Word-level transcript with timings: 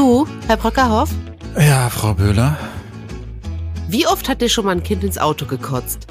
Du, 0.00 0.26
Herr 0.46 0.56
Brockerhoff? 0.56 1.10
Ja, 1.58 1.90
Frau 1.90 2.14
Böhler. 2.14 2.56
Wie 3.90 4.06
oft 4.06 4.30
hat 4.30 4.40
dir 4.40 4.48
schon 4.48 4.64
mal 4.64 4.70
ein 4.70 4.82
Kind 4.82 5.04
ins 5.04 5.18
Auto 5.18 5.44
gekotzt? 5.44 6.06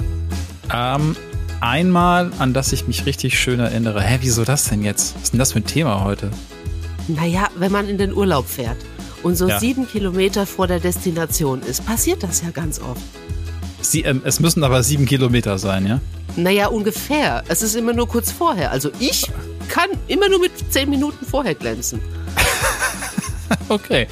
Ähm, 0.72 1.16
einmal, 1.60 2.32
an 2.38 2.54
das 2.54 2.72
ich 2.72 2.86
mich 2.86 3.08
richtig 3.08 3.40
schön 3.40 3.60
erinnere. 3.60 4.00
Hä, 4.04 4.20
wieso 4.22 4.44
das 4.46 4.66
denn 4.66 4.84
jetzt? 4.84 5.16
Was 5.16 5.24
ist 5.24 5.34
denn 5.34 5.40
das 5.40 5.54
für 5.54 5.60
ein 5.62 5.66
Thema 5.66 6.04
heute? 6.04 6.30
Naja, 7.08 7.48
wenn 7.56 7.72
man 7.72 7.90
in 7.90 7.98
den 7.98 8.14
Urlaub 8.14 8.48
fährt 8.48 8.78
und 9.24 9.36
so 9.36 9.48
Ja. 9.48 9.60
sieben 9.60 9.88
Kilometer 9.88 10.46
vor 10.46 10.68
der 10.68 10.80
Destination 10.80 11.64
ist, 11.64 11.84
passiert 11.84 12.22
das 12.22 12.44
ja 12.44 12.52
ganz 12.52 12.80
oft. 12.80 13.02
Sie, 13.82 14.04
ähm, 14.04 14.22
es 14.24 14.40
müssen 14.40 14.64
aber 14.64 14.84
sieben 14.84 15.08
Kilometer 15.08 15.58
sein, 15.58 15.88
ja? 15.88 16.00
Naja, 16.36 16.68
ungefähr. 16.68 17.44
Es 17.48 17.64
ist 17.64 17.76
immer 17.76 17.94
nur 17.94 18.08
kurz 18.08 18.32
vorher. 18.32 18.70
Also 18.70 18.92
ich 19.00 19.26
kann 19.68 19.90
immer 20.08 20.30
nur 20.30 20.42
mit 20.42 20.52
zehn 20.72 20.92
Minuten 20.92 21.26
vorher 21.26 21.56
glänzen. 21.56 22.00
Okay, 23.70 24.08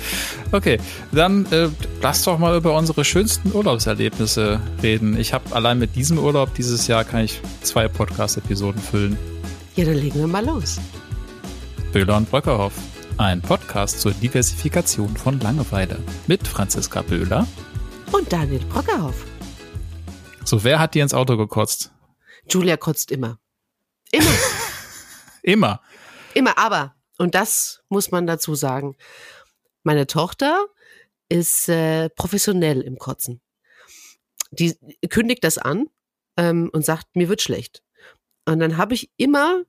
okay. 0.51 0.79
Dann 1.11 1.45
äh, 1.51 1.69
lass 2.01 2.23
doch 2.23 2.37
mal 2.37 2.55
über 2.55 2.77
unsere 2.77 3.03
schönsten 3.03 3.51
Urlaubserlebnisse 3.53 4.61
reden. 4.83 5.19
Ich 5.19 5.33
habe 5.33 5.55
allein 5.55 5.79
mit 5.79 5.95
diesem 5.95 6.19
Urlaub 6.19 6.53
dieses 6.53 6.85
Jahr 6.87 7.03
kann 7.03 7.23
ich 7.23 7.41
zwei 7.63 7.87
Podcast-Episoden 7.87 8.79
füllen. 8.81 9.17
Ja, 9.75 9.85
dann 9.85 9.95
legen 9.95 10.19
wir 10.19 10.27
mal 10.27 10.45
los. 10.45 10.77
Böhler 11.91 12.17
und 12.17 12.29
Bröckerhoff. 12.29 12.73
Ein 13.17 13.41
Podcast 13.41 13.99
zur 13.99 14.11
Diversifikation 14.11 15.17
von 15.17 15.39
Langeweile. 15.39 15.97
Mit 16.27 16.47
Franziska 16.47 17.01
Böhler. 17.01 17.47
Und 18.11 18.31
Daniel 18.31 18.63
Brockerhoff. 18.65 19.25
So, 20.43 20.63
wer 20.63 20.77
hat 20.77 20.93
dir 20.93 21.01
ins 21.01 21.15
Auto 21.15 21.35
gekotzt? 21.35 21.91
Julia 22.47 22.77
kotzt 22.77 23.11
immer. 23.11 23.39
Immer. 24.11 24.25
Immer. 25.41 25.81
Immer, 26.33 26.57
aber, 26.57 26.93
und 27.17 27.33
das 27.33 27.81
muss 27.89 28.11
man 28.11 28.27
dazu 28.27 28.53
sagen, 28.53 28.95
meine 29.87 30.05
Tochter 30.05 30.65
ist 31.29 31.69
äh, 31.69 32.09
professionell 32.09 32.81
im 32.81 32.99
Kotzen. 32.99 33.41
Die 34.51 34.75
kündigt 35.09 35.43
das 35.43 35.57
an 35.57 35.87
ähm, 36.35 36.69
und 36.73 36.85
sagt, 36.85 37.15
mir 37.15 37.29
wird 37.29 37.41
schlecht. 37.41 37.81
Und 38.45 38.59
dann 38.59 38.77
habe 38.77 38.93
ich 38.93 39.09
immer 39.17 39.63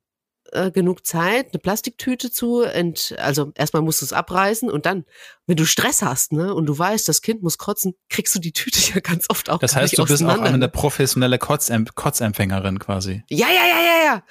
äh, 0.53 0.73
genug 0.73 1.07
Zeit, 1.07 1.53
eine 1.53 1.61
Plastiktüte 1.61 2.33
zu 2.33 2.63
ent, 2.63 3.15
also 3.19 3.53
erstmal 3.55 3.83
musst 3.83 4.03
du 4.03 4.07
es 4.07 4.13
abreißen 4.13 4.71
und 4.71 4.87
dann, 4.87 5.05
wenn 5.47 5.57
du 5.57 5.67
Stress 5.67 6.03
hast, 6.03 6.33
ne, 6.33 6.53
und 6.53 6.67
du 6.67 6.77
weißt, 6.77 7.09
das 7.09 7.23
Kind 7.23 7.43
muss 7.43 7.57
kotzen, 7.57 7.95
kriegst 8.09 8.35
du 8.35 8.41
die 8.41 8.53
Tüte 8.53 8.81
ja 8.95 9.01
ganz 9.01 9.27
oft 9.29 9.51
auch 9.51 9.61
Das 9.61 9.77
heißt, 9.77 9.99
du 9.99 10.05
bist 10.05 10.25
auch 10.25 10.41
eine 10.41 10.69
professionelle 10.69 11.39
Kotzem 11.39 11.87
Kotzempfängerin 11.95 12.81
quasi. 12.81 13.23
Ja, 13.31 13.47
ja, 13.49 13.67
ja, 13.67 13.81
ja, 13.81 14.05
ja. 14.05 14.23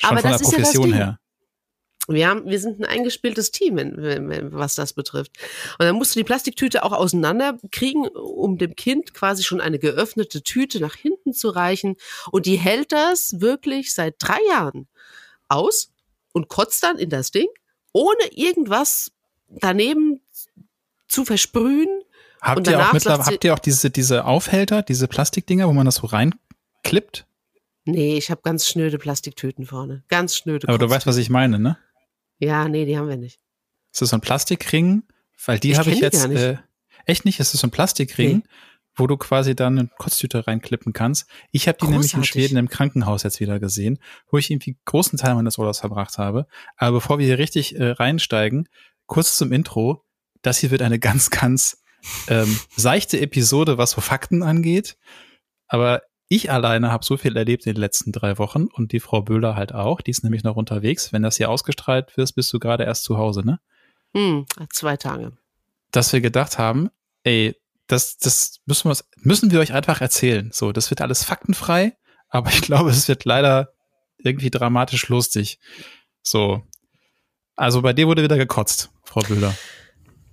Schon 0.00 0.10
Aber 0.10 0.20
von 0.20 0.30
das 0.30 0.40
der 0.40 0.48
ist 0.48 0.52
ja 0.52 0.58
das 0.58 0.68
Profession 0.68 0.84
Ding. 0.84 0.94
her. 0.94 1.20
Wir, 2.14 2.28
haben, 2.28 2.46
wir 2.46 2.58
sind 2.58 2.80
ein 2.80 2.84
eingespieltes 2.84 3.50
Team, 3.50 3.76
was 3.76 4.74
das 4.74 4.92
betrifft. 4.92 5.32
Und 5.78 5.86
dann 5.86 5.96
musst 5.96 6.14
du 6.14 6.20
die 6.20 6.24
Plastiktüte 6.24 6.82
auch 6.84 6.92
auseinander 6.92 7.58
kriegen, 7.70 8.08
um 8.08 8.58
dem 8.58 8.76
Kind 8.76 9.14
quasi 9.14 9.42
schon 9.42 9.60
eine 9.60 9.78
geöffnete 9.78 10.42
Tüte 10.42 10.80
nach 10.80 10.94
hinten 10.94 11.32
zu 11.32 11.50
reichen. 11.50 11.96
Und 12.30 12.46
die 12.46 12.56
hält 12.56 12.92
das 12.92 13.40
wirklich 13.40 13.94
seit 13.94 14.16
drei 14.18 14.38
Jahren 14.50 14.88
aus 15.48 15.92
und 16.32 16.48
kotzt 16.48 16.82
dann 16.82 16.98
in 16.98 17.10
das 17.10 17.30
Ding, 17.30 17.48
ohne 17.92 18.32
irgendwas 18.32 19.12
daneben 19.48 20.20
zu 21.08 21.24
versprühen. 21.24 22.02
Habt 22.40 22.66
ihr, 22.68 22.80
auch 22.80 22.92
mittlerweile, 22.92 23.26
habt 23.26 23.44
ihr 23.44 23.52
auch 23.52 23.58
diese, 23.58 23.90
diese 23.90 24.24
Aufhälter, 24.24 24.82
diese 24.82 25.08
Plastikdinger, 25.08 25.68
wo 25.68 25.72
man 25.72 25.86
das 25.86 25.96
so 25.96 26.06
reinklippt? 26.06 27.26
Nee, 27.84 28.16
ich 28.16 28.30
habe 28.30 28.40
ganz 28.42 28.66
schnöde 28.66 28.98
Plastiktüten 28.98 29.66
vorne. 29.66 30.04
Ganz 30.08 30.36
schnöde. 30.36 30.68
Aber 30.68 30.78
du 30.78 30.88
weißt, 30.88 31.06
was 31.06 31.16
ich 31.16 31.30
meine, 31.30 31.58
ne? 31.58 31.78
Ja, 32.40 32.68
nee, 32.68 32.84
die 32.84 32.98
haben 32.98 33.08
wir 33.08 33.16
nicht. 33.16 33.38
Es 33.92 34.02
ist 34.02 34.10
so 34.10 34.16
ein 34.16 34.20
Plastikring, 34.20 35.04
weil 35.46 35.58
die 35.58 35.76
habe 35.76 35.90
ich 35.90 36.00
jetzt 36.00 36.26
nicht. 36.28 36.40
äh, 36.40 36.56
echt 37.06 37.24
nicht. 37.24 37.38
Es 37.40 37.54
ist 37.54 37.60
so 37.60 37.66
ein 37.66 37.70
Plastikring, 37.70 38.38
Nee. 38.38 38.42
wo 38.96 39.06
du 39.06 39.16
quasi 39.16 39.54
dann 39.54 39.78
eine 39.78 39.88
Kotztüte 39.98 40.46
reinklippen 40.46 40.92
kannst. 40.92 41.26
Ich 41.52 41.68
habe 41.68 41.78
die 41.80 41.86
nämlich 41.86 42.12
in 42.14 42.20
Großartig. 42.20 42.28
Schweden 42.30 42.56
im 42.56 42.68
Krankenhaus 42.68 43.22
jetzt 43.22 43.40
wieder 43.40 43.60
gesehen, 43.60 43.98
wo 44.30 44.38
ich 44.38 44.50
irgendwie 44.50 44.76
großen 44.84 45.18
Teil 45.18 45.34
meines 45.34 45.58
Urlaubs 45.58 45.80
verbracht 45.80 46.18
habe. 46.18 46.46
Aber 46.76 46.96
bevor 46.98 47.18
wir 47.18 47.26
hier 47.26 47.38
richtig 47.38 47.76
äh, 47.78 47.90
reinsteigen, 47.90 48.68
kurz 49.06 49.36
zum 49.36 49.52
Intro. 49.52 50.04
Das 50.42 50.58
hier 50.58 50.70
wird 50.70 50.82
eine 50.82 50.98
ganz, 50.98 51.28
ganz 51.30 51.82
ähm, 52.28 52.58
seichte 52.74 53.20
Episode, 53.20 53.76
was 53.76 53.90
so 53.90 54.00
Fakten 54.00 54.42
angeht. 54.42 54.96
Aber 55.68 56.02
ich 56.32 56.50
alleine 56.50 56.90
habe 56.92 57.04
so 57.04 57.16
viel 57.16 57.36
erlebt 57.36 57.66
in 57.66 57.74
den 57.74 57.80
letzten 57.80 58.12
drei 58.12 58.38
Wochen 58.38 58.66
und 58.66 58.92
die 58.92 59.00
Frau 59.00 59.20
Böhler 59.20 59.56
halt 59.56 59.74
auch. 59.74 60.00
Die 60.00 60.12
ist 60.12 60.22
nämlich 60.22 60.44
noch 60.44 60.54
unterwegs. 60.56 61.12
Wenn 61.12 61.22
das 61.22 61.36
hier 61.36 61.50
ausgestrahlt 61.50 62.16
wird, 62.16 62.34
bist 62.36 62.52
du 62.52 62.58
gerade 62.60 62.84
erst 62.84 63.02
zu 63.04 63.18
Hause, 63.18 63.44
ne? 63.44 63.58
Hm, 64.14 64.46
zwei 64.72 64.96
Tage. 64.96 65.32
dass 65.92 66.12
wir 66.12 66.20
gedacht 66.20 66.56
haben, 66.58 66.88
ey, 67.24 67.56
das, 67.88 68.16
das 68.16 68.60
müssen 68.64 68.84
wir, 68.84 68.90
uns- 68.90 69.04
müssen 69.16 69.50
wir 69.50 69.58
euch 69.58 69.72
einfach 69.72 70.00
erzählen. 70.00 70.50
So, 70.52 70.70
das 70.70 70.88
wird 70.90 71.00
alles 71.00 71.24
faktenfrei, 71.24 71.96
aber 72.28 72.50
ich 72.50 72.62
glaube, 72.62 72.90
es 72.90 73.08
wird 73.08 73.24
leider 73.24 73.72
irgendwie 74.18 74.50
dramatisch 74.50 75.08
lustig. 75.08 75.58
So. 76.22 76.62
Also 77.56 77.82
bei 77.82 77.92
dir 77.92 78.06
wurde 78.06 78.22
wieder 78.22 78.36
gekotzt, 78.38 78.90
Frau 79.04 79.20
Böhler. 79.22 79.52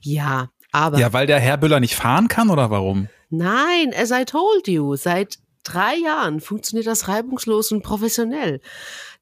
Ja, 0.02 0.50
aber. 0.72 1.00
Ja, 1.00 1.12
weil 1.14 1.25
der 1.25 1.40
Herr 1.40 1.58
Böhler 1.58 1.79
nicht 1.79 1.96
fahren 1.96 2.28
kann 2.28 2.50
oder 2.52 2.69
warum? 2.69 3.09
Nein, 3.31 3.94
as 3.96 4.12
I 4.12 4.25
told 4.25 4.68
you, 4.68 4.96
seit 4.96 5.40
drei 5.73 5.95
Jahren 5.95 6.39
funktioniert 6.39 6.88
das 6.88 7.07
reibungslos 7.07 7.72
und 7.72 7.83
professionell. 7.83 8.61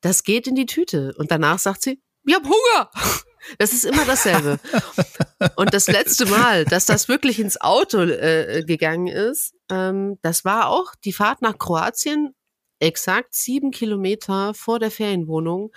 Das 0.02 0.24
geht 0.24 0.48
in 0.48 0.56
die 0.56 0.66
Tüte 0.66 1.14
und 1.18 1.32
danach 1.32 1.60
sagt 1.60 1.82
sie, 1.82 2.02
ich 2.26 2.36
hab 2.36 2.44
Hunger. 2.44 2.90
Das 3.60 3.74
ist 3.74 3.86
immer 3.86 4.06
dasselbe. 4.06 4.60
und 5.56 5.72
das 5.72 5.86
letzte 5.86 6.26
Mal, 6.32 6.66
dass 6.66 6.88
das 6.88 7.08
wirklich 7.08 7.40
ins 7.40 7.62
Auto 7.62 8.02
äh, 8.02 8.64
gegangen 8.66 9.06
ist, 9.06 9.54
ähm, 9.70 10.18
das 10.24 10.46
war 10.46 10.70
auch 10.70 10.96
die 11.04 11.14
Fahrt 11.14 11.44
nach 11.44 11.60
Kroatien, 11.60 12.34
exakt 12.80 13.36
sieben 13.36 13.70
Kilometer 13.70 14.56
vor 14.56 14.80
der 14.80 14.90
Ferienwohnung. 14.90 15.72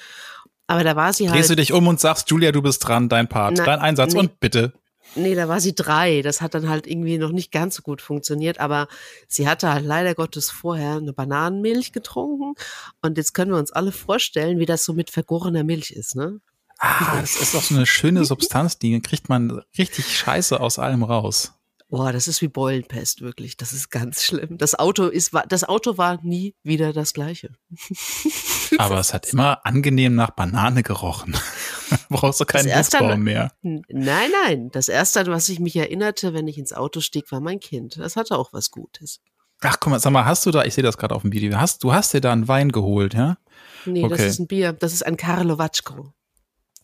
Aber 0.67 0.83
da 0.83 0.97
war 0.97 1.13
sie 1.13 1.27
Drehst 1.27 1.51
du 1.51 1.53
halt, 1.53 1.59
dich 1.59 1.75
um 1.75 1.87
und 1.87 2.01
sagst, 2.01 2.31
Julia, 2.31 2.53
du 2.53 2.63
bist 2.63 2.87
dran, 2.87 3.11
dein 3.11 3.29
Part, 3.29 3.57
Na, 3.59 3.65
dein 3.65 3.81
Einsatz 3.81 4.15
nee. 4.15 4.21
und 4.21 4.41
bitte. 4.41 4.73
Nee, 5.15 5.35
da 5.35 5.49
war 5.49 5.61
sie 5.61 5.75
drei. 5.75 6.23
Das 6.23 6.41
hat 6.41 6.55
dann 6.55 6.69
halt 6.69 6.87
irgendwie 6.87 7.19
noch 7.19 7.33
nicht 7.33 7.53
ganz 7.53 7.77
so 7.77 7.83
gut 7.83 8.03
funktioniert, 8.03 8.61
aber 8.61 8.89
sie 9.27 9.49
hatte 9.49 9.73
halt 9.73 9.85
leider 9.85 10.15
Gottes 10.15 10.51
vorher 10.51 10.97
eine 10.97 11.13
Bananenmilch 11.13 11.93
getrunken. 11.93 12.55
Und 13.03 13.17
jetzt 13.17 13.35
können 13.35 13.53
wir 13.53 13.59
uns 13.59 13.73
alle 13.73 13.93
vorstellen, 13.93 14.59
wie 14.59 14.67
das 14.67 14.85
so 14.85 14.93
mit 14.93 15.11
vergorener 15.11 15.65
Milch 15.65 15.91
ist, 15.91 16.17
ne? 16.17 16.41
Ah, 16.79 17.21
das 17.21 17.37
ist 17.37 17.55
doch 17.55 17.63
so 17.63 17.75
eine 17.75 17.87
schöne 17.87 18.25
Substanz, 18.25 18.79
die 18.79 19.01
kriegt 19.01 19.29
man 19.29 19.63
richtig 19.77 20.17
scheiße 20.17 20.61
aus 20.61 20.79
allem 20.79 21.03
raus. 21.03 21.58
Boah, 21.91 22.13
das 22.13 22.29
ist 22.29 22.43
wie 22.43 22.49
Beulenpest, 22.49 23.23
wirklich. 23.23 23.57
Das 23.57 23.73
ist 23.73 23.91
ganz 23.91 24.23
schlimm. 24.27 24.59
Das 24.59 24.79
Auto 24.79 25.07
ist, 25.07 25.33
war- 25.33 25.47
das 25.47 25.65
Auto 25.65 25.97
war 25.97 26.23
nie 26.23 26.55
wieder 26.63 26.93
das 26.93 27.15
gleiche. 27.15 27.53
Aber 28.79 28.99
es 29.01 29.15
hat 29.15 29.27
immer 29.33 29.65
angenehm 29.65 30.15
nach 30.15 30.31
Banane 30.31 30.83
gerochen. 30.83 31.35
Brauchst 32.11 32.41
du 32.41 32.45
keinen 32.45 32.69
Mal- 32.69 33.17
mehr. 33.19 33.53
Nein, 33.63 34.31
nein. 34.45 34.71
Das 34.71 34.89
erste, 34.89 35.21
an 35.21 35.27
was 35.29 35.49
ich 35.49 35.61
mich 35.61 35.77
erinnerte, 35.77 36.35
wenn 36.35 36.47
ich 36.47 36.59
ins 36.59 36.73
Auto 36.75 37.01
stieg, 37.01 37.33
war 37.33 37.41
mein 37.41 37.61
Kind. 37.61 37.97
Das 37.97 38.17
hatte 38.17 38.37
auch 38.37 38.53
was 38.53 38.71
Gutes. 38.71 39.21
Ach, 39.63 39.79
guck 39.81 39.91
mal, 39.91 39.99
sag 39.99 40.13
mal, 40.13 40.25
hast 40.25 40.45
du 40.47 40.51
da, 40.51 40.65
ich 40.65 40.75
sehe 40.75 40.85
das 40.85 40.99
gerade 40.99 41.15
auf 41.15 41.23
dem 41.23 41.33
Video, 41.33 41.59
hast, 41.59 41.83
du 41.83 41.93
hast 41.93 42.13
dir 42.15 42.21
da 42.21 42.33
einen 42.33 42.47
Wein 42.47 42.71
geholt, 42.71 43.15
ja? 43.15 43.39
Nee, 43.87 44.03
das 44.03 44.13
Okay. 44.13 44.29
ist 44.29 44.39
ein 44.39 44.47
Bier. 44.47 44.73
Das 44.73 44.93
ist 44.93 45.05
ein 45.05 45.17
Karlovacko. 45.17 46.13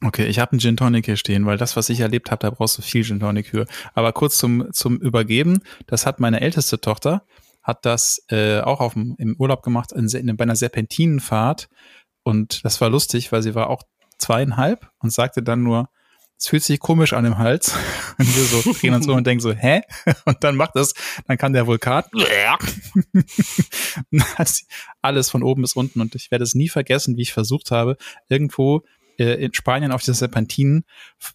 Okay, 0.03 0.27
ich 0.27 0.39
habe 0.39 0.53
einen 0.53 0.61
Gin 0.61 0.77
Tonic 0.77 1.07
hier 1.07 1.17
stehen, 1.17 1.47
weil 1.47 1.57
das, 1.57 1.77
was 1.77 1.89
ich 1.89 2.01
erlebt 2.01 2.31
habe, 2.31 2.41
da 2.41 2.51
brauchst 2.51 2.77
du 2.79 2.83
viel 2.83 3.05
Gin 3.05 3.21
Tonic 3.21 3.49
für. 3.49 3.67
Aber 3.95 4.13
kurz 4.13 4.39
zum, 4.39 4.73
zum 4.73 4.99
Übergeben, 4.99 5.61
das 5.87 6.05
hat 6.05 6.21
meine 6.21 6.41
älteste 6.41 6.81
Tochter, 6.81 7.25
hat 7.63 7.87
das 7.87 8.23
äh, 8.29 8.61
auch 8.61 8.81
auf 8.81 8.95
dem, 8.95 9.15
im 9.19 9.37
Urlaub 9.39 9.63
gemacht, 9.63 9.93
in, 9.93 10.09
in, 10.09 10.37
bei 10.37 10.43
einer 10.43 10.57
Serpentinenfahrt. 10.57 11.69
Und 12.23 12.65
das 12.65 12.81
war 12.81 12.91
lustig, 12.91 13.33
weil 13.33 13.43
sie 13.43 13.55
war 13.55 13.71
auch 13.71 13.83
zweieinhalb 14.19 14.91
und 14.99 15.13
sagte 15.13 15.43
dann 15.43 15.63
nur, 15.63 15.89
es 16.37 16.49
fühlt 16.49 16.65
sich 16.65 16.81
komisch 16.81 17.13
an 17.13 17.25
im 17.25 17.39
Hals. 17.39 17.73
Und 18.19 18.37
wir 18.37 18.45
so 18.45 18.73
drehen 18.73 18.95
uns 18.95 19.09
um 19.09 19.17
und 19.17 19.27
denken 19.27 19.41
so, 19.41 19.53
hä? 19.53 19.83
Und 20.25 20.45
dann 20.45 20.57
macht 20.57 20.73
das, 20.75 20.95
dann 21.27 21.39
kann 21.39 21.53
der 21.53 21.67
Vulkan. 21.67 22.05
Alles 25.03 25.31
von 25.31 25.43
oben 25.43 25.63
bis 25.63 25.75
unten. 25.75 26.01
Und 26.01 26.15
ich 26.15 26.31
werde 26.31 26.45
es 26.45 26.55
nie 26.55 26.69
vergessen, 26.69 27.17
wie 27.17 27.23
ich 27.23 27.33
versucht 27.33 27.71
habe, 27.71 27.97
irgendwo 28.29 28.85
in 29.17 29.55
Spanien 29.55 29.93
auf 29.93 30.01
dieser 30.03 30.15
Serpentinen 30.15 30.85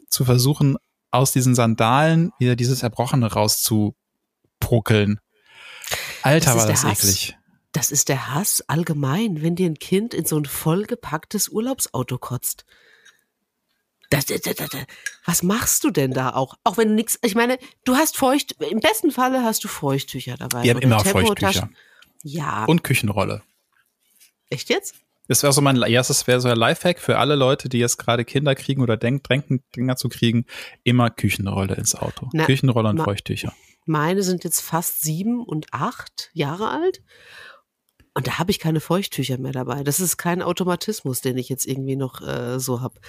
zu 0.09 0.25
versuchen, 0.25 0.77
aus 1.11 1.31
diesen 1.31 1.55
Sandalen 1.55 2.31
wieder 2.39 2.55
dieses 2.55 2.83
Erbrochene 2.83 3.31
rauszupuckeln. 3.31 5.19
Alter, 6.21 6.53
Das 6.53 6.55
ist 6.55 6.83
war 6.83 6.91
das 6.91 7.03
eklig. 7.03 7.35
Das 7.71 7.91
ist 7.91 8.09
der 8.09 8.33
Hass 8.33 8.63
allgemein, 8.67 9.41
wenn 9.41 9.55
dir 9.55 9.67
ein 9.67 9.77
Kind 9.77 10.13
in 10.13 10.25
so 10.25 10.37
ein 10.37 10.45
vollgepacktes 10.45 11.49
Urlaubsauto 11.49 12.17
kotzt. 12.17 12.65
Das, 14.09 14.25
das, 14.25 14.41
das, 14.41 14.69
was 15.23 15.43
machst 15.43 15.83
du 15.83 15.91
denn 15.91 16.11
da 16.11 16.31
auch? 16.31 16.55
Auch 16.63 16.77
wenn 16.77 16.89
du 16.89 16.93
nichts, 16.95 17.19
ich 17.21 17.35
meine, 17.35 17.59
du 17.85 17.95
hast 17.95 18.17
Feucht, 18.17 18.53
im 18.63 18.79
besten 18.79 19.11
Falle 19.11 19.43
hast 19.43 19.63
du 19.63 19.67
Feuchttücher 19.67 20.35
dabei. 20.35 20.63
Wir 20.63 20.71
haben 20.73 20.81
immer. 20.81 20.99
Feuchttücher. 20.99 21.69
Ja, 22.23 22.65
Und 22.65 22.83
Küchenrolle. 22.83 23.43
echt 24.49 24.69
jetzt? 24.69 24.95
Das 25.29 25.43
wäre 25.43 25.53
so 25.53 25.61
mein 25.61 25.79
erstes, 25.83 26.25
wäre 26.25 26.41
so 26.41 26.49
ein 26.49 26.57
Lifehack 26.57 26.99
für 26.99 27.19
alle 27.19 27.35
Leute, 27.35 27.69
die 27.69 27.77
jetzt 27.77 27.97
gerade 27.97 28.25
Kinder 28.25 28.55
kriegen 28.55 28.81
oder 28.81 28.97
denken, 28.97 29.21
drängen, 29.21 29.63
Kinder 29.71 29.95
zu 29.95 30.09
kriegen, 30.09 30.47
immer 30.83 31.11
Küchenrolle 31.11 31.75
ins 31.75 31.93
Auto. 31.93 32.29
Na, 32.33 32.45
Küchenrolle 32.45 32.89
und 32.89 33.03
Feuchttücher. 33.03 33.53
Meine 33.85 34.23
sind 34.23 34.43
jetzt 34.43 34.61
fast 34.61 35.03
sieben 35.03 35.45
und 35.45 35.67
acht 35.71 36.31
Jahre 36.33 36.71
alt. 36.71 37.03
Und 38.15 38.25
da 38.25 38.39
habe 38.39 38.49
ich 38.49 38.57
keine 38.57 38.79
Feuchttücher 38.79 39.37
mehr 39.37 39.51
dabei. 39.51 39.83
Das 39.83 39.99
ist 39.99 40.17
kein 40.17 40.41
Automatismus, 40.41 41.21
den 41.21 41.37
ich 41.37 41.47
jetzt 41.47 41.67
irgendwie 41.67 41.95
noch 41.95 42.21
äh, 42.21 42.59
so 42.59 42.81
habe. 42.81 42.99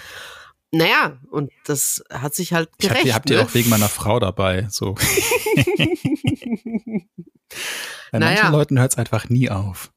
Naja, 0.73 1.19
und 1.31 1.51
das 1.65 2.05
hat 2.11 2.35
sich 2.35 2.53
halt 2.53 2.69
gerecht. 2.79 3.07
Ich 3.07 3.15
hab, 3.15 3.25
die 3.25 3.31
habt 3.31 3.31
ihr 3.31 3.39
ne? 3.39 3.45
auch 3.45 3.55
wegen 3.55 3.71
meiner 3.71 3.89
Frau 3.89 4.21
dabei. 4.21 4.67
So. 4.69 4.95
Bei 8.13 8.19
naja. 8.19 8.43
manchen 8.43 8.53
Leuten 8.53 8.79
hört 8.79 8.93
es 8.93 8.99
einfach 8.99 9.31
nie 9.31 9.49
auf. 9.49 9.91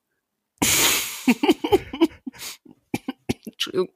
Entschuldigung. 3.65 3.89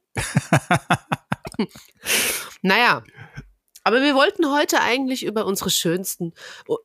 naja, 2.62 3.02
aber 3.84 4.02
wir 4.02 4.14
wollten 4.14 4.50
heute 4.52 4.80
eigentlich 4.80 5.24
über 5.24 5.46
unsere 5.46 5.70
schönsten, 5.70 6.32
oh, 6.66 6.78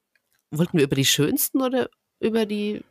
wollten 0.51 0.77
wir 0.77 0.85
über 0.85 0.95
die 0.95 1.05
schönsten 1.05 1.61
oder 1.61 1.89
über 2.19 2.45
die 2.45 2.81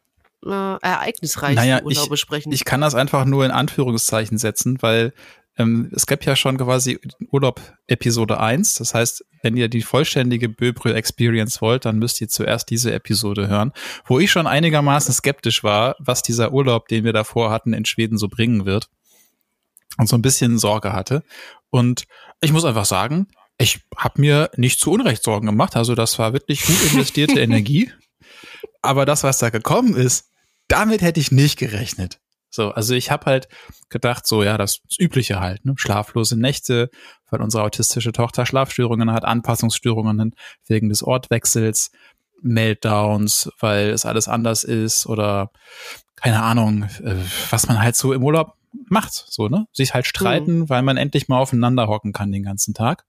äh, 0.45 0.49
ereignisreichen 0.49 1.57
naja, 1.57 1.83
Urlaube 1.83 2.15
ich, 2.15 2.21
sprechen? 2.21 2.53
Ich 2.53 2.65
kann 2.65 2.81
das 2.81 2.95
einfach 2.95 3.25
nur 3.25 3.45
in 3.45 3.51
Anführungszeichen 3.51 4.39
setzen, 4.39 4.79
weil 4.81 5.13
ähm, 5.59 5.91
es 5.95 6.07
gab 6.07 6.25
ja 6.25 6.35
schon 6.35 6.57
quasi 6.57 6.99
Urlaub 7.31 7.61
Episode 7.87 8.41
1. 8.41 8.77
Das 8.77 8.95
heißt, 8.95 9.25
wenn 9.43 9.57
ihr 9.57 9.69
die 9.69 9.83
vollständige 9.83 10.49
Böbrö 10.49 10.93
Experience 10.93 11.61
wollt, 11.61 11.85
dann 11.85 11.99
müsst 11.99 12.21
ihr 12.21 12.29
zuerst 12.29 12.71
diese 12.71 12.93
Episode 12.93 13.49
hören, 13.49 13.73
wo 14.07 14.19
ich 14.19 14.31
schon 14.31 14.47
einigermaßen 14.47 15.13
skeptisch 15.13 15.63
war, 15.63 15.97
was 15.99 16.23
dieser 16.23 16.53
Urlaub, 16.53 16.89
den 16.89 17.05
wir 17.05 17.13
davor 17.13 17.51
hatten, 17.51 17.75
in 17.75 17.85
Schweden 17.85 18.19
so 18.19 18.29
bringen 18.29 18.65
wird. 18.65 18.89
Und 19.99 20.09
so 20.09 20.17
ein 20.17 20.23
bisschen 20.23 20.59
Sorge 20.59 20.93
hatte. 20.93 21.23
Und 21.71 22.05
ich 22.41 22.53
muss 22.53 22.65
einfach 22.65 22.85
sagen, 22.85 23.29
ich 23.59 23.81
habe 23.97 24.21
mir 24.21 24.51
nicht 24.57 24.81
zu 24.81 24.91
Unrecht 24.93 25.23
Sorgen 25.23 25.47
gemacht. 25.47 25.77
Also 25.77 25.95
das 25.95 26.19
war 26.19 26.33
wirklich 26.33 26.65
gut 26.65 26.83
investierte 26.93 27.41
Energie. 27.41 27.93
Aber 28.81 29.07
das, 29.07 29.23
was 29.23 29.39
da 29.39 29.51
gekommen 29.51 29.95
ist, 29.95 30.31
damit 30.69 31.03
hätte 31.03 31.21
ich 31.21 31.31
nicht 31.31 31.59
gerechnet. 31.59 32.19
So, 32.51 32.71
also 32.71 32.95
ich 32.95 33.11
habe 33.11 33.27
halt 33.27 33.49
gedacht, 33.89 34.27
so 34.27 34.43
ja, 34.43 34.59
das, 34.59 34.81
das 34.87 34.99
Übliche 34.99 35.41
halt, 35.41 35.65
ne? 35.65 35.73
schlaflose 35.77 36.39
Nächte, 36.39 36.91
weil 37.31 37.41
unsere 37.41 37.65
autistische 37.65 38.13
Tochter 38.13 38.45
Schlafstörungen 38.45 39.11
hat, 39.11 39.25
Anpassungsstörungen 39.25 40.35
wegen 40.67 40.91
des 40.91 41.03
Ortwechsels, 41.03 41.91
Meltdowns, 42.43 43.51
weil 43.59 43.91
es 43.91 44.05
alles 44.05 44.29
anders 44.29 44.65
ist 44.65 45.07
oder 45.07 45.51
keine 46.17 46.43
Ahnung, 46.43 46.83
äh, 47.03 47.15
was 47.51 47.69
man 47.69 47.81
halt 47.81 47.97
so 47.97 48.13
im 48.13 48.23
Urlaub 48.23 48.55
macht, 48.89 49.13
so 49.13 49.49
ne, 49.49 49.67
sich 49.73 49.95
halt 49.95 50.07
streiten, 50.07 50.61
mhm. 50.61 50.69
weil 50.69 50.83
man 50.83 50.97
endlich 50.97 51.29
mal 51.29 51.39
aufeinander 51.39 51.89
hocken 51.89 52.13
kann 52.13 52.33
den 52.33 52.43
ganzen 52.43 52.75
Tag. 52.75 53.05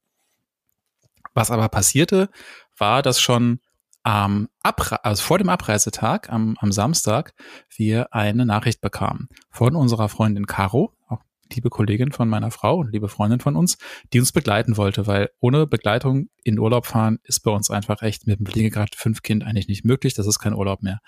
Was 1.33 1.51
aber 1.51 1.69
passierte, 1.69 2.29
war, 2.77 3.01
dass 3.01 3.19
schon 3.19 3.59
am 4.03 4.49
Abre 4.61 5.03
also 5.05 5.23
vor 5.23 5.37
dem 5.37 5.49
Abreisetag, 5.49 6.29
am, 6.29 6.57
am 6.59 6.71
Samstag, 6.71 7.33
wir 7.75 8.13
eine 8.13 8.45
Nachricht 8.45 8.81
bekamen 8.81 9.29
von 9.49 9.75
unserer 9.75 10.09
Freundin 10.09 10.45
Caro, 10.45 10.93
auch 11.07 11.21
liebe 11.53 11.69
Kollegin 11.69 12.11
von 12.11 12.27
meiner 12.27 12.51
Frau 12.51 12.77
und 12.77 12.91
liebe 12.91 13.07
Freundin 13.07 13.39
von 13.39 13.55
uns, 13.55 13.77
die 14.11 14.19
uns 14.19 14.31
begleiten 14.31 14.75
wollte, 14.75 15.07
weil 15.07 15.29
ohne 15.39 15.67
Begleitung 15.67 16.27
in 16.43 16.59
Urlaub 16.59 16.85
fahren 16.85 17.19
ist 17.23 17.41
bei 17.41 17.51
uns 17.51 17.69
einfach 17.69 18.01
echt 18.01 18.27
mit 18.27 18.39
dem 18.39 18.45
Pflegegrad 18.45 18.95
5 18.95 19.21
Kind 19.21 19.43
eigentlich 19.43 19.67
nicht 19.67 19.85
möglich. 19.85 20.13
Das 20.13 20.27
ist 20.27 20.39
kein 20.39 20.53
Urlaub 20.53 20.81
mehr. 20.81 20.99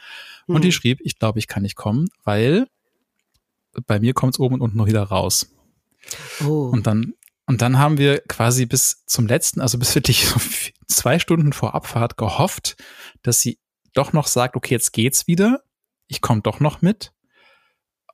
Mhm. 0.47 0.55
Und 0.55 0.63
die 0.63 0.69
hm. 0.69 0.73
schrieb, 0.73 0.99
ich 1.03 1.19
glaube, 1.19 1.39
ich 1.39 1.47
kann 1.47 1.63
nicht 1.63 1.75
kommen, 1.75 2.07
weil 2.23 2.67
bei 3.85 3.99
mir 3.99 4.13
kommt 4.13 4.35
es 4.35 4.39
oben 4.39 4.55
und 4.55 4.61
unten 4.61 4.77
noch 4.77 4.87
wieder 4.87 5.03
raus. 5.03 5.51
Oh. 6.45 6.69
Und 6.71 6.87
dann 6.87 7.13
und 7.47 7.61
dann 7.61 7.77
haben 7.77 7.97
wir 7.97 8.21
quasi 8.21 8.65
bis 8.65 9.05
zum 9.05 9.27
letzten, 9.27 9.61
also 9.61 9.77
bis 9.77 9.93
wirklich 9.93 10.27
so 10.27 10.39
zwei 10.87 11.19
Stunden 11.19 11.53
vor 11.53 11.75
Abfahrt 11.75 12.17
gehofft, 12.17 12.75
dass 13.21 13.39
sie 13.39 13.59
doch 13.93 14.13
noch 14.13 14.27
sagt, 14.27 14.55
okay, 14.55 14.73
jetzt 14.73 14.93
geht's 14.93 15.27
wieder. 15.27 15.61
Ich 16.07 16.21
komme 16.21 16.41
doch 16.41 16.59
noch 16.59 16.81
mit. 16.81 17.11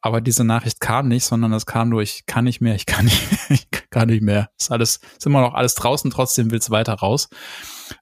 Aber 0.01 0.19
diese 0.19 0.43
Nachricht 0.43 0.79
kam 0.79 1.07
nicht, 1.07 1.25
sondern 1.25 1.53
es 1.53 1.65
kam 1.65 1.89
nur, 1.89 2.01
ich 2.01 2.25
kann 2.25 2.45
nicht 2.45 2.59
mehr, 2.59 2.75
ich 2.75 2.85
kann 2.85 3.05
nicht, 3.05 3.23
ich 3.49 3.69
kann 3.89 4.09
nicht 4.09 4.23
mehr. 4.23 4.49
Ist 4.59 4.71
alles, 4.71 4.99
ist 5.17 5.25
immer 5.25 5.41
noch 5.41 5.53
alles 5.53 5.75
draußen, 5.75 6.11
trotzdem 6.11 6.51
will's 6.51 6.71
weiter 6.71 6.93
raus. 6.95 7.29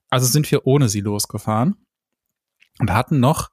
Also 0.09 0.25
sind 0.25 0.49
wir 0.51 0.65
ohne 0.65 0.89
sie 0.89 1.01
losgefahren 1.01 1.75
und 2.79 2.91
hatten 2.91 3.19
noch 3.19 3.49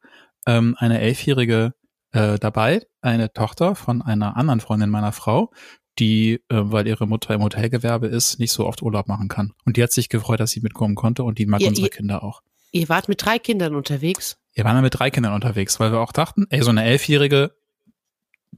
ähm, 0.47 0.77
eine 0.79 1.01
elfjährige 1.01 1.75
äh, 2.13 2.39
dabei, 2.39 2.83
eine 3.07 3.33
Tochter 3.33 3.75
von 3.75 4.03
einer 4.03 4.37
anderen 4.37 4.61
Freundin 4.61 4.91
meiner 4.91 5.13
Frau, 5.13 5.53
die, 5.99 6.35
äh, 6.35 6.41
weil 6.49 6.87
ihre 6.87 7.07
Mutter 7.07 7.35
im 7.35 7.43
Hotelgewerbe 7.43 8.07
ist, 8.07 8.39
nicht 8.39 8.53
so 8.53 8.67
oft 8.67 8.83
Urlaub 8.83 9.09
machen 9.09 9.29
kann. 9.29 9.53
Und 9.65 9.77
die 9.77 9.83
hat 9.83 9.93
sich 9.93 10.09
gefreut, 10.09 10.41
dass 10.41 10.51
sie 10.51 10.61
mitkommen 10.61 10.95
konnte 10.95 11.25
und 11.25 11.39
die 11.39 11.47
mag 11.47 11.61
ihr, 11.61 11.69
unsere 11.69 11.87
ihr, 11.87 11.91
Kinder 11.91 12.23
auch. 12.23 12.43
Ihr 12.73 12.89
wart 12.89 13.09
mit 13.09 13.25
drei 13.25 13.39
Kindern 13.39 13.75
unterwegs? 13.75 14.39
Wir 14.53 14.65
waren 14.65 14.81
mit 14.83 14.99
drei 14.99 15.11
Kindern 15.11 15.33
unterwegs, 15.33 15.81
weil 15.81 15.93
wir 15.93 16.01
auch 16.01 16.13
dachten, 16.13 16.47
ey, 16.51 16.63
so 16.63 16.71
eine 16.71 16.85
Elfjährige, 16.85 17.57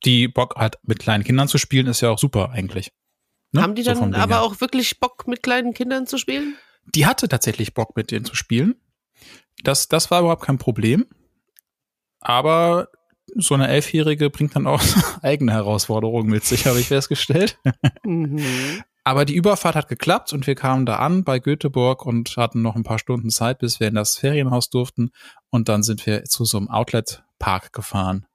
die 0.05 0.29
Bock 0.29 0.57
hat, 0.57 0.79
mit 0.83 0.99
kleinen 0.99 1.25
Kindern 1.25 1.49
zu 1.49 1.59
spielen, 1.59 1.87
ist 1.87 2.01
ja 2.01 2.11
auch 2.11 2.19
super 2.19 2.51
eigentlich. 2.51 2.93
Ne? 3.53 3.63
Haben 3.63 3.75
die 3.75 3.83
dann 3.83 4.13
so 4.13 4.19
aber 4.19 4.43
auch 4.43 4.61
wirklich 4.61 5.01
Bock, 5.01 5.27
mit 5.27 5.43
kleinen 5.43 5.75
Kindern 5.75 6.07
zu 6.07 6.19
spielen? 6.19 6.57
Die 6.95 7.07
hatte 7.07 7.29
tatsächlich 7.29 7.75
Bock, 7.75 7.97
mit 7.97 8.11
denen 8.11 8.25
zu 8.25 8.35
spielen. 8.35 8.77
Das, 9.65 9.89
das 9.89 10.11
war 10.11 10.21
überhaupt 10.21 10.43
kein 10.43 10.59
Problem. 10.59 11.07
Aber 12.21 12.89
so 13.35 13.55
eine 13.55 13.69
Elfjährige 13.69 14.31
bringt 14.31 14.57
dann 14.57 14.67
auch 14.67 14.83
eigene 15.23 15.53
Herausforderungen 15.53 16.31
mit 16.31 16.45
sich, 16.45 16.67
habe 16.67 16.81
ich 16.81 16.89
festgestellt. 16.89 17.59
Mhm. 18.05 18.83
Aber 19.05 19.25
die 19.25 19.37
Überfahrt 19.37 19.75
hat 19.75 19.89
geklappt 19.89 20.35
und 20.35 20.47
wir 20.47 20.55
kamen 20.55 20.85
da 20.85 20.97
an 20.97 21.25
bei 21.25 21.39
Göteborg 21.39 22.05
und 22.05 22.37
hatten 22.37 22.61
noch 22.61 22.77
ein 22.77 22.83
paar 22.83 22.99
Stunden 22.99 23.31
Zeit, 23.31 23.59
bis 23.59 23.81
wir 23.81 23.89
in 23.89 23.95
das 23.95 24.19
Ferienhaus 24.19 24.69
durften. 24.69 25.13
Und 25.49 25.71
dann 25.71 25.83
sind 25.83 26.05
wir 26.05 26.25
zu 26.25 26.45
so 26.45 26.59
einem 26.59 26.69
Outlet-Park 26.69 27.73
gefahren. 27.73 28.27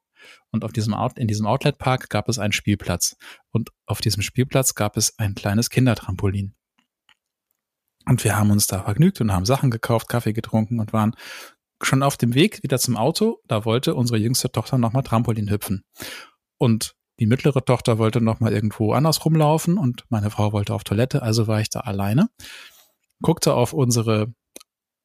Und 0.50 0.63
auf 0.63 0.72
diesem 0.72 0.95
Out 0.95 1.19
in 1.19 1.28
diesem 1.28 1.45
Outlet-Park 1.45 2.10
gab 2.10 2.28
es 2.28 2.40
einen 2.40 2.54
Spielplatz. 2.54 3.18
Und 3.51 3.69
auf 3.86 4.01
diesem 4.01 4.24
Spielplatz 4.24 4.74
gab 4.74 4.98
es 4.98 5.18
ein 5.19 5.36
kleines 5.36 5.69
Kindertrampolin. 5.69 6.56
Und 8.06 8.24
wir 8.24 8.38
haben 8.38 8.51
uns 8.51 8.68
da 8.68 8.81
vergnügt 8.81 9.22
und 9.22 9.31
haben 9.31 9.45
Sachen 9.45 9.69
gekauft, 9.69 10.10
Kaffee 10.10 10.34
getrunken 10.34 10.80
und 10.80 10.92
waren 10.92 11.16
schon 11.85 12.03
auf 12.03 12.18
dem 12.18 12.33
Weg 12.33 12.63
wieder 12.63 12.80
zum 12.80 12.97
Auto, 12.97 13.39
da 13.47 13.65
wollte 13.65 13.95
unsere 13.95 14.18
jüngste 14.18 14.51
Tochter 14.51 14.77
nochmal 14.77 15.03
Trampolin 15.03 15.50
hüpfen. 15.50 15.83
Und 16.57 16.95
die 17.19 17.25
mittlere 17.25 17.63
Tochter 17.63 17.97
wollte 17.97 18.21
nochmal 18.21 18.53
irgendwo 18.53 18.94
anders 18.94 19.24
rumlaufen 19.24 19.77
und 19.77 20.03
meine 20.09 20.31
Frau 20.31 20.51
wollte 20.51 20.74
auf 20.74 20.83
Toilette, 20.83 21.21
also 21.21 21.47
war 21.47 21.61
ich 21.61 21.69
da 21.69 21.81
alleine. 21.81 22.30
Guckte 23.21 23.54
auf 23.54 23.73
unsere 23.73 24.33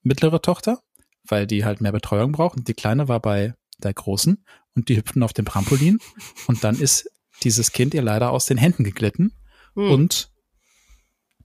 mittlere 0.02 0.40
Tochter, 0.40 0.80
weil 1.24 1.46
die 1.46 1.64
halt 1.64 1.80
mehr 1.80 1.92
Betreuung 1.92 2.32
braucht. 2.32 2.56
Und 2.56 2.68
die 2.68 2.74
kleine 2.74 3.08
war 3.08 3.20
bei 3.20 3.54
der 3.78 3.94
großen 3.94 4.44
und 4.74 4.88
die 4.88 4.96
hüpften 4.96 5.22
auf 5.22 5.32
dem 5.32 5.44
Trampolin. 5.44 5.98
Und 6.46 6.64
dann 6.64 6.76
ist 6.76 7.10
dieses 7.42 7.72
Kind 7.72 7.94
ihr 7.94 8.02
leider 8.02 8.30
aus 8.30 8.46
den 8.46 8.58
Händen 8.58 8.84
geglitten 8.84 9.32
hm. 9.74 9.90
und 9.90 10.32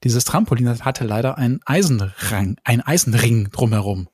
dieses 0.02 0.24
Trampolin 0.24 0.68
hatte 0.84 1.04
leider 1.04 1.38
einen 1.38 1.60
Eisenring, 1.64 2.56
einen 2.64 2.82
Eisenring 2.82 3.50
drumherum 3.50 4.08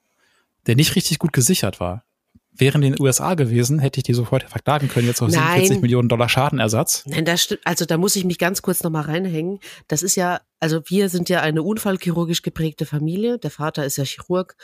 der 0.70 0.76
nicht 0.76 0.94
richtig 0.94 1.18
gut 1.18 1.32
gesichert 1.32 1.80
war. 1.80 2.04
Wären 2.52 2.84
in 2.84 2.92
den 2.92 3.02
USA 3.02 3.34
gewesen, 3.34 3.80
hätte 3.80 3.98
ich 3.98 4.04
die 4.04 4.14
sofort 4.14 4.44
verklagen 4.48 4.86
können, 4.86 5.08
jetzt 5.08 5.20
auf 5.20 5.28
47 5.28 5.80
Millionen 5.80 6.08
Dollar 6.08 6.28
Schadenersatz. 6.28 7.02
Nein, 7.06 7.24
das 7.24 7.42
stimmt. 7.42 7.62
Also 7.64 7.86
da 7.86 7.98
muss 7.98 8.14
ich 8.14 8.24
mich 8.24 8.38
ganz 8.38 8.62
kurz 8.62 8.84
nochmal 8.84 9.02
reinhängen. 9.02 9.58
Das 9.88 10.04
ist 10.04 10.14
ja, 10.14 10.40
also 10.60 10.80
wir 10.86 11.08
sind 11.08 11.28
ja 11.28 11.40
eine 11.40 11.64
unfallchirurgisch 11.64 12.42
geprägte 12.42 12.86
Familie. 12.86 13.40
Der 13.40 13.50
Vater 13.50 13.84
ist 13.84 13.96
ja 13.96 14.04
Chirurg. 14.04 14.54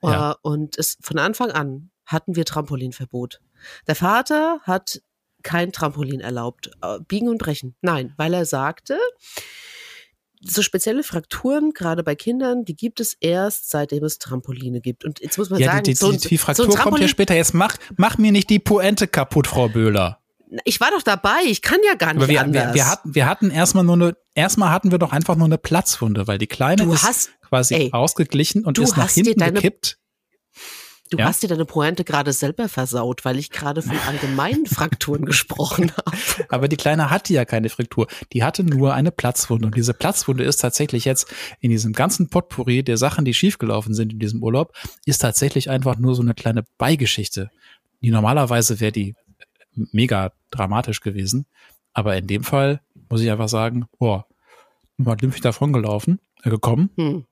Ja. 0.00 0.30
Äh, 0.30 0.34
und 0.42 0.78
es, 0.78 0.96
von 1.00 1.18
Anfang 1.18 1.50
an 1.50 1.90
hatten 2.06 2.36
wir 2.36 2.44
Trampolinverbot. 2.44 3.40
Der 3.88 3.96
Vater 3.96 4.60
hat 4.62 5.02
kein 5.42 5.72
Trampolin 5.72 6.20
erlaubt. 6.20 6.70
Äh, 6.82 7.00
biegen 7.00 7.28
und 7.28 7.38
brechen. 7.38 7.74
Nein, 7.80 8.14
weil 8.16 8.32
er 8.32 8.44
sagte, 8.44 8.96
so 10.42 10.62
spezielle 10.62 11.02
Frakturen, 11.02 11.72
gerade 11.72 12.02
bei 12.02 12.14
Kindern, 12.14 12.64
die 12.64 12.76
gibt 12.76 13.00
es 13.00 13.14
erst, 13.20 13.70
seitdem 13.70 14.04
es 14.04 14.18
Trampoline 14.18 14.80
gibt. 14.80 15.04
Und 15.04 15.20
jetzt 15.20 15.38
muss 15.38 15.50
man 15.50 15.60
ja, 15.60 15.72
sagen, 15.72 15.84
die, 15.84 15.92
die, 15.92 15.96
so, 15.96 16.12
die 16.12 16.38
Fraktur 16.38 16.70
so 16.70 16.78
kommt 16.78 17.00
ja 17.00 17.08
später. 17.08 17.34
Jetzt 17.34 17.54
mach, 17.54 17.76
mach 17.96 18.18
mir 18.18 18.32
nicht 18.32 18.50
die 18.50 18.58
Pointe 18.58 19.08
kaputt, 19.08 19.46
Frau 19.46 19.68
Böhler. 19.68 20.20
Ich 20.64 20.80
war 20.80 20.90
doch 20.90 21.02
dabei, 21.02 21.40
ich 21.46 21.60
kann 21.60 21.78
ja 21.86 21.94
gar 21.94 22.14
nicht 22.14 22.22
Aber 22.22 22.28
wir, 22.28 22.40
anders. 22.40 22.68
Wir, 22.68 22.74
wir, 22.74 22.90
hatten, 22.90 23.14
wir 23.14 23.26
hatten 23.26 23.50
erstmal 23.50 23.84
nur 23.84 23.94
eine, 23.94 24.16
erstmal 24.34 24.70
hatten 24.70 24.90
wir 24.90 24.98
doch 24.98 25.12
einfach 25.12 25.36
nur 25.36 25.46
eine 25.46 25.58
Platzwunde, 25.58 26.26
weil 26.26 26.38
die 26.38 26.46
Kleine 26.46 26.84
du 26.84 26.92
ist 26.92 27.02
hast, 27.02 27.30
quasi 27.42 27.74
ey, 27.74 27.92
ausgeglichen 27.92 28.64
und 28.64 28.78
ist 28.78 28.96
nach 28.96 29.10
hinten 29.10 29.38
gekippt. 29.54 29.98
Du 31.10 31.16
ja? 31.18 31.24
hast 31.24 31.42
dir 31.42 31.48
deine 31.48 31.64
Pointe 31.64 32.04
gerade 32.04 32.32
selber 32.32 32.68
versaut, 32.68 33.24
weil 33.24 33.38
ich 33.38 33.50
gerade 33.50 33.82
von 33.82 33.98
allgemeinen 34.06 34.66
Frakturen 34.66 35.24
gesprochen 35.24 35.92
habe. 35.96 36.16
Aber 36.48 36.68
die 36.68 36.76
Kleine 36.76 37.10
hatte 37.10 37.32
ja 37.32 37.44
keine 37.44 37.68
Fraktur. 37.68 38.06
Die 38.32 38.44
hatte 38.44 38.62
nur 38.64 38.94
eine 38.94 39.10
Platzwunde. 39.10 39.66
Und 39.66 39.76
diese 39.76 39.94
Platzwunde 39.94 40.44
ist 40.44 40.58
tatsächlich 40.58 41.04
jetzt 41.04 41.32
in 41.60 41.70
diesem 41.70 41.92
ganzen 41.92 42.28
Potpourri 42.28 42.82
der 42.82 42.96
Sachen, 42.96 43.24
die 43.24 43.34
schiefgelaufen 43.34 43.94
sind 43.94 44.12
in 44.12 44.18
diesem 44.18 44.42
Urlaub, 44.42 44.74
ist 45.06 45.18
tatsächlich 45.18 45.70
einfach 45.70 45.96
nur 45.96 46.14
so 46.14 46.22
eine 46.22 46.34
kleine 46.34 46.64
Beigeschichte. 46.76 47.50
Die 48.02 48.10
normalerweise 48.10 48.80
wäre 48.80 48.92
die 48.92 49.14
mega 49.72 50.32
dramatisch 50.50 51.00
gewesen. 51.00 51.46
Aber 51.92 52.16
in 52.16 52.26
dem 52.26 52.44
Fall 52.44 52.80
muss 53.08 53.20
ich 53.22 53.30
einfach 53.30 53.48
sagen, 53.48 53.86
boah, 53.98 54.26
mal 54.96 55.16
glimpflich 55.16 55.42
davon 55.42 55.72
gelaufen, 55.72 56.20
äh, 56.42 56.50
gekommen. 56.50 56.90
Hm. 56.96 57.24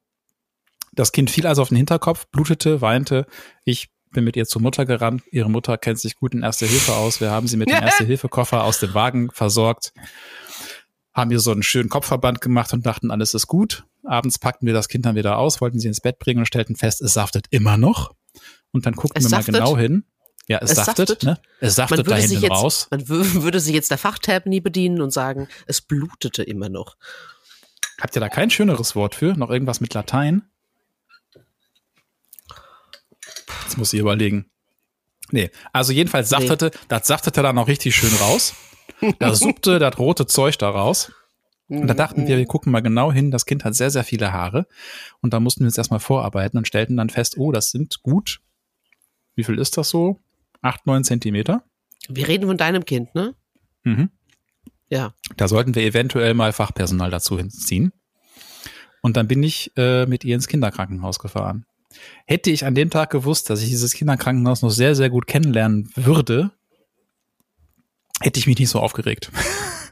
Das 0.97 1.12
Kind 1.12 1.31
fiel 1.31 1.47
also 1.47 1.62
auf 1.62 1.69
den 1.69 1.76
Hinterkopf, 1.76 2.26
blutete, 2.29 2.81
weinte. 2.81 3.26
Ich 3.65 3.88
bin 4.12 4.25
mit 4.25 4.35
ihr 4.37 4.47
zur 4.47 4.62
Mutter 4.62 4.85
gerannt. 4.87 5.23
Ihre 5.31 5.50
Mutter 5.50 5.76
kennt 5.79 5.99
sich 6.00 6.17
gut 6.17 6.35
in 6.35 6.43
Erste 6.43 6.67
Hilfe 6.67 6.95
aus. 6.95 7.21
Wir 7.21 7.31
haben 7.31 7.47
sie 7.47 7.57
mit 7.57 7.69
dem 7.71 7.76
Erste-Hilfe-Koffer 7.83 8.65
aus 8.65 8.81
dem 8.81 8.95
Wagen 8.95 9.31
versorgt, 9.31 9.93
haben 11.12 11.31
ihr 11.31 11.41
so 11.41 11.50
einen 11.53 11.62
schönen 11.62 11.88
Kopfverband 11.88 12.41
gemacht 12.41 12.73
und 12.73 12.85
dachten, 12.87 13.11
alles 13.11 13.35
ist 13.35 13.47
gut. 13.47 13.85
Abends 14.05 14.38
packten 14.38 14.67
wir 14.67 14.75
das 14.75 14.88
Kind 14.88 15.07
dann 15.07 15.17
wieder 15.17 15.38
aus, 15.38 15.61
wollten 15.61 15.79
sie 15.81 15.88
ins 15.88 16.00
Bett 16.00 16.19
bringen 16.19 16.41
und 16.41 16.47
stellten 16.47 16.76
fest, 16.76 17.00
es 17.03 17.15
saftet 17.15 17.47
immer 17.50 17.76
noch. 17.76 18.12
Und 18.73 18.87
dann 18.87 18.95
guckten 18.95 19.19
Es 19.19 19.25
wir 19.25 19.31
saftet? 19.31 19.53
mal 19.55 19.59
genau 19.61 19.76
hin. 19.79 20.05
Ja, 20.49 20.59
es, 20.62 20.71
Es 20.71 20.76
saftet, 20.76 21.09
saftet? 21.09 21.23
ne? 21.25 21.38
Es 21.61 21.75
saftet 21.75 22.09
da 22.09 22.17
hinten 22.17 22.41
jetzt, 22.43 22.50
raus. 22.50 22.87
man 22.91 23.00
wü- 23.03 23.43
würde 23.43 23.59
sich 23.61 23.75
jetzt 23.75 23.91
der 23.91 23.99
Fachtab 23.99 24.47
nie 24.47 24.61
bedienen 24.61 25.00
und 25.00 25.11
sagen, 25.12 25.49
es 25.67 25.81
blutete 25.81 26.43
immer 26.43 26.69
noch. 26.69 26.97
Habt 28.00 28.15
ihr 28.15 28.21
da 28.21 28.29
kein 28.29 28.50
schöneres 28.50 28.95
Wort 28.95 29.15
für? 29.15 29.35
Noch 29.37 29.50
irgendwas 29.50 29.81
mit 29.81 29.93
Latein? 29.95 30.43
Jetzt 33.66 33.78
muss 33.78 33.92
ich 33.92 33.99
überlegen. 34.00 34.46
Nee, 35.32 35.50
also 35.73 35.92
jedenfalls 35.92 36.30
Nee. 36.30 36.37
saftete, 36.46 36.70
das 36.88 37.08
saftete 37.08 37.42
dann 37.42 37.56
noch 37.56 37.66
richtig 37.66 37.96
schön 37.96 38.14
raus. 38.20 38.54
Da 39.18 39.35
suppte 39.35 39.80
das 39.80 39.99
rote 39.99 40.26
Zeug 40.26 40.56
da 40.58 40.70
raus. 40.70 41.11
Und 41.68 41.88
da 41.88 41.94
dachten 41.94 42.28
wir, 42.28 42.38
wir 42.38 42.46
gucken 42.46 42.70
mal 42.70 42.80
genau 42.80 43.11
hin. 43.11 43.32
Das 43.32 43.44
Kind 43.44 43.64
hat 43.64 43.75
sehr, 43.75 43.90
sehr 43.90 44.04
viele 44.04 44.32
Haare. 44.32 44.68
Und 45.20 45.32
da 45.35 45.40
mussten 45.40 45.62
wir 45.62 45.66
uns 45.66 45.76
erstmal 45.76 45.99
vorarbeiten 45.99 46.56
und 46.58 46.68
stellten 46.68 46.96
dann 46.96 47.11
fest, 47.11 47.35
oh, 47.38 47.50
das 47.50 47.70
sind 47.70 48.02
gut. 48.04 48.40
Wie 49.35 49.42
viel 49.42 49.58
ist 49.58 49.76
das 49.76 49.88
so? 49.88 50.20
Acht, 50.62 50.87
neun 50.87 51.02
Zentimeter. 51.02 51.64
Wir 52.08 52.28
reden 52.28 52.46
von 52.46 52.56
deinem 52.56 52.85
Kind, 52.85 53.12
ne? 53.16 53.35
Mhm. 53.82 54.11
Ja. 54.88 55.12
Da 55.37 55.49
sollten 55.49 55.75
wir 55.75 55.82
eventuell 55.82 56.35
mal 56.35 56.52
Fachpersonal 56.52 57.11
dazu 57.11 57.37
hinziehen. 57.37 57.92
Und 59.02 59.16
dann 59.16 59.26
bin 59.26 59.42
ich 59.42 59.73
äh, 59.76 60.06
mit 60.06 60.25
ihr 60.25 60.37
ins 60.37 60.46
Kinderkrankenhaus 60.46 61.18
gefahren. 61.18 61.66
Hätte 62.26 62.50
ich 62.50 62.65
an 62.65 62.75
dem 62.75 62.91
Tag 62.91 63.11
gewusst, 63.11 63.50
dass 63.50 63.62
ich 63.62 63.69
dieses 63.69 63.93
Kinderkrankenhaus 63.93 64.62
noch 64.62 64.71
sehr, 64.71 64.95
sehr 64.95 65.11
gut 65.11 65.26
kennenlernen 65.26 65.91
würde, 65.95 66.50
hätte 68.21 68.38
ich 68.38 68.47
mich 68.47 68.59
nicht 68.59 68.71
so 68.71 68.81
aufgeregt. 68.81 69.31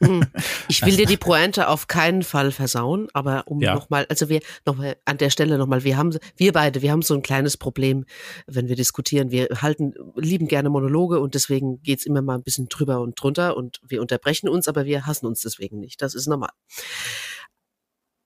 Hm. 0.01 0.25
Ich 0.69 0.85
will 0.85 0.97
dir 0.97 1.07
die 1.07 1.17
Pointe 1.17 1.69
auf 1.69 1.87
keinen 1.87 2.23
Fall 2.23 2.53
versauen, 2.53 3.09
aber 3.13 3.45
um 3.47 3.61
Ja. 3.61 3.75
nochmal, 3.75 4.07
also 4.09 4.29
wir 4.29 4.41
nochmal 4.67 4.97
an 5.05 5.19
der 5.19 5.31
Stelle 5.31 5.59
nochmal, 5.59 5.85
wir 5.85 5.97
haben, 5.97 6.17
wir 6.37 6.53
beide, 6.53 6.83
wir 6.83 6.91
haben 6.91 7.03
so 7.03 7.15
ein 7.15 7.23
kleines 7.23 7.57
Problem, 7.57 8.05
wenn 8.47 8.69
wir 8.69 8.77
diskutieren. 8.77 9.31
Wir 9.31 9.49
halten, 9.61 9.95
lieben 10.17 10.49
gerne 10.49 10.71
Monologe 10.71 11.21
und 11.21 11.35
deswegen 11.35 11.83
geht's 11.83 12.07
immer 12.07 12.23
mal 12.23 12.35
ein 12.35 12.43
bisschen 12.43 12.69
drüber 12.69 13.01
und 13.01 13.21
drunter 13.21 13.57
und 13.57 13.81
wir 13.87 14.01
unterbrechen 14.01 14.49
uns, 14.49 14.69
aber 14.69 14.85
wir 14.85 15.07
hassen 15.07 15.27
uns 15.27 15.41
deswegen 15.41 15.79
nicht. 15.79 16.01
Das 16.03 16.15
ist 16.15 16.27
normal. 16.27 16.51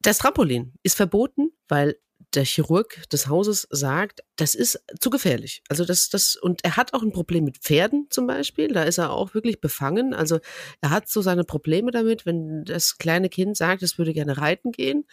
Das 0.09 0.17
Trampolin 0.17 0.73
ist 0.83 0.97
verboten, 0.97 1.51
weil 1.69 1.99
der 2.33 2.47
Chirurg 2.47 3.07
des 3.11 3.29
Hauses 3.29 3.69
sagt, 3.69 4.23
das 4.37 4.55
ist 4.55 4.83
zu 5.01 5.11
gefährlich. 5.11 5.63
Also 5.69 5.85
das, 5.85 6.09
das, 6.09 6.35
und 6.35 6.65
er 6.65 6.79
hat 6.79 6.95
auch 6.95 7.03
ein 7.03 7.13
Problem 7.13 7.45
mit 7.45 7.59
Pferden 7.59 8.07
zum 8.09 8.27
Beispiel. 8.27 8.69
Da 8.69 8.85
ist 8.85 8.97
er 8.97 9.13
auch 9.13 9.35
wirklich 9.35 9.61
befangen. 9.61 10.15
Also 10.15 10.39
er 10.81 10.89
hat 10.89 11.11
so 11.11 11.21
seine 11.21 11.45
Probleme 11.45 11.91
damit, 11.91 12.25
wenn 12.25 12.65
das 12.65 12.97
kleine 12.97 13.29
Kind 13.29 13.59
sagt, 13.59 13.83
es 13.83 13.99
würde 13.99 14.15
gerne 14.15 14.39
reiten 14.39 14.73
gehen, 14.73 15.05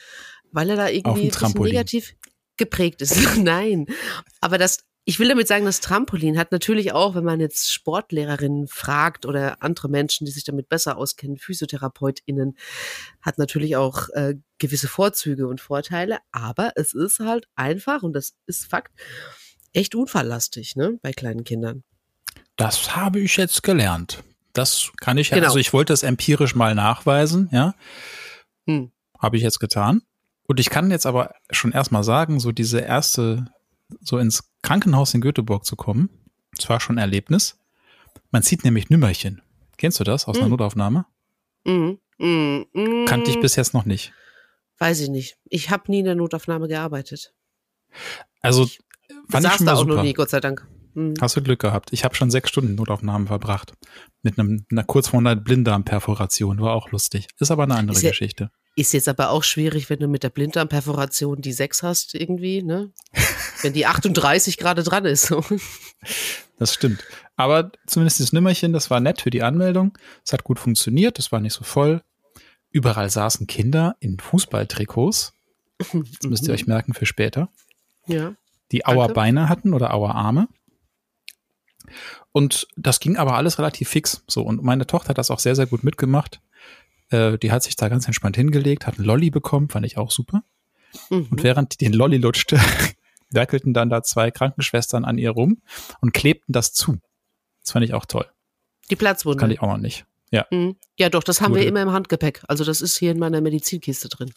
weil 0.53 0.69
er 0.69 0.77
da 0.77 0.87
irgendwie 0.87 1.29
negativ 1.59 2.15
geprägt 2.55 3.01
ist. 3.01 3.17
Nein. 3.37 3.87
Aber 4.39 4.57
das, 4.57 4.85
ich 5.05 5.19
will 5.19 5.29
damit 5.29 5.47
sagen, 5.47 5.65
das 5.65 5.81
Trampolin 5.81 6.37
hat 6.37 6.51
natürlich 6.51 6.91
auch, 6.91 7.13
wenn 7.13 7.23
man 7.23 7.39
jetzt 7.39 7.71
Sportlehrerinnen 7.71 8.67
fragt 8.67 9.25
oder 9.25 9.61
andere 9.61 9.87
Menschen, 9.87 10.25
die 10.25 10.31
sich 10.31 10.43
damit 10.43 10.67
besser 10.67 10.97
auskennen, 10.97 11.37
PhysiotherapeutInnen, 11.37 12.57
hat 13.21 13.37
natürlich 13.37 13.75
auch 13.75 14.09
äh, 14.09 14.35
gewisse 14.57 14.87
Vorzüge 14.87 15.47
und 15.47 15.61
Vorteile, 15.61 16.17
aber 16.31 16.71
es 16.75 16.93
ist 16.93 17.19
halt 17.19 17.47
einfach, 17.55 18.01
und 18.01 18.13
das 18.13 18.33
ist 18.47 18.65
Fakt, 18.65 18.91
echt 19.73 19.93
unfalllastig, 19.93 20.75
ne, 20.75 20.97
bei 21.03 21.11
kleinen 21.11 21.43
Kindern. 21.43 21.83
Das 22.55 22.95
habe 22.95 23.19
ich 23.19 23.37
jetzt 23.37 23.61
gelernt. 23.61 24.23
Das 24.53 24.91
kann 25.01 25.17
ich 25.17 25.29
ja, 25.29 25.35
Genau. 25.35 25.47
also 25.47 25.59
ich 25.59 25.73
wollte 25.73 25.93
es 25.93 26.03
empirisch 26.03 26.55
mal 26.55 26.73
nachweisen, 26.73 27.49
ja. 27.51 27.75
Hm. 28.65 28.91
Habe 29.19 29.37
ich 29.37 29.43
jetzt 29.43 29.59
getan. 29.59 30.01
Und 30.47 30.59
ich 30.59 30.69
kann 30.69 30.89
jetzt 30.91 31.05
aber 31.05 31.35
schon 31.51 31.73
erstmal 31.73 32.03
sagen, 32.03 32.39
so 32.39 32.51
diese 32.51 32.79
erste, 32.79 33.45
so 34.01 34.17
ins 34.17 34.51
Krankenhaus 34.61 35.13
in 35.13 35.21
Göteborg 35.21 35.65
zu 35.65 35.75
kommen, 35.75 36.09
das 36.57 36.69
war 36.69 36.79
schon 36.79 36.95
ein 36.97 37.01
Erlebnis. 37.01 37.57
Man 38.31 38.43
zieht 38.43 38.63
nämlich 38.63 38.89
Nümmerchen. 38.89 39.41
Kennst 39.77 39.99
du 39.99 40.03
das 40.03 40.25
aus 40.27 40.35
einer 40.37 40.45
Hm. 40.45 40.51
Notaufnahme? 40.51 41.05
Mm, 41.65 41.93
mm, 42.17 42.65
mm, 42.73 43.05
Kannte 43.05 43.29
ich 43.31 43.39
bis 43.39 43.55
jetzt 43.55 43.73
noch 43.73 43.85
nicht. 43.85 44.13
Weiß 44.77 44.99
ich 45.01 45.09
nicht. 45.09 45.37
Ich 45.45 45.69
habe 45.69 45.89
nie 45.91 45.99
in 45.99 46.05
der 46.05 46.15
Notaufnahme 46.15 46.67
gearbeitet. 46.67 47.33
Also 48.41 48.67
fand 49.29 49.45
ich 49.45 49.51
schon 49.53 49.65
da 49.65 49.73
auch 49.73 49.83
noch 49.85 49.91
super. 49.95 50.03
nie, 50.03 50.13
Gott 50.13 50.29
sei 50.29 50.39
Dank. 50.39 50.67
Hm. 50.93 51.13
Hast 51.19 51.35
du 51.35 51.41
Glück 51.41 51.59
gehabt. 51.59 51.91
Ich 51.93 52.03
habe 52.05 52.15
schon 52.15 52.31
sechs 52.31 52.49
Stunden 52.49 52.75
Notaufnahmen 52.75 53.27
verbracht. 53.27 53.73
Mit 54.21 54.39
einem, 54.39 54.65
einer 54.71 54.83
kurz 54.83 55.09
vor 55.09 55.19
einer 55.19 55.35
Blinddarmperforation. 55.35 56.59
War 56.59 56.73
auch 56.73 56.91
lustig. 56.91 57.27
Ist 57.39 57.51
aber 57.51 57.63
eine 57.63 57.75
andere 57.75 57.97
Ist 57.97 58.03
ja- 58.03 58.09
Geschichte. 58.11 58.51
Ist 58.75 58.93
jetzt 58.93 59.07
aber 59.07 59.29
auch 59.29 59.43
schwierig, 59.43 59.89
wenn 59.89 59.99
du 59.99 60.07
mit 60.07 60.23
der 60.23 60.29
Blinddarmperforation 60.29 61.41
die 61.41 61.53
6 61.53 61.83
hast 61.83 62.13
irgendwie, 62.13 62.61
ne? 62.61 62.91
wenn 63.61 63.73
die 63.73 63.85
38 63.85 64.57
gerade 64.57 64.83
dran 64.83 65.05
ist. 65.05 65.27
So. 65.27 65.43
Das 66.57 66.73
stimmt. 66.73 67.03
Aber 67.35 67.71
zumindest 67.87 68.19
das 68.19 68.33
Nimmerchen, 68.33 68.73
das 68.73 68.89
war 68.89 68.99
nett 68.99 69.21
für 69.21 69.29
die 69.29 69.43
Anmeldung. 69.43 69.97
Es 70.25 70.33
hat 70.33 70.43
gut 70.43 70.59
funktioniert, 70.59 71.19
es 71.19 71.31
war 71.31 71.39
nicht 71.39 71.53
so 71.53 71.63
voll. 71.63 72.01
Überall 72.69 73.09
saßen 73.09 73.47
Kinder 73.47 73.95
in 73.99 74.19
Fußballtrikots. 74.19 75.33
Das 75.77 75.93
müsst 76.23 76.47
ihr 76.47 76.53
euch 76.53 76.67
merken 76.67 76.93
für 76.93 77.05
später. 77.05 77.49
Ja. 78.07 78.35
Die. 78.71 78.85
Auerbeine 78.85 79.49
hatten 79.49 79.73
oder 79.73 79.93
Auerarme. 79.93 80.47
Und 82.31 82.67
das 82.75 82.99
ging 82.99 83.17
aber 83.17 83.35
alles 83.35 83.59
relativ 83.59 83.89
fix. 83.89 84.23
So, 84.27 84.41
und 84.41 84.63
meine 84.63 84.87
Tochter 84.87 85.09
hat 85.09 85.17
das 85.17 85.31
auch 85.31 85.39
sehr, 85.39 85.55
sehr 85.55 85.67
gut 85.67 85.83
mitgemacht. 85.83 86.41
Äh, 87.09 87.37
die 87.37 87.51
hat 87.51 87.63
sich 87.63 87.75
da 87.75 87.89
ganz 87.89 88.07
entspannt 88.07 88.35
hingelegt, 88.35 88.87
hat 88.87 88.97
einen 88.97 89.05
Lolli 89.05 89.29
bekommen, 89.29 89.69
fand 89.69 89.85
ich 89.85 89.97
auch 89.97 90.11
super. 90.11 90.43
Mhm. 91.09 91.27
Und 91.31 91.43
während 91.43 91.73
die 91.73 91.77
den 91.85 91.93
Lolli 91.93 92.17
lutschte, 92.17 92.59
werkelten 93.29 93.73
dann 93.73 93.89
da 93.89 94.01
zwei 94.03 94.31
Krankenschwestern 94.31 95.05
an 95.05 95.17
ihr 95.17 95.31
rum 95.31 95.61
und 96.01 96.13
klebten 96.13 96.51
das 96.53 96.73
zu. 96.73 96.97
Das 97.61 97.71
fand 97.71 97.85
ich 97.85 97.93
auch 97.93 98.05
toll. 98.05 98.25
Die 98.89 98.95
Platzwunde. 98.95 99.39
Kann 99.39 99.51
ich 99.51 99.61
auch 99.61 99.67
noch 99.67 99.77
nicht. 99.77 100.05
Ja. 100.31 100.45
Mhm. 100.51 100.75
Ja, 100.97 101.09
doch, 101.09 101.23
das 101.23 101.41
haben 101.41 101.53
wir 101.53 101.61
Wurde- 101.61 101.69
immer 101.69 101.81
im 101.81 101.91
Handgepäck. 101.91 102.41
Also 102.47 102.63
das 102.63 102.81
ist 102.81 102.97
hier 102.97 103.11
in 103.11 103.19
meiner 103.19 103.41
Medizinkiste 103.41 104.09
drin. 104.09 104.31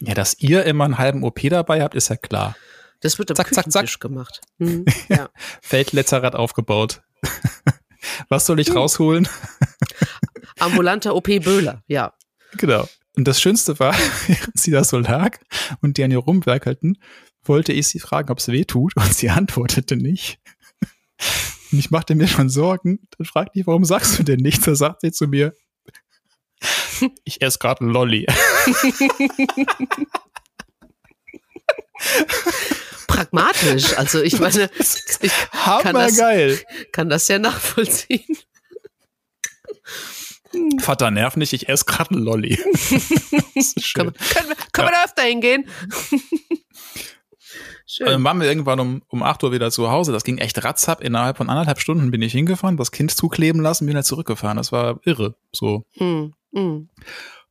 Ja, 0.00 0.14
dass 0.14 0.38
ihr 0.40 0.64
immer 0.64 0.84
einen 0.84 0.98
halben 0.98 1.22
OP 1.24 1.40
dabei 1.48 1.82
habt, 1.82 1.94
ist 1.94 2.08
ja 2.08 2.16
klar. 2.16 2.56
Das 3.00 3.18
wird 3.18 3.30
am 3.30 3.36
Zack, 3.36 3.52
zack, 3.54 3.70
zack. 3.70 4.00
Gemacht. 4.00 4.40
Mhm. 4.58 4.84
Ja. 5.08 5.28
Feldletzerrad 5.60 6.34
aufgebaut. 6.34 7.02
Was 8.28 8.46
soll 8.46 8.58
ich 8.60 8.74
rausholen? 8.74 9.28
Ambulanter 10.58 11.14
OP 11.14 11.26
Böhler, 11.26 11.82
ja. 11.86 12.14
Genau. 12.58 12.88
Und 13.16 13.28
das 13.28 13.40
Schönste 13.40 13.78
war, 13.78 13.94
während 14.26 14.58
sie 14.58 14.70
da 14.70 14.84
so 14.84 14.98
lag 14.98 15.38
und 15.80 15.96
die 15.96 16.04
an 16.04 16.10
ihr 16.10 16.18
rumwerkelten, 16.18 16.98
wollte 17.44 17.72
ich 17.72 17.88
sie 17.88 17.98
fragen, 17.98 18.30
ob 18.30 18.38
es 18.38 18.48
weh 18.48 18.64
tut 18.64 18.96
und 18.96 19.14
sie 19.14 19.30
antwortete 19.30 19.96
nicht. 19.96 20.38
Und 21.70 21.78
ich 21.78 21.90
machte 21.90 22.14
mir 22.14 22.28
schon 22.28 22.48
Sorgen. 22.48 23.00
Dann 23.16 23.26
fragte 23.26 23.58
ich, 23.58 23.66
warum 23.66 23.84
sagst 23.84 24.18
du 24.18 24.22
denn 24.22 24.40
nichts? 24.40 24.64
Da 24.64 24.74
sagt 24.74 25.00
sie 25.00 25.12
zu 25.12 25.26
mir, 25.26 25.54
ich 27.24 27.42
esse 27.42 27.58
gerade 27.58 27.80
einen 27.80 27.90
Lolli. 27.90 28.26
Pragmatisch. 33.06 33.96
Also 33.96 34.22
ich 34.22 34.38
meine, 34.38 34.70
ich 35.20 35.32
kann 35.82 35.94
das, 35.94 36.18
kann 36.92 37.08
das 37.08 37.28
ja 37.28 37.38
nachvollziehen. 37.38 38.38
Vater, 40.80 41.10
nerv 41.10 41.36
nicht, 41.36 41.52
ich 41.52 41.68
esse 41.68 41.84
gerade 41.84 42.10
einen 42.14 42.22
Lolli. 42.24 42.56
Können, 43.94 44.12
wir- 44.12 44.34
können, 44.34 44.48
wir, 44.48 44.56
können 44.72 44.88
wir 44.88 44.92
da 44.92 45.04
öfter 45.04 45.22
hingehen? 45.22 45.68
Schön. 47.86 48.06
Dann 48.06 48.24
waren 48.24 48.40
wir 48.40 48.46
irgendwann 48.48 48.80
um, 48.80 49.02
um 49.08 49.22
8 49.22 49.44
Uhr 49.44 49.52
wieder 49.52 49.70
zu 49.70 49.90
Hause. 49.90 50.12
Das 50.12 50.24
ging 50.24 50.38
echt 50.38 50.64
ratzap. 50.64 51.02
Innerhalb 51.02 51.36
von 51.36 51.50
anderthalb 51.50 51.78
Stunden 51.78 52.10
bin 52.10 52.22
ich 52.22 52.32
hingefahren, 52.32 52.78
das 52.78 52.90
Kind 52.90 53.10
zukleben 53.10 53.60
lassen, 53.60 53.84
bin 53.84 53.94
wieder 53.94 54.02
zurückgefahren. 54.04 54.56
Das 54.56 54.72
war 54.72 54.98
irre. 55.04 55.34
So. 55.52 55.84
Mm, 55.96 56.32
mm. 56.52 56.88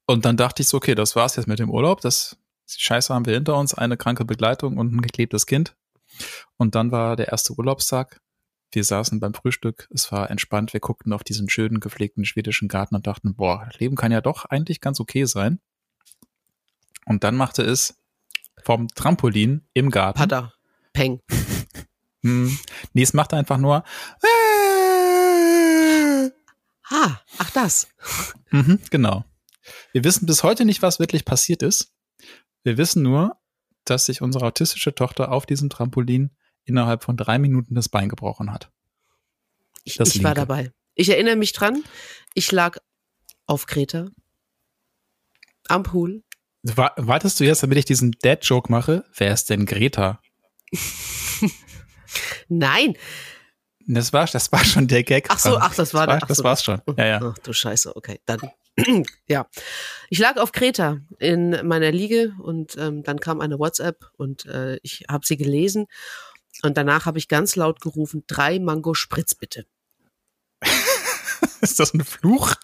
Und 0.08 0.26
dann 0.26 0.38
dachte 0.38 0.64
ich 0.64 0.68
so, 0.70 0.78
okay, 0.78 0.96
das 0.96 1.16
war's 1.16 1.36
jetzt 1.36 1.48
mit 1.48 1.60
dem 1.60 1.70
Urlaub. 1.70 2.02
Das 2.02 2.38
die 2.76 2.82
Scheiße 2.82 3.14
haben 3.14 3.26
wir 3.26 3.34
hinter 3.36 3.56
uns, 3.58 3.74
eine 3.74 3.98
kranke 3.98 4.26
Begleitung 4.26 4.78
und 4.78 4.94
ein 4.96 5.02
geklebtes 5.02 5.46
Kind. 5.46 5.76
Und 6.58 6.74
dann 6.74 6.92
war 6.92 7.16
der 7.16 7.28
erste 7.28 7.54
Urlaubstag. 7.54 8.20
Wir 8.72 8.84
saßen 8.84 9.20
beim 9.20 9.34
Frühstück, 9.34 9.88
es 9.92 10.12
war 10.12 10.32
entspannt, 10.32 10.74
wir 10.74 10.80
guckten 10.80 11.12
auf 11.12 11.24
diesen 11.24 11.50
schönen 11.50 11.80
gepflegten 11.80 12.24
schwedischen 12.24 12.70
Garten 12.70 12.96
und 12.96 13.06
dachten, 13.06 13.36
boah, 13.36 13.70
Leben 13.78 13.96
kann 13.96 14.12
ja 14.12 14.22
doch 14.22 14.46
eigentlich 14.46 14.80
ganz 14.80 15.00
okay 15.00 15.26
sein. 15.26 15.60
Und 17.06 17.24
dann 17.24 17.36
machte 17.36 17.64
es 17.64 17.98
vom 18.64 18.88
Trampolin 18.88 19.68
im 19.74 19.90
Garten. 19.90 20.18
Pada. 20.18 20.54
Peng. 20.94 21.20
Hm, 22.24 22.56
nee, 22.94 23.02
es 23.02 23.16
macht 23.16 23.34
einfach 23.34 23.58
nur. 23.58 23.84
Ah, 26.88 27.20
ach 27.40 27.50
das. 27.50 27.88
Mhm, 28.52 28.80
genau. 28.92 29.26
Wir 29.92 30.04
wissen 30.04 30.28
bis 30.28 30.44
heute 30.44 30.66
nicht, 30.66 30.84
was 30.84 31.00
wirklich 31.00 31.26
passiert 31.26 31.64
ist. 31.64 31.96
Wir 32.62 32.78
wissen 32.78 33.02
nur, 33.02 33.38
dass 33.86 34.06
sich 34.06 34.22
unsere 34.22 34.46
autistische 34.46 34.94
Tochter 34.94 35.32
auf 35.32 35.48
diesem 35.48 35.72
Trampolin 35.72 36.30
innerhalb 36.66 37.04
von 37.04 37.18
drei 37.18 37.40
Minuten 37.40 37.76
das 37.76 37.90
Bein 37.90 38.10
gebrochen 38.10 38.52
hat. 38.52 38.72
Ich, 39.84 40.00
ich 40.00 40.24
war 40.24 40.36
dabei. 40.36 40.72
Ich 40.96 41.10
erinnere 41.10 41.36
mich 41.36 41.54
dran, 41.54 41.84
ich 42.34 42.52
lag 42.52 42.78
auf 43.48 43.66
Kreta 43.66 44.10
am 45.68 45.84
Pool. 45.84 46.24
Wartest 46.64 47.40
du 47.40 47.44
jetzt, 47.44 47.64
damit 47.64 47.78
ich 47.80 47.86
diesen 47.86 48.12
Dad-Joke 48.22 48.72
mache? 48.72 49.04
Wer 49.16 49.34
ist 49.34 49.50
denn 49.50 49.66
Greta? 49.66 50.22
Nein. 52.50 52.96
Das 53.88 54.14
war, 54.14 54.26
das 54.28 54.52
war 54.52 54.64
schon 54.64 54.88
der 54.88 55.04
Gag. 55.04 55.28
Ach 55.30 55.40
so, 55.40 55.58
ach, 55.58 55.74
das 55.74 55.94
war, 55.94 56.06
das, 56.06 56.16
war, 56.16 56.24
ach 56.24 56.28
das 56.28 56.38
so. 56.38 56.44
war's 56.44 56.64
schon. 56.64 56.82
Ja, 56.98 57.06
ja. 57.06 57.20
Ach 57.24 57.38
du 57.40 57.52
Scheiße, 57.52 57.96
okay. 57.96 58.20
Dann, 58.26 58.40
ja. 59.28 59.48
Ich 60.10 60.20
lag 60.20 60.38
auf 60.38 60.52
Kreta 60.52 61.00
in 61.18 61.68
meiner 61.68 61.92
Liege 61.92 62.34
und 62.40 62.78
ähm, 62.78 63.02
dann 63.04 63.20
kam 63.20 63.42
eine 63.42 63.58
WhatsApp 63.58 64.06
und 64.18 64.46
äh, 64.46 64.78
ich 64.84 65.06
habe 65.10 65.26
sie 65.26 65.38
gelesen 65.38 65.88
und 66.64 66.78
danach 66.78 67.06
habe 67.06 67.18
ich 67.18 67.28
ganz 67.28 67.56
laut 67.56 67.82
gerufen, 67.82 68.24
drei 68.28 68.60
Mango 68.60 68.94
Spritz 68.94 69.36
bitte. 69.36 69.66
ist 71.62 71.80
das 71.80 71.94
ein 71.94 72.04
Fluch? 72.04 72.56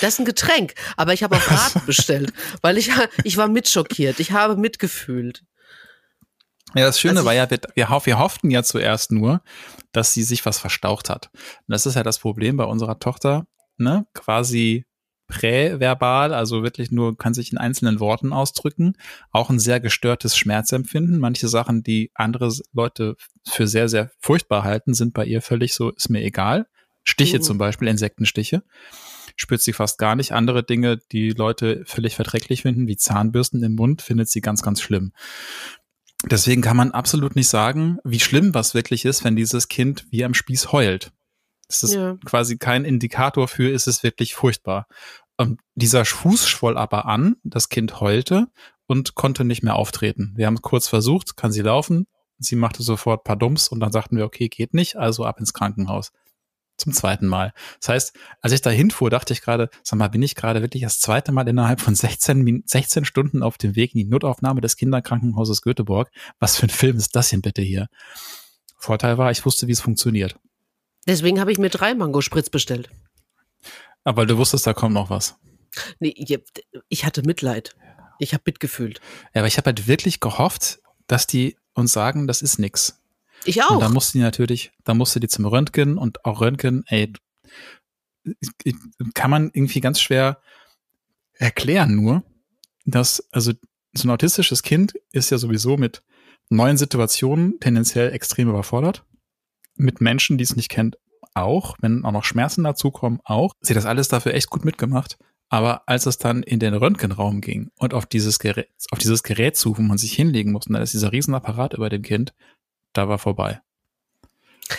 Das 0.00 0.14
ist 0.14 0.20
ein 0.20 0.24
Getränk, 0.24 0.74
aber 0.96 1.12
ich 1.12 1.22
habe 1.22 1.36
auf 1.36 1.50
Rat 1.50 1.86
bestellt, 1.86 2.32
weil 2.62 2.78
ich, 2.78 2.90
ich 3.24 3.36
war 3.36 3.48
mitschockiert. 3.48 4.20
Ich 4.20 4.32
habe 4.32 4.56
mitgefühlt. 4.56 5.44
Ja, 6.74 6.84
das 6.84 7.00
Schöne 7.00 7.16
also 7.16 7.26
war 7.26 7.34
ja, 7.34 7.50
wir, 7.50 7.60
wir, 7.74 7.88
wir 8.04 8.18
hofften 8.18 8.50
ja 8.50 8.62
zuerst 8.62 9.10
nur, 9.10 9.42
dass 9.92 10.14
sie 10.14 10.22
sich 10.22 10.46
was 10.46 10.58
verstaucht 10.58 11.10
hat. 11.10 11.30
Und 11.32 11.64
das 11.68 11.86
ist 11.86 11.96
ja 11.96 12.04
das 12.04 12.20
Problem 12.20 12.56
bei 12.56 12.64
unserer 12.64 13.00
Tochter, 13.00 13.46
ne? 13.76 14.06
Quasi 14.14 14.84
präverbal, 15.30 16.34
also 16.34 16.62
wirklich 16.62 16.90
nur 16.90 17.16
kann 17.16 17.32
sich 17.32 17.52
in 17.52 17.58
einzelnen 17.58 18.00
Worten 18.00 18.32
ausdrücken, 18.32 18.94
auch 19.30 19.48
ein 19.48 19.58
sehr 19.58 19.80
gestörtes 19.80 20.36
Schmerzempfinden. 20.36 21.18
Manche 21.18 21.48
Sachen, 21.48 21.82
die 21.82 22.10
andere 22.14 22.52
Leute 22.72 23.16
für 23.48 23.66
sehr, 23.66 23.88
sehr 23.88 24.10
furchtbar 24.18 24.64
halten, 24.64 24.92
sind 24.92 25.14
bei 25.14 25.24
ihr 25.24 25.40
völlig 25.40 25.74
so, 25.74 25.90
ist 25.90 26.10
mir 26.10 26.22
egal. 26.22 26.66
Stiche 27.02 27.38
mhm. 27.38 27.42
zum 27.42 27.58
Beispiel, 27.58 27.88
Insektenstiche, 27.88 28.62
spürt 29.36 29.62
sie 29.62 29.72
fast 29.72 29.98
gar 29.98 30.16
nicht. 30.16 30.32
Andere 30.32 30.62
Dinge, 30.62 30.98
die 31.12 31.30
Leute 31.30 31.82
völlig 31.86 32.16
verträglich 32.16 32.62
finden, 32.62 32.86
wie 32.86 32.96
Zahnbürsten 32.96 33.62
im 33.62 33.74
Mund, 33.74 34.02
findet 34.02 34.28
sie 34.28 34.42
ganz, 34.42 34.62
ganz 34.62 34.82
schlimm. 34.82 35.12
Deswegen 36.30 36.60
kann 36.60 36.76
man 36.76 36.90
absolut 36.90 37.34
nicht 37.34 37.48
sagen, 37.48 37.98
wie 38.04 38.20
schlimm 38.20 38.52
was 38.52 38.74
wirklich 38.74 39.06
ist, 39.06 39.24
wenn 39.24 39.36
dieses 39.36 39.68
Kind 39.68 40.06
wie 40.10 40.24
am 40.24 40.34
Spieß 40.34 40.72
heult. 40.72 41.12
Das 41.70 41.84
ist 41.84 41.94
ja. 41.94 42.16
quasi 42.24 42.58
kein 42.58 42.84
Indikator 42.84 43.46
für, 43.46 43.70
ist 43.70 43.86
es 43.86 44.02
wirklich 44.02 44.34
furchtbar. 44.34 44.86
Und 45.36 45.60
dieser 45.74 46.04
Fuß 46.04 46.48
schwoll 46.48 46.76
aber 46.76 47.06
an, 47.06 47.36
das 47.44 47.68
Kind 47.68 48.00
heulte 48.00 48.48
und 48.86 49.14
konnte 49.14 49.44
nicht 49.44 49.62
mehr 49.62 49.76
auftreten. 49.76 50.32
Wir 50.34 50.46
haben 50.46 50.56
es 50.56 50.62
kurz 50.62 50.88
versucht, 50.88 51.36
kann 51.36 51.52
sie 51.52 51.62
laufen. 51.62 52.06
Sie 52.38 52.56
machte 52.56 52.82
sofort 52.82 53.22
paar 53.22 53.36
Dumps 53.36 53.68
und 53.68 53.80
dann 53.80 53.92
sagten 53.92 54.16
wir, 54.16 54.24
okay, 54.24 54.48
geht 54.48 54.74
nicht, 54.74 54.96
also 54.96 55.24
ab 55.24 55.38
ins 55.38 55.52
Krankenhaus 55.52 56.10
zum 56.76 56.92
zweiten 56.92 57.26
Mal. 57.26 57.52
Das 57.78 57.90
heißt, 57.90 58.18
als 58.40 58.52
ich 58.52 58.62
da 58.62 58.70
hinfuhr, 58.70 59.10
dachte 59.10 59.32
ich 59.32 59.42
gerade, 59.42 59.68
sag 59.82 59.98
mal, 59.98 60.08
bin 60.08 60.22
ich 60.22 60.34
gerade 60.34 60.62
wirklich 60.62 60.82
das 60.82 60.98
zweite 60.98 61.30
Mal 61.30 61.46
innerhalb 61.46 61.80
von 61.80 61.94
16, 61.94 62.64
16 62.66 63.04
Stunden 63.04 63.42
auf 63.42 63.58
dem 63.58 63.76
Weg 63.76 63.94
in 63.94 63.98
die 63.98 64.06
Notaufnahme 64.06 64.60
des 64.60 64.76
Kinderkrankenhauses 64.76 65.62
Göteborg? 65.62 66.10
Was 66.38 66.56
für 66.56 66.66
ein 66.66 66.70
Film 66.70 66.96
ist 66.96 67.14
das 67.14 67.28
denn 67.28 67.42
bitte 67.42 67.62
hier? 67.62 67.88
Vorteil 68.76 69.18
war, 69.18 69.30
ich 69.30 69.44
wusste, 69.44 69.68
wie 69.68 69.72
es 69.72 69.80
funktioniert. 69.80 70.36
Deswegen 71.10 71.40
habe 71.40 71.50
ich 71.50 71.58
mir 71.58 71.70
drei 71.70 71.92
Mango-Spritz 71.92 72.50
bestellt. 72.50 72.88
Aber 74.04 74.26
du 74.26 74.38
wusstest, 74.38 74.64
da 74.64 74.74
kommt 74.74 74.94
noch 74.94 75.10
was. 75.10 75.36
Nee, 75.98 76.14
ich 76.88 77.04
hatte 77.04 77.22
Mitleid. 77.22 77.74
Ich 78.20 78.32
habe 78.32 78.44
mitgefühlt. 78.46 79.00
Ja, 79.34 79.40
aber 79.40 79.48
ich 79.48 79.56
habe 79.56 79.66
halt 79.66 79.88
wirklich 79.88 80.20
gehofft, 80.20 80.78
dass 81.08 81.26
die 81.26 81.56
uns 81.74 81.92
sagen, 81.92 82.28
das 82.28 82.42
ist 82.42 82.58
nix. 82.58 83.02
Ich 83.44 83.60
auch. 83.62 83.70
Und 83.70 83.80
da 83.80 83.88
musste 83.88 84.18
die 84.18 84.22
natürlich, 84.22 84.70
da 84.84 84.94
musste 84.94 85.18
die 85.18 85.26
zum 85.26 85.46
Röntgen 85.46 85.98
und 85.98 86.24
auch 86.24 86.40
Röntgen, 86.40 86.84
ey, 86.86 87.12
kann 89.14 89.30
man 89.30 89.50
irgendwie 89.52 89.80
ganz 89.80 90.00
schwer 90.00 90.40
erklären 91.32 91.96
nur, 91.96 92.22
dass, 92.84 93.26
also 93.32 93.52
so 93.94 94.06
ein 94.06 94.10
autistisches 94.10 94.62
Kind 94.62 94.94
ist 95.10 95.30
ja 95.30 95.38
sowieso 95.38 95.76
mit 95.76 96.04
neuen 96.50 96.76
Situationen 96.76 97.58
tendenziell 97.58 98.12
extrem 98.12 98.48
überfordert. 98.48 99.04
Mit 99.80 100.00
Menschen, 100.00 100.36
die 100.36 100.44
es 100.44 100.56
nicht 100.56 100.68
kennt, 100.68 100.98
auch. 101.34 101.76
Wenn 101.80 102.04
auch 102.04 102.12
noch 102.12 102.24
Schmerzen 102.24 102.64
dazukommen, 102.64 103.20
auch. 103.24 103.54
Sie 103.60 103.72
hat 103.72 103.76
das 103.78 103.86
alles 103.86 104.08
dafür 104.08 104.34
echt 104.34 104.50
gut 104.50 104.64
mitgemacht. 104.64 105.16
Aber 105.48 105.88
als 105.88 106.06
es 106.06 106.18
dann 106.18 106.42
in 106.42 106.60
den 106.60 106.74
Röntgenraum 106.74 107.40
ging 107.40 107.70
und 107.76 107.92
auf 107.92 108.06
dieses 108.06 108.38
Gerät, 108.38 108.68
auf 108.90 108.98
dieses 108.98 109.22
Gerät 109.22 109.56
zu, 109.56 109.76
wo 109.76 109.82
man 109.82 109.98
sich 109.98 110.12
hinlegen 110.12 110.52
musste, 110.52 110.72
da 110.72 110.80
ist 110.80 110.92
dieser 110.92 111.12
Riesenapparat 111.12 111.74
über 111.74 111.88
dem 111.88 112.02
Kind, 112.02 112.34
da 112.92 113.08
war 113.08 113.18
vorbei. 113.18 113.60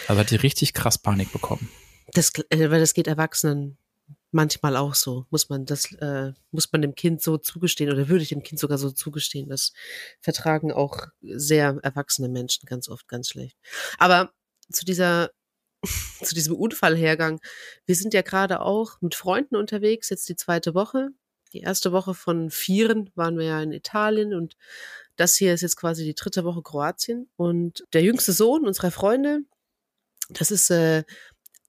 Also 0.07 0.21
hat 0.21 0.31
die 0.31 0.37
richtig 0.37 0.73
krass 0.73 0.97
Panik 0.97 1.33
bekommen. 1.33 1.67
Das, 2.13 2.31
äh, 2.49 2.71
weil 2.71 2.79
das 2.79 2.93
geht 2.93 3.07
Erwachsenen 3.07 3.77
manchmal 4.31 4.77
auch 4.77 4.95
so. 4.95 5.25
Muss 5.29 5.49
man 5.49 5.65
das, 5.65 5.91
äh, 5.95 6.31
muss 6.51 6.71
man 6.71 6.81
dem 6.81 6.95
Kind 6.95 7.21
so 7.21 7.37
zugestehen 7.37 7.91
oder 7.91 8.07
würde 8.07 8.23
ich 8.23 8.29
dem 8.29 8.43
Kind 8.43 8.59
sogar 8.59 8.77
so 8.77 8.91
zugestehen. 8.91 9.49
Das 9.49 9.73
vertragen 10.21 10.71
auch 10.71 11.07
sehr 11.21 11.79
erwachsene 11.83 12.29
Menschen 12.29 12.65
ganz 12.65 12.87
oft 12.87 13.09
ganz 13.09 13.29
schlecht. 13.29 13.57
Aber 13.97 14.31
zu 14.71 14.85
dieser, 14.85 15.31
zu 16.23 16.35
diesem 16.35 16.55
Unfallhergang. 16.55 17.39
Wir 17.85 17.95
sind 17.95 18.13
ja 18.13 18.21
gerade 18.21 18.61
auch 18.61 19.01
mit 19.01 19.15
Freunden 19.15 19.55
unterwegs, 19.55 20.09
jetzt 20.09 20.29
die 20.29 20.35
zweite 20.35 20.73
Woche. 20.73 21.09
Die 21.53 21.61
erste 21.61 21.91
Woche 21.91 22.13
von 22.13 22.49
vieren 22.49 23.11
waren 23.15 23.37
wir 23.37 23.45
ja 23.45 23.61
in 23.61 23.73
Italien 23.73 24.33
und 24.33 24.55
das 25.17 25.35
hier 25.35 25.53
ist 25.53 25.61
jetzt 25.61 25.75
quasi 25.75 26.05
die 26.05 26.15
dritte 26.15 26.43
Woche 26.45 26.61
Kroatien. 26.61 27.29
Und 27.35 27.85
der 27.93 28.01
jüngste 28.01 28.31
Sohn 28.31 28.65
unserer 28.65 28.91
Freunde, 28.91 29.41
das 30.29 30.51
ist, 30.51 30.69
äh, 30.71 31.03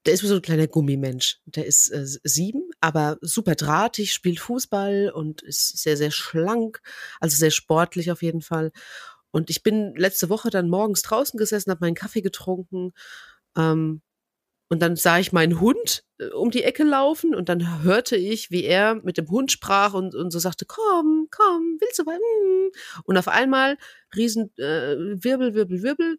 der 0.06 0.14
ist 0.14 0.22
so 0.22 0.34
ein 0.34 0.42
kleiner 0.42 0.68
Gummimensch. 0.68 1.38
Der 1.44 1.66
ist 1.66 1.90
äh, 1.90 2.04
sieben, 2.04 2.70
aber 2.80 3.18
super 3.20 3.54
drahtig, 3.54 4.12
spielt 4.12 4.40
Fußball 4.40 5.10
und 5.14 5.42
ist 5.42 5.78
sehr, 5.78 5.96
sehr 5.96 6.10
schlank, 6.10 6.80
also 7.20 7.36
sehr 7.36 7.50
sportlich 7.50 8.10
auf 8.10 8.22
jeden 8.22 8.42
Fall. 8.42 8.72
Und 9.32 9.50
ich 9.50 9.62
bin 9.64 9.94
letzte 9.96 10.28
Woche 10.28 10.50
dann 10.50 10.68
morgens 10.68 11.02
draußen 11.02 11.36
gesessen, 11.38 11.70
habe 11.70 11.84
meinen 11.84 11.94
Kaffee 11.94 12.22
getrunken 12.22 12.92
ähm, 13.56 14.02
und 14.72 14.80
dann 14.80 14.96
sah 14.96 15.18
ich 15.18 15.32
meinen 15.32 15.60
Hund 15.60 16.02
äh, 16.18 16.28
um 16.28 16.50
die 16.50 16.62
Ecke 16.62 16.82
laufen 16.82 17.34
und 17.34 17.50
dann 17.50 17.82
hörte 17.82 18.16
ich, 18.16 18.50
wie 18.50 18.64
er 18.64 18.94
mit 18.94 19.18
dem 19.18 19.28
Hund 19.28 19.52
sprach 19.52 19.92
und, 19.92 20.14
und 20.14 20.30
so 20.30 20.38
sagte, 20.38 20.64
komm, 20.64 21.28
komm, 21.30 21.76
willst 21.78 21.98
du 21.98 22.06
was? 22.06 22.14
Hm. 22.14 22.70
Und 23.04 23.18
auf 23.18 23.28
einmal 23.28 23.76
riesen 24.16 24.50
äh, 24.56 24.96
Wirbel, 25.22 25.52
Wirbel, 25.52 25.82
Wirbel. 25.82 26.18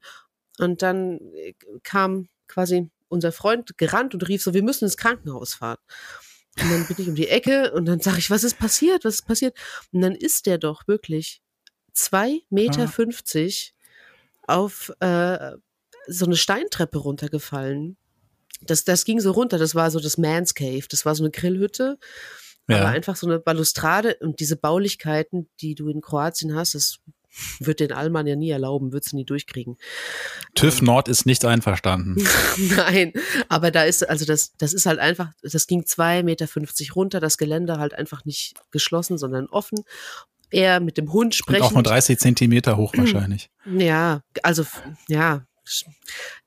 Und 0.60 0.84
dann 0.84 1.20
äh, 1.34 1.56
kam 1.82 2.28
quasi 2.48 2.92
unser 3.08 3.32
Freund 3.32 3.76
gerannt 3.80 4.14
und 4.14 4.28
rief 4.28 4.44
so, 4.44 4.54
wir 4.54 4.62
müssen 4.62 4.86
ins 4.86 4.98
Krankenhaus 4.98 5.56
fahren. 5.56 5.80
Und 6.62 6.70
dann 6.72 6.86
bin 6.86 6.98
ich 7.00 7.10
um 7.10 7.16
die 7.16 7.30
Ecke 7.30 7.72
und 7.74 7.86
dann 7.86 8.02
sage 8.02 8.20
ich, 8.20 8.30
was 8.30 8.44
ist 8.44 8.60
passiert? 8.60 9.04
Was 9.04 9.16
ist 9.16 9.26
passiert? 9.26 9.58
Und 9.92 10.02
dann 10.02 10.14
ist 10.14 10.46
der 10.46 10.60
doch 10.60 10.88
wirklich 10.88 11.42
zwei 11.94 12.42
Meter 12.50 12.88
fünfzig 12.88 13.74
auf 14.48 14.92
äh, 15.00 15.52
so 16.08 16.26
eine 16.26 16.36
Steintreppe 16.36 16.98
runtergefallen 16.98 17.98
das, 18.66 18.84
das 18.84 19.06
ging 19.06 19.20
so 19.20 19.32
runter, 19.32 19.58
das 19.58 19.76
war 19.76 19.92
so 19.92 20.00
das 20.00 20.18
Man's 20.18 20.54
Cave, 20.56 20.84
das 20.90 21.06
war 21.06 21.16
so 21.16 21.24
eine 21.24 21.32
Grillhütte, 21.32 21.98
ja. 22.68 22.80
aber 22.80 22.90
einfach 22.90 23.16
so 23.16 23.28
eine 23.28 23.40
Balustrade 23.40 24.18
und 24.22 24.40
diese 24.40 24.56
Baulichkeiten, 24.56 25.50
die 25.62 25.76
du 25.76 25.90
in 25.90 26.02
Kroatien 26.02 26.56
hast, 26.56 26.76
das 26.76 27.00
wird 27.60 27.80
den 27.80 27.92
Allmann 27.92 28.28
ja 28.28 28.36
nie 28.36 28.52
erlauben, 28.52 28.94
wird 28.94 29.06
sie 29.06 29.16
nie 29.16 29.26
durchkriegen. 29.26 29.78
TÜV 30.54 30.80
ähm, 30.80 30.86
Nord 30.86 31.08
ist 31.08 31.26
nicht 31.26 31.44
einverstanden. 31.46 32.24
Nein, 32.58 33.12
aber 33.50 33.72
da 33.72 33.84
ist, 33.86 34.08
also 34.08 34.24
das, 34.24 34.54
das 34.58 34.72
ist 34.72 34.86
halt 34.86 35.00
einfach, 35.00 35.32
das 35.42 35.66
ging 35.66 35.84
zwei 35.88 36.22
Meter 36.22 36.48
fünfzig 36.48 36.96
runter, 36.96 37.20
das 37.20 37.40
Gelände 37.40 37.80
halt 37.80 37.96
einfach 37.96 38.24
nicht 38.24 38.54
geschlossen, 38.70 39.18
sondern 39.18 39.48
offen. 39.48 39.80
Er 40.54 40.80
mit 40.80 40.98
dem 40.98 41.12
Hund 41.12 41.36
sprechen. 41.36 41.64
auch 41.64 41.72
nur 41.72 41.84
30 41.84 42.20
Zentimeter 42.20 42.78
hoch 42.78 42.94
wahrscheinlich. 42.98 43.50
Ja, 43.66 44.22
also, 44.44 44.66
ja, 45.08 45.46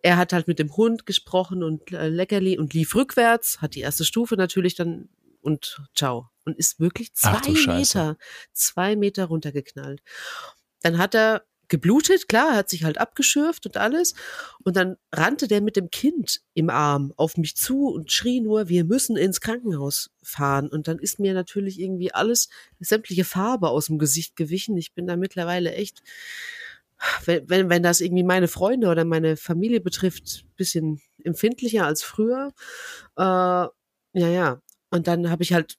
er 0.02 0.16
hat 0.16 0.32
halt 0.32 0.46
mit 0.46 0.58
dem 0.58 0.76
Hund 0.76 1.06
gesprochen 1.06 1.62
und 1.62 1.92
äh, 1.92 2.08
Leckerli 2.08 2.58
und 2.58 2.74
lief 2.74 2.94
rückwärts, 2.94 3.60
hat 3.60 3.74
die 3.74 3.80
erste 3.80 4.04
Stufe 4.04 4.36
natürlich 4.36 4.74
dann 4.74 5.08
und 5.40 5.80
ciao. 5.94 6.28
Und 6.44 6.56
ist 6.56 6.78
wirklich 6.78 7.14
zwei 7.14 7.40
Meter, 7.50 8.16
zwei 8.52 8.94
Meter 8.94 9.24
runtergeknallt. 9.26 10.00
Dann 10.82 10.98
hat 10.98 11.14
er 11.14 11.44
geblutet, 11.68 12.28
klar, 12.28 12.50
er 12.50 12.56
hat 12.58 12.68
sich 12.68 12.84
halt 12.84 12.98
abgeschürft 12.98 13.66
und 13.66 13.76
alles. 13.76 14.14
Und 14.62 14.76
dann 14.76 14.96
rannte 15.12 15.48
der 15.48 15.60
mit 15.60 15.76
dem 15.76 15.90
Kind 15.90 16.40
im 16.54 16.70
Arm 16.70 17.12
auf 17.16 17.36
mich 17.36 17.56
zu 17.56 17.88
und 17.88 18.12
schrie 18.12 18.40
nur, 18.40 18.68
wir 18.68 18.84
müssen 18.84 19.16
ins 19.16 19.40
Krankenhaus 19.40 20.10
fahren. 20.22 20.68
Und 20.68 20.88
dann 20.88 20.98
ist 20.98 21.18
mir 21.18 21.34
natürlich 21.34 21.80
irgendwie 21.80 22.12
alles, 22.12 22.48
sämtliche 22.80 23.24
Farbe 23.24 23.68
aus 23.68 23.86
dem 23.86 23.98
Gesicht 23.98 24.36
gewichen. 24.36 24.76
Ich 24.76 24.92
bin 24.94 25.06
da 25.06 25.16
mittlerweile 25.16 25.72
echt 25.72 26.02
wenn, 27.24 27.48
wenn, 27.48 27.68
wenn 27.68 27.82
das 27.82 28.00
irgendwie 28.00 28.24
meine 28.24 28.48
Freunde 28.48 28.88
oder 28.88 29.04
meine 29.04 29.36
Familie 29.36 29.80
betrifft, 29.80 30.46
bisschen 30.56 31.00
empfindlicher 31.24 31.84
als 31.86 32.02
früher. 32.02 32.52
Äh, 33.16 33.22
Ja, 33.22 34.28
ja. 34.28 34.62
Und 34.90 35.08
dann 35.08 35.28
habe 35.30 35.42
ich 35.42 35.52
halt, 35.52 35.76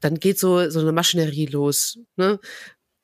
dann 0.00 0.16
geht 0.20 0.38
so, 0.38 0.68
so 0.68 0.80
eine 0.80 0.92
Maschinerie 0.92 1.46
los. 1.46 1.98
Ne? 2.16 2.38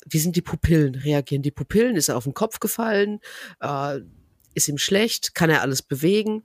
Wie 0.07 0.19
sind 0.19 0.37
die 0.37 0.43
Pupillen? 0.43 0.95
Reagieren 0.95 1.43
die 1.43 1.51
Pupillen? 1.51 1.97
Ist 1.97 2.09
er 2.09 2.17
auf 2.17 2.25
den 2.25 2.35
Kopf 2.35 2.61
gefallen? 2.61 3.21
Äh, 3.61 4.01
ist 4.55 4.69
ihm 4.69 4.79
schlecht? 4.79 5.35
Kann 5.35 5.51
er 5.51 5.62
alles 5.62 5.83
bewegen? 5.83 6.45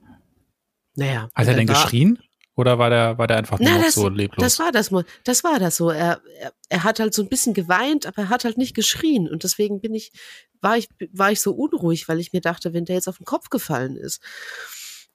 Naja. 0.96 1.28
Hat 1.34 1.46
er 1.46 1.54
denn 1.54 1.66
geschrien? 1.66 2.18
Oder 2.56 2.78
war 2.78 2.90
der, 2.90 3.16
war 3.16 3.26
der 3.26 3.38
einfach 3.38 3.58
nur 3.58 3.70
Na, 3.70 3.80
das, 3.80 3.94
so 3.94 4.08
leblos? 4.08 4.42
Das 4.42 4.58
war 4.58 4.70
das, 4.70 4.90
das 5.24 5.44
war 5.44 5.58
das 5.58 5.76
so. 5.76 5.90
Er, 5.90 6.20
er, 6.38 6.52
er 6.68 6.84
hat 6.84 7.00
halt 7.00 7.14
so 7.14 7.22
ein 7.22 7.28
bisschen 7.28 7.54
geweint, 7.54 8.06
aber 8.06 8.22
er 8.22 8.28
hat 8.28 8.44
halt 8.44 8.58
nicht 8.58 8.74
geschrien. 8.74 9.28
Und 9.28 9.44
deswegen 9.44 9.80
bin 9.80 9.94
ich, 9.94 10.12
war 10.60 10.76
ich, 10.76 10.88
war 11.12 11.32
ich 11.32 11.40
so 11.40 11.52
unruhig, 11.52 12.08
weil 12.08 12.20
ich 12.20 12.32
mir 12.32 12.40
dachte, 12.40 12.74
wenn 12.74 12.84
der 12.84 12.96
jetzt 12.96 13.08
auf 13.08 13.16
den 13.16 13.24
Kopf 13.24 13.48
gefallen 13.48 13.96
ist. 13.96 14.20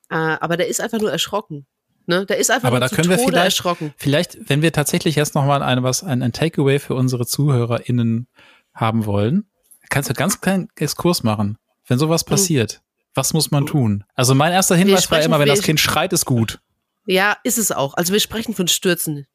Äh, 0.09 0.15
aber 0.15 0.57
der 0.57 0.67
ist 0.67 0.81
einfach 0.81 0.99
nur 0.99 1.11
erschrocken. 1.11 1.67
Ne? 2.07 2.25
Der 2.25 2.37
ist 2.37 2.51
einfach 2.51 2.67
aber 2.67 2.79
da 2.79 2.87
können 2.89 3.09
wir 3.09 3.17
Tode 3.17 3.29
vielleicht, 3.29 3.57
erschrocken. 3.57 3.93
vielleicht, 3.97 4.49
wenn 4.49 4.61
wir 4.61 4.71
tatsächlich 4.71 5.15
jetzt 5.15 5.33
nochmal 5.35 5.63
ein, 5.63 5.81
was, 5.83 6.03
ein, 6.03 6.21
ein 6.21 6.33
Takeaway 6.33 6.79
für 6.79 6.93
unsere 6.95 7.25
ZuhörerInnen 7.25 8.27
haben 8.73 9.05
wollen, 9.05 9.49
kannst 9.89 10.09
du 10.09 10.13
ganz 10.13 10.41
kleinen 10.41 10.69
Exkurs 10.75 11.23
machen. 11.23 11.57
Wenn 11.87 11.97
sowas 11.99 12.23
passiert, 12.23 12.81
was 13.13 13.33
muss 13.33 13.51
man 13.51 13.65
tun? 13.65 14.03
Also 14.15 14.35
mein 14.35 14.51
erster 14.51 14.75
Hinweis 14.75 15.09
war 15.11 15.21
immer, 15.21 15.39
wenn 15.39 15.47
das 15.47 15.59
wir- 15.59 15.65
Kind 15.65 15.79
schreit, 15.79 16.13
ist 16.13 16.25
gut. 16.25 16.59
Ja, 17.07 17.37
ist 17.43 17.57
es 17.57 17.71
auch. 17.71 17.93
Also 17.93 18.13
wir 18.13 18.19
sprechen 18.19 18.53
von 18.55 18.67
Stürzen. 18.67 19.27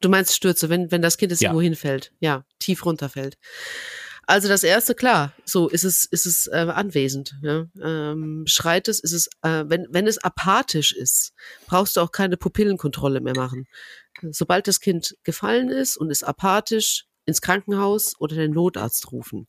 Du 0.00 0.08
meinst 0.08 0.34
Stürze, 0.34 0.68
wenn, 0.68 0.90
wenn 0.90 1.00
das 1.00 1.16
Kind 1.16 1.30
jetzt 1.30 1.40
Ja. 1.40 1.50
irgendwo 1.50 1.62
hinfällt. 1.62 2.12
Ja, 2.18 2.44
tief 2.58 2.84
runterfällt. 2.84 3.36
Also 4.32 4.48
das 4.48 4.62
erste, 4.62 4.94
klar, 4.94 5.34
so 5.44 5.68
ist 5.68 5.84
es, 5.84 6.06
ist 6.06 6.24
es 6.24 6.46
äh, 6.46 6.66
anwesend. 6.74 7.34
Ja? 7.42 7.66
Ähm, 7.82 8.44
schreit 8.46 8.88
es, 8.88 8.98
ist 8.98 9.12
es, 9.12 9.26
äh, 9.42 9.64
wenn, 9.66 9.86
wenn 9.90 10.06
es 10.06 10.16
apathisch 10.16 10.92
ist, 10.92 11.34
brauchst 11.66 11.96
du 11.98 12.00
auch 12.00 12.12
keine 12.12 12.38
Pupillenkontrolle 12.38 13.20
mehr 13.20 13.36
machen. 13.36 13.66
Sobald 14.30 14.68
das 14.68 14.80
Kind 14.80 15.18
gefallen 15.22 15.68
ist 15.68 15.98
und 15.98 16.10
ist 16.10 16.22
apathisch, 16.22 17.04
ins 17.26 17.42
Krankenhaus 17.42 18.14
oder 18.20 18.36
den 18.36 18.52
Notarzt 18.52 19.12
rufen. 19.12 19.48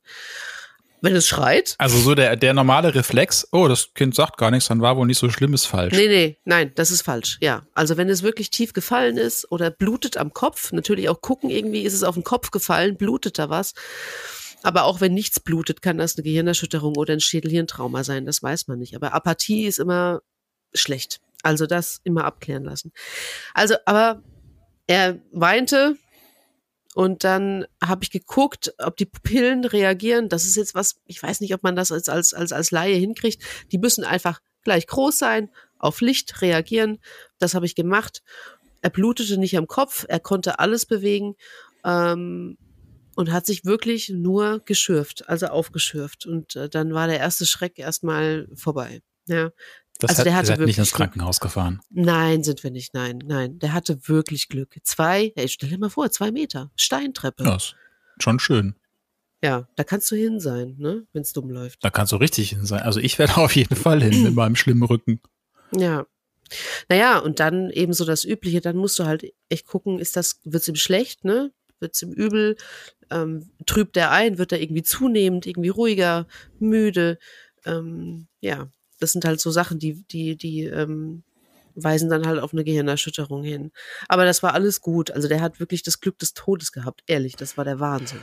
Wenn 1.00 1.16
es 1.16 1.26
schreit, 1.26 1.76
Also 1.78 1.98
so 1.98 2.14
der, 2.14 2.36
der 2.36 2.52
normale 2.52 2.94
Reflex, 2.94 3.48
oh, 3.52 3.68
das 3.68 3.94
Kind 3.94 4.14
sagt 4.14 4.36
gar 4.36 4.50
nichts, 4.50 4.68
dann 4.68 4.82
war 4.82 4.98
wohl 4.98 5.06
nicht 5.06 5.18
so 5.18 5.30
schlimm, 5.30 5.54
ist 5.54 5.64
falsch. 5.64 5.94
Nee, 5.94 6.08
nee, 6.08 6.38
nein, 6.44 6.72
das 6.74 6.90
ist 6.90 7.00
falsch. 7.00 7.38
Ja. 7.40 7.62
Also 7.72 7.96
wenn 7.96 8.10
es 8.10 8.22
wirklich 8.22 8.50
tief 8.50 8.74
gefallen 8.74 9.16
ist 9.16 9.50
oder 9.50 9.70
blutet 9.70 10.18
am 10.18 10.34
Kopf, 10.34 10.72
natürlich 10.72 11.08
auch 11.08 11.22
gucken, 11.22 11.48
irgendwie 11.48 11.84
ist 11.84 11.94
es 11.94 12.02
auf 12.02 12.16
den 12.16 12.24
Kopf 12.24 12.50
gefallen, 12.50 12.98
blutet 12.98 13.38
da 13.38 13.48
was. 13.48 13.72
Aber 14.64 14.84
auch 14.84 15.02
wenn 15.02 15.12
nichts 15.12 15.40
blutet, 15.40 15.82
kann 15.82 15.98
das 15.98 16.16
eine 16.16 16.24
Gehirnerschütterung 16.24 16.96
oder 16.96 17.12
ein 17.12 17.20
Schädelhirntrauma 17.20 18.02
sein, 18.02 18.24
das 18.24 18.42
weiß 18.42 18.66
man 18.66 18.78
nicht. 18.78 18.96
Aber 18.96 19.12
Apathie 19.12 19.66
ist 19.66 19.78
immer 19.78 20.22
schlecht. 20.72 21.20
Also 21.42 21.66
das 21.66 22.00
immer 22.02 22.24
abklären 22.24 22.64
lassen. 22.64 22.90
Also, 23.52 23.74
aber 23.84 24.22
er 24.86 25.20
weinte 25.32 25.96
und 26.94 27.24
dann 27.24 27.66
habe 27.82 28.04
ich 28.04 28.10
geguckt, 28.10 28.72
ob 28.78 28.96
die 28.96 29.04
Pupillen 29.04 29.66
reagieren. 29.66 30.30
Das 30.30 30.46
ist 30.46 30.56
jetzt 30.56 30.74
was, 30.74 30.98
ich 31.04 31.22
weiß 31.22 31.42
nicht, 31.42 31.52
ob 31.52 31.62
man 31.62 31.76
das 31.76 31.92
als, 31.92 32.08
als, 32.08 32.32
als, 32.32 32.52
als 32.52 32.70
Laie 32.70 32.96
hinkriegt. 32.96 33.42
Die 33.70 33.78
müssen 33.78 34.02
einfach 34.02 34.40
gleich 34.62 34.86
groß 34.86 35.18
sein, 35.18 35.50
auf 35.78 36.00
Licht 36.00 36.40
reagieren. 36.40 37.00
Das 37.38 37.54
habe 37.54 37.66
ich 37.66 37.74
gemacht. 37.74 38.22
Er 38.80 38.88
blutete 38.88 39.36
nicht 39.36 39.58
am 39.58 39.66
Kopf, 39.66 40.06
er 40.08 40.20
konnte 40.20 40.58
alles 40.58 40.86
bewegen 40.86 41.36
ähm, 41.84 42.56
und 43.16 43.32
hat 43.32 43.46
sich 43.46 43.64
wirklich 43.64 44.10
nur 44.10 44.60
geschürft, 44.64 45.28
also 45.28 45.46
aufgeschürft. 45.46 46.26
Und 46.26 46.56
äh, 46.56 46.68
dann 46.68 46.92
war 46.94 47.06
der 47.06 47.18
erste 47.18 47.46
Schreck 47.46 47.78
erstmal 47.78 48.48
vorbei. 48.54 49.02
Ja. 49.26 49.50
Das 50.00 50.10
also 50.10 50.20
hat, 50.20 50.26
der 50.26 50.34
hatte 50.34 50.46
seid 50.48 50.56
nicht 50.58 50.60
wirklich 50.60 50.78
ins 50.78 50.90
Glück. 50.90 50.98
Krankenhaus 50.98 51.40
gefahren. 51.40 51.80
Nein, 51.90 52.42
sind 52.42 52.62
wir 52.64 52.70
nicht. 52.70 52.94
Nein, 52.94 53.20
nein. 53.24 53.58
Der 53.60 53.72
hatte 53.72 54.08
wirklich 54.08 54.48
Glück. 54.48 54.76
Zwei, 54.82 55.32
ey, 55.36 55.48
stell 55.48 55.68
dir 55.68 55.78
mal 55.78 55.88
vor, 55.90 56.10
zwei 56.10 56.32
Meter. 56.32 56.70
Steintreppe. 56.76 57.44
Ja, 57.44 57.50
Ja, 57.50 57.56
ist 57.56 57.74
schon 58.18 58.38
schön. 58.40 58.74
da 59.40 59.64
kannst 59.86 60.10
du 60.10 60.16
hin 60.16 60.40
sein, 60.40 60.74
ne, 60.78 61.06
wenn 61.12 61.22
es 61.22 61.32
dumm 61.32 61.50
läuft. 61.50 61.84
Da 61.84 61.90
kannst 61.90 62.12
du 62.12 62.16
richtig 62.16 62.50
hin 62.50 62.66
sein. 62.66 62.82
Also 62.82 62.98
ich 63.00 63.18
werde 63.18 63.36
auf 63.36 63.54
jeden 63.54 63.76
Fall 63.76 64.02
hin 64.02 64.22
mit 64.24 64.34
meinem 64.34 64.56
schlimmen 64.56 64.82
Rücken. 64.82 65.20
Ja. 65.72 66.06
Naja, 66.88 67.18
und 67.18 67.40
dann 67.40 67.70
eben 67.70 67.92
so 67.92 68.04
das 68.04 68.24
Übliche, 68.24 68.60
dann 68.60 68.76
musst 68.76 68.98
du 68.98 69.04
halt 69.04 69.32
echt 69.48 69.66
gucken, 69.66 69.98
ist 69.98 70.16
das, 70.16 70.40
wird's 70.44 70.68
ihm 70.68 70.76
schlecht, 70.76 71.24
ne? 71.24 71.52
Wird's 71.80 72.02
ihm 72.02 72.12
übel? 72.12 72.56
Ähm, 73.10 73.50
trübt 73.66 73.96
er 73.96 74.10
ein? 74.10 74.38
Wird 74.38 74.52
er 74.52 74.60
irgendwie 74.60 74.82
zunehmend, 74.82 75.46
irgendwie 75.46 75.68
ruhiger, 75.68 76.26
müde? 76.58 77.18
Ähm, 77.64 78.26
ja, 78.40 78.68
das 79.00 79.12
sind 79.12 79.24
halt 79.24 79.40
so 79.40 79.50
Sachen, 79.50 79.78
die, 79.78 80.04
die, 80.04 80.36
die 80.36 80.64
ähm, 80.64 81.24
weisen 81.74 82.08
dann 82.08 82.26
halt 82.26 82.40
auf 82.40 82.52
eine 82.52 82.64
Gehirnerschütterung 82.64 83.42
hin. 83.42 83.72
Aber 84.08 84.24
das 84.24 84.42
war 84.42 84.54
alles 84.54 84.80
gut. 84.80 85.10
Also 85.10 85.28
der 85.28 85.40
hat 85.40 85.60
wirklich 85.60 85.82
das 85.82 86.00
Glück 86.00 86.18
des 86.18 86.34
Todes 86.34 86.72
gehabt. 86.72 87.02
Ehrlich, 87.06 87.36
das 87.36 87.56
war 87.56 87.64
der 87.64 87.80
Wahnsinn. 87.80 88.20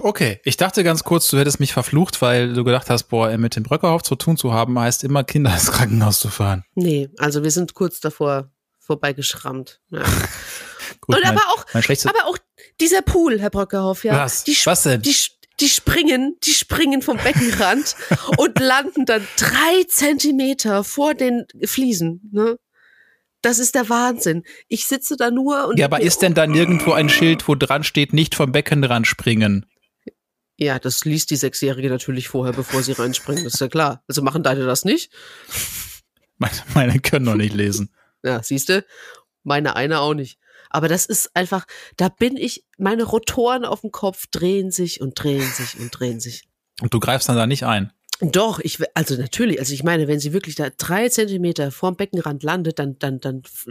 Okay, 0.00 0.40
ich 0.44 0.56
dachte 0.56 0.84
ganz 0.84 1.04
kurz, 1.04 1.28
du 1.28 1.38
hättest 1.38 1.60
mich 1.60 1.72
verflucht, 1.72 2.22
weil 2.22 2.54
du 2.54 2.64
gedacht 2.64 2.90
hast, 2.90 3.04
boah, 3.04 3.36
mit 3.38 3.56
dem 3.56 3.62
Bröckerhof 3.62 4.02
zu 4.02 4.16
tun 4.16 4.36
zu 4.36 4.52
haben, 4.52 4.78
heißt 4.78 5.04
immer 5.04 5.22
Kinder 5.24 5.52
ins 5.52 5.70
Krankenhaus 5.70 6.18
zu 6.18 6.28
fahren. 6.28 6.64
Nee, 6.74 7.08
also 7.18 7.44
wir 7.44 7.50
sind 7.50 7.74
kurz 7.74 8.00
davor 8.00 8.50
vorbeigeschrammt. 8.80 9.80
Ja. 9.90 10.02
Gut, 11.00 11.16
Und 11.16 11.22
mein, 11.24 11.36
aber 11.36 11.42
auch, 11.48 11.64
aber 11.74 12.26
auch 12.26 12.38
dieser 12.82 13.02
Pool, 13.02 13.40
Herr 13.40 13.50
Brockerhoff, 13.50 14.04
ja. 14.04 14.16
Was? 14.16 14.44
Die, 14.44 14.56
Was 14.64 14.82
denn? 14.82 15.02
Die, 15.02 15.14
die 15.60 15.68
springen, 15.68 16.36
die 16.44 16.52
springen 16.52 17.00
vom 17.00 17.16
Beckenrand 17.16 17.96
und 18.36 18.58
landen 18.58 19.06
dann 19.06 19.26
drei 19.36 19.84
Zentimeter 19.88 20.84
vor 20.84 21.14
den 21.14 21.46
Fliesen, 21.64 22.28
ne? 22.32 22.58
Das 23.40 23.58
ist 23.58 23.74
der 23.74 23.88
Wahnsinn. 23.88 24.44
Ich 24.68 24.86
sitze 24.86 25.16
da 25.16 25.32
nur 25.32 25.66
und. 25.66 25.78
ja, 25.78 25.86
aber 25.86 26.00
ist 26.00 26.22
denn 26.22 26.32
da 26.32 26.46
nirgendwo 26.46 26.92
ein 26.92 27.08
Schild, 27.08 27.48
wo 27.48 27.56
dran 27.56 27.82
steht, 27.82 28.12
nicht 28.12 28.36
vom 28.36 28.52
Beckenrand 28.52 29.06
springen? 29.08 29.66
Ja, 30.56 30.78
das 30.78 31.04
liest 31.04 31.30
die 31.30 31.36
Sechsjährige 31.36 31.88
natürlich 31.88 32.28
vorher, 32.28 32.52
bevor 32.52 32.84
sie 32.84 32.92
reinspringen. 32.92 33.42
Das 33.42 33.54
ist 33.54 33.60
ja 33.60 33.66
klar. 33.66 34.04
Also 34.06 34.22
machen 34.22 34.44
deine 34.44 34.64
das 34.64 34.84
nicht? 34.84 35.12
Meine, 36.38 36.54
meine 36.74 37.00
können 37.00 37.24
noch 37.24 37.34
nicht 37.34 37.54
lesen. 37.54 37.92
Ja, 38.22 38.42
siehste, 38.44 38.84
meine 39.42 39.74
eine 39.74 39.98
auch 40.00 40.14
nicht. 40.14 40.38
Aber 40.72 40.88
das 40.88 41.06
ist 41.06 41.30
einfach, 41.34 41.66
da 41.96 42.08
bin 42.08 42.36
ich, 42.36 42.64
meine 42.78 43.04
Rotoren 43.04 43.64
auf 43.64 43.82
dem 43.82 43.90
Kopf 43.92 44.26
drehen 44.30 44.70
sich 44.70 45.00
und 45.00 45.22
drehen 45.22 45.48
sich 45.50 45.78
und 45.78 45.90
drehen 45.90 46.18
sich. 46.20 46.44
Und 46.80 46.92
du 46.94 47.00
greifst 47.00 47.28
dann 47.28 47.36
da 47.36 47.46
nicht 47.46 47.64
ein. 47.64 47.92
Doch, 48.20 48.60
ich, 48.60 48.78
also 48.94 49.16
natürlich, 49.16 49.58
also 49.58 49.74
ich 49.74 49.82
meine, 49.82 50.06
wenn 50.06 50.20
sie 50.20 50.32
wirklich 50.32 50.54
da 50.54 50.68
drei 50.76 51.08
Zentimeter 51.08 51.72
vorm 51.72 51.96
Beckenrand 51.96 52.42
landet, 52.44 52.78
dann, 52.78 52.96
dann, 52.98 53.18
dann 53.18 53.42
f- 53.44 53.66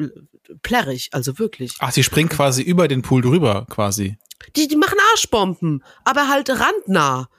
plärr 0.61 0.89
ich, 0.89 1.09
also 1.13 1.39
wirklich. 1.39 1.75
Ach, 1.79 1.93
die 1.93 2.03
springt 2.03 2.31
quasi 2.31 2.61
über 2.61 2.87
den 2.89 3.01
Pool 3.01 3.21
drüber, 3.21 3.65
quasi. 3.69 4.17
Die, 4.57 4.67
die 4.67 4.75
machen 4.75 4.97
Arschbomben, 5.13 5.83
aber 6.03 6.27
halt 6.27 6.49
randnah. 6.49 7.29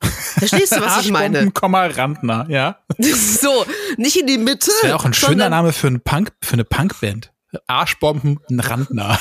Verstehst 0.00 0.72
du, 0.76 0.80
was 0.80 1.04
ich 1.04 1.10
meine? 1.10 1.38
Arschbomben, 1.38 1.54
Komma, 1.54 1.86
Randner, 1.86 2.46
ja. 2.48 2.78
so, 3.00 3.64
nicht 3.96 4.16
in 4.16 4.26
die 4.26 4.38
Mitte. 4.38 4.70
Das 4.70 4.82
wäre 4.84 4.96
auch 4.96 5.04
ein 5.04 5.14
schöner 5.14 5.48
Name 5.48 5.72
für, 5.72 5.88
ein 5.88 6.00
Punk, 6.02 6.32
für 6.40 6.52
eine 6.54 6.64
Punkband. 6.64 7.31
Arschbomben, 7.66 8.38
ein 8.50 8.60
Randner. 8.60 9.18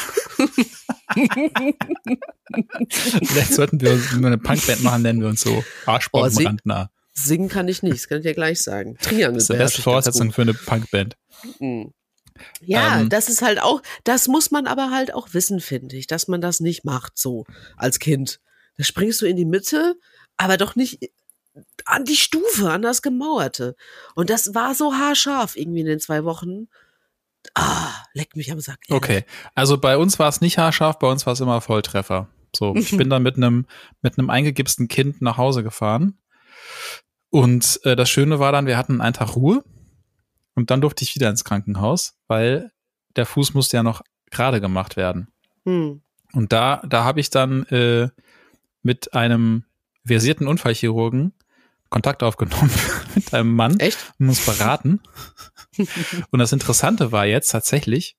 Vielleicht 3.23 3.53
sollten 3.53 3.81
wir 3.81 3.93
uns, 3.93 4.13
eine 4.13 4.37
Punkband 4.37 4.83
machen, 4.83 5.01
nennen 5.03 5.21
wir 5.21 5.27
uns 5.27 5.41
so. 5.41 5.63
Arschbomben, 5.85 6.37
Oh, 6.37 6.47
Randner. 6.47 6.91
Singen 7.13 7.49
kann 7.49 7.67
ich 7.67 7.83
nicht, 7.83 7.95
das 7.95 8.07
kann 8.07 8.19
ich 8.19 8.23
dir 8.23 8.33
gleich 8.33 8.61
sagen. 8.61 8.97
Triangel. 9.01 9.35
Das 9.35 9.43
ist 9.43 9.49
die 9.49 9.57
beste 9.57 9.81
Voraussetzung 9.81 10.31
für 10.31 10.43
eine 10.43 10.53
Punkband. 10.53 11.17
Mhm. 11.59 11.93
Ja, 12.61 13.01
Ähm. 13.01 13.09
das 13.09 13.27
ist 13.29 13.41
halt 13.41 13.61
auch, 13.61 13.81
das 14.03 14.27
muss 14.27 14.49
man 14.51 14.65
aber 14.65 14.89
halt 14.91 15.13
auch 15.13 15.33
wissen, 15.33 15.59
finde 15.59 15.97
ich, 15.97 16.07
dass 16.07 16.27
man 16.27 16.41
das 16.41 16.59
nicht 16.61 16.85
macht 16.85 17.17
so 17.17 17.45
als 17.75 17.99
Kind. 17.99 18.39
Da 18.77 18.83
springst 18.85 19.21
du 19.21 19.25
in 19.25 19.35
die 19.35 19.45
Mitte, 19.45 19.95
aber 20.37 20.57
doch 20.57 20.75
nicht 20.75 21.11
an 21.85 22.05
die 22.05 22.15
Stufe, 22.15 22.71
an 22.71 22.81
das 22.81 23.01
Gemauerte. 23.01 23.75
Und 24.15 24.29
das 24.29 24.55
war 24.55 24.73
so 24.73 24.93
haarscharf 24.93 25.57
irgendwie 25.57 25.81
in 25.81 25.85
den 25.87 25.99
zwei 25.99 26.23
Wochen. 26.23 26.69
Ah, 27.55 28.03
leck 28.13 28.35
mich 28.35 28.51
am 28.51 28.59
Sack. 28.59 28.79
ehrlich. 28.87 29.03
Okay, 29.03 29.25
also 29.55 29.77
bei 29.77 29.97
uns 29.97 30.19
war 30.19 30.29
es 30.29 30.41
nicht 30.41 30.57
haarscharf, 30.57 30.99
bei 30.99 31.07
uns 31.07 31.25
war 31.25 31.33
es 31.33 31.39
immer 31.39 31.61
Volltreffer. 31.61 32.29
So, 32.55 32.75
ich 32.75 32.95
bin 32.95 33.09
dann 33.09 33.23
mit 33.23 33.37
einem 33.37 33.65
mit 34.01 34.17
einem 34.17 34.29
eingegipsten 34.29 34.87
Kind 34.87 35.21
nach 35.21 35.37
Hause 35.37 35.63
gefahren 35.63 36.19
und 37.29 37.79
äh, 37.83 37.95
das 37.95 38.09
Schöne 38.09 38.39
war 38.39 38.51
dann, 38.51 38.65
wir 38.65 38.77
hatten 38.77 39.01
einen 39.01 39.13
Tag 39.13 39.35
Ruhe 39.35 39.63
und 40.55 40.69
dann 40.69 40.81
durfte 40.81 41.03
ich 41.03 41.15
wieder 41.15 41.29
ins 41.29 41.43
Krankenhaus, 41.43 42.17
weil 42.27 42.71
der 43.15 43.25
Fuß 43.25 43.53
musste 43.53 43.77
ja 43.77 43.83
noch 43.83 44.01
gerade 44.29 44.61
gemacht 44.61 44.95
werden. 44.95 45.27
Hm. 45.65 46.01
Und 46.33 46.53
da 46.53 46.81
da 46.87 47.03
habe 47.03 47.19
ich 47.19 47.29
dann 47.29 47.63
äh, 47.67 48.09
mit 48.81 49.13
einem 49.13 49.65
versierten 50.05 50.47
Unfallchirurgen 50.47 51.33
Kontakt 51.91 52.23
aufgenommen 52.23 52.71
mit 53.15 53.31
einem 53.33 53.53
Mann 53.53 53.79
Echt? 53.79 53.99
und 54.17 54.29
uns 54.29 54.43
beraten. 54.43 55.01
Und 56.31 56.39
das 56.39 56.53
Interessante 56.53 57.11
war 57.11 57.25
jetzt 57.25 57.49
tatsächlich, 57.49 58.17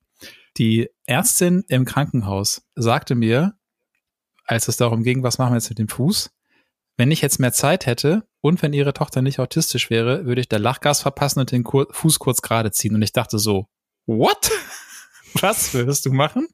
die 0.58 0.90
Ärztin 1.06 1.64
im 1.68 1.84
Krankenhaus 1.84 2.62
sagte 2.76 3.14
mir, 3.14 3.54
als 4.44 4.68
es 4.68 4.76
darum 4.76 5.02
ging, 5.02 5.22
was 5.22 5.38
machen 5.38 5.52
wir 5.52 5.56
jetzt 5.56 5.70
mit 5.70 5.78
dem 5.78 5.88
Fuß, 5.88 6.30
wenn 6.96 7.10
ich 7.10 7.22
jetzt 7.22 7.40
mehr 7.40 7.52
Zeit 7.52 7.86
hätte 7.86 8.24
und 8.42 8.60
wenn 8.62 8.74
ihre 8.74 8.92
Tochter 8.92 9.22
nicht 9.22 9.38
autistisch 9.38 9.88
wäre, 9.88 10.26
würde 10.26 10.42
ich 10.42 10.48
der 10.48 10.58
Lachgas 10.58 11.00
verpassen 11.00 11.40
und 11.40 11.50
den 11.50 11.64
Kur 11.64 11.88
Fuß 11.90 12.18
kurz 12.18 12.42
gerade 12.42 12.70
ziehen. 12.70 12.94
Und 12.94 13.02
ich 13.02 13.12
dachte 13.12 13.38
so, 13.38 13.68
what? 14.06 14.50
Was 15.40 15.72
würdest 15.72 16.04
du 16.04 16.12
machen? 16.12 16.46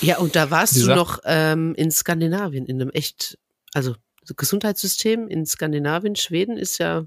Ja, 0.00 0.18
und 0.18 0.34
da 0.34 0.50
warst 0.50 0.76
du 0.76 0.86
noch 0.86 1.20
ähm, 1.24 1.74
in 1.76 1.90
Skandinavien, 1.92 2.66
in 2.66 2.80
einem 2.80 2.90
echt, 2.90 3.38
also 3.72 3.92
so 3.92 3.98
Gesundheitssystem 4.34 5.28
in 5.28 5.46
Skandinavien, 5.46 6.16
Schweden 6.16 6.56
ist 6.56 6.78
ja 6.78 7.04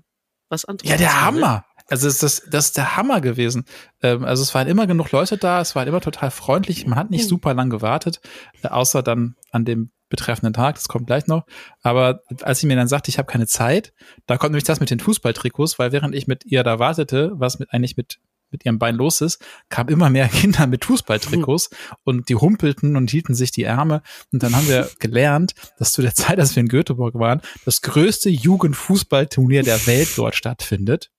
was 0.50 0.66
anderes. 0.66 0.90
Ja, 0.90 0.98
der? 0.98 1.22
Hammer. 1.26 1.66
Also 1.88 2.08
ist 2.08 2.24
das, 2.24 2.44
das 2.50 2.68
ist 2.68 2.78
der 2.78 2.96
Hammer 2.96 3.20
gewesen. 3.20 3.66
Ähm, 4.02 4.24
also 4.24 4.42
es 4.42 4.54
waren 4.56 4.68
immer 4.68 4.88
genug 4.88 5.12
Leute 5.12 5.38
da, 5.38 5.60
es 5.60 5.76
war 5.76 5.86
immer 5.86 6.00
total 6.00 6.32
freundlich, 6.32 6.88
man 6.88 6.98
hat 6.98 7.12
nicht 7.12 7.24
Hm. 7.24 7.30
super 7.30 7.54
lang 7.54 7.70
gewartet, 7.70 8.22
äh, 8.62 8.70
außer 8.70 9.04
dann 9.04 9.36
an 9.52 9.66
dem 9.66 9.92
betreffenden 10.10 10.54
Tag, 10.54 10.76
das 10.76 10.88
kommt 10.88 11.08
gleich 11.08 11.28
noch. 11.28 11.44
Aber 11.82 12.22
als 12.44 12.60
sie 12.60 12.68
mir 12.68 12.76
dann 12.76 12.88
sagte, 12.88 13.10
ich 13.10 13.18
habe 13.18 13.32
keine 13.32 13.48
Zeit, 13.48 13.94
da 14.28 14.38
kommt 14.38 14.52
nämlich 14.52 14.64
das 14.64 14.80
mit 14.80 14.92
den 14.92 15.00
Fußballtrikots, 15.00 15.80
weil 15.80 15.92
während 15.92 16.16
ich 16.16 16.28
mit 16.28 16.46
ihr 16.46 16.64
da 16.64 16.80
wartete, 16.80 17.32
was 17.34 17.60
mit 17.60 17.74
eigentlich 17.74 17.98
mit 17.98 18.20
mit 18.54 18.64
ihrem 18.66 18.80
Bein 18.80 18.96
los 18.96 19.20
ist, 19.20 19.44
kamen 19.70 19.90
immer 19.90 20.10
mehr 20.10 20.28
Kinder 20.30 20.66
mit 20.68 20.86
Fußballtrikots 20.86 21.70
und 22.04 22.30
die 22.30 22.36
humpelten 22.36 22.96
und 22.96 23.12
hielten 23.12 23.36
sich 23.36 23.52
die 23.52 23.64
Ärme. 23.64 24.02
Und 24.32 24.44
dann 24.44 24.56
haben 24.56 24.70
wir 24.70 24.90
gelernt, 25.00 25.54
dass 25.78 25.92
zu 25.92 26.02
der 26.02 26.16
Zeit, 26.16 26.40
als 26.40 26.56
wir 26.56 26.62
in 26.62 26.70
Göteborg 26.70 27.16
waren, 27.16 27.42
das 27.66 27.82
größte 27.82 28.30
Jugendfußballturnier 28.30 29.64
der 29.64 29.86
Welt 29.88 30.10
dort 30.16 30.36
stattfindet. 30.36 31.12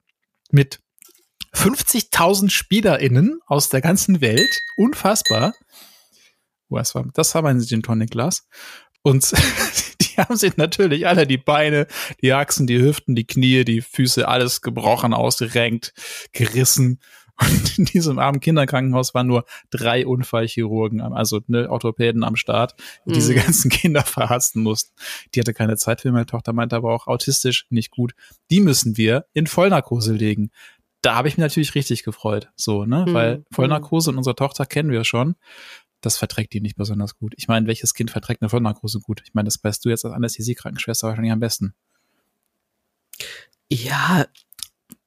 Mit 0.51 0.81
50.000 1.55 2.51
SpielerInnen 2.51 3.41
aus 3.47 3.69
der 3.69 3.81
ganzen 3.81 4.21
Welt. 4.21 4.63
Unfassbar. 4.77 5.55
Was 6.69 6.95
war, 6.95 7.05
das 7.15 7.35
war 7.35 7.43
mein 7.43 7.61
Gin 7.61 7.83
Tonic 7.83 8.11
Glas. 8.11 8.47
Und 9.03 9.33
die 10.01 10.17
haben 10.17 10.37
sich 10.37 10.57
natürlich 10.57 11.07
alle 11.07 11.27
die 11.27 11.39
Beine, 11.39 11.87
die 12.23 12.33
Achsen, 12.33 12.67
die 12.67 12.81
Hüften, 12.81 13.15
die 13.15 13.27
Knie, 13.27 13.65
die 13.65 13.83
Füße, 13.83 14.27
alles 14.27 14.63
gebrochen, 14.63 15.13
ausgerenkt, 15.15 15.93
gerissen. 16.33 17.01
Und 17.41 17.79
in 17.79 17.85
diesem 17.87 18.19
armen 18.21 18.39
Kinderkrankenhaus 18.41 19.13
waren 19.15 19.27
nur 19.27 19.45
drei 19.71 20.07
Unfallchirurgen, 20.07 21.01
also 21.01 21.41
ne, 21.49 21.69
Orthopäden 21.69 22.23
am 22.23 22.37
Start, 22.37 22.75
die 23.07 23.13
diese 23.13 23.33
Mhm. 23.33 23.37
ganzen 23.39 23.71
Kinder 23.71 24.03
verarzten 24.05 24.63
mussten. 24.63 24.93
Die 25.35 25.41
hatte 25.41 25.53
keine 25.55 25.77
Zeit 25.77 26.01
für 26.03 26.13
meine 26.13 26.27
Tochter, 26.27 26.53
meinte 26.53 26.77
aber 26.77 26.95
auch 26.95 27.07
autistisch 27.09 27.67
nicht 27.71 27.91
gut. 27.91 28.15
Die 28.51 28.61
müssen 28.61 28.97
wir 28.97 29.27
in 29.33 29.47
Vollnarkose 29.49 30.13
legen. 30.13 30.51
Da 31.03 31.17
habe 31.17 31.29
ich 31.29 31.37
mich 31.37 31.43
natürlich 31.43 31.75
richtig 31.75 32.05
gefreut, 32.05 32.51
so, 32.57 32.85
ne, 32.87 33.05
Mhm. 33.09 33.15
weil 33.15 33.45
Vollnarkose 33.53 34.11
und 34.11 34.17
unsere 34.19 34.37
Tochter 34.37 34.65
kennen 34.65 34.91
wir 34.91 35.05
schon. 35.05 35.35
Das 36.01 36.17
verträgt 36.19 36.53
die 36.53 36.61
nicht 36.61 36.77
besonders 36.77 37.17
gut. 37.17 37.35
Ich 37.37 37.49
meine, 37.49 37.67
welches 37.67 37.95
Kind 37.95 38.11
verträgt 38.11 38.43
eine 38.43 38.49
Vollnarkose 38.51 39.01
gut? 39.01 39.23
Ich 39.25 39.35
meine, 39.35 39.47
das 39.47 39.63
weißt 39.63 39.85
du 39.85 39.89
jetzt 39.89 40.05
als 40.05 40.15
Anästhesie-Krankenschwester 40.15 41.09
wahrscheinlich 41.09 41.33
am 41.33 41.41
besten. 41.41 41.75
Ja, 43.71 44.27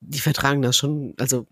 die 0.02 0.20
vertragen 0.20 0.62
das 0.62 0.76
schon, 0.78 1.14
also 1.20 1.48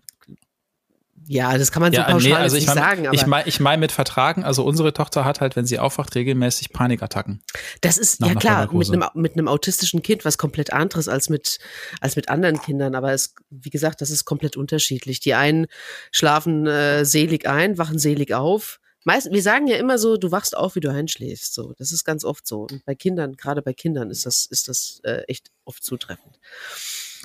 ja, 1.28 1.58
das 1.58 1.72
kann 1.72 1.82
man 1.82 1.92
so 1.92 1.98
Ja, 1.98 2.04
pauschal 2.10 2.30
nee, 2.30 2.34
also 2.36 2.56
ich 2.56 2.62
nicht 2.62 2.68
meine, 2.74 2.80
sagen, 2.80 3.06
aber 3.06 3.14
ich 3.14 3.26
meine, 3.26 3.48
ich 3.48 3.60
mein 3.60 3.80
mit 3.80 3.92
vertragen, 3.92 4.44
also 4.44 4.64
unsere 4.64 4.92
Tochter 4.92 5.24
hat 5.24 5.40
halt, 5.40 5.56
wenn 5.56 5.66
sie 5.66 5.78
aufwacht, 5.78 6.14
regelmäßig 6.14 6.72
Panikattacken. 6.72 7.42
das 7.80 7.98
ist 7.98 8.20
ja 8.20 8.34
klar 8.34 8.72
mit 8.72 8.90
einem 8.92 9.08
mit 9.14 9.32
einem 9.32 9.48
autistischen 9.48 10.02
Kind 10.02 10.24
was 10.24 10.38
komplett 10.38 10.72
anderes 10.72 11.08
als 11.08 11.28
mit 11.28 11.58
als 12.00 12.16
mit 12.16 12.28
anderen 12.28 12.60
Kindern, 12.60 12.94
aber 12.94 13.12
es 13.12 13.34
wie 13.50 13.70
gesagt, 13.70 14.00
das 14.00 14.10
ist 14.10 14.24
komplett 14.24 14.56
unterschiedlich. 14.56 15.20
Die 15.20 15.34
einen 15.34 15.66
schlafen 16.12 16.66
äh, 16.66 17.04
selig 17.04 17.48
ein, 17.48 17.78
wachen 17.78 17.98
selig 17.98 18.32
auf. 18.32 18.78
Meist, 19.04 19.30
wir 19.30 19.42
sagen 19.42 19.68
ja 19.68 19.76
immer 19.76 19.98
so, 19.98 20.16
du 20.16 20.32
wachst 20.32 20.56
auf, 20.56 20.74
wie 20.74 20.80
du 20.80 20.90
einschläfst. 20.90 21.54
So, 21.54 21.74
das 21.78 21.92
ist 21.92 22.04
ganz 22.04 22.24
oft 22.24 22.44
so. 22.46 22.62
Und 22.70 22.84
bei 22.84 22.94
Kindern, 22.96 23.36
gerade 23.36 23.62
bei 23.62 23.72
Kindern, 23.72 24.10
ist 24.10 24.26
das 24.26 24.46
ist 24.46 24.66
das 24.68 25.00
äh, 25.04 25.22
echt 25.28 25.50
oft 25.64 25.84
zutreffend. 25.84 26.38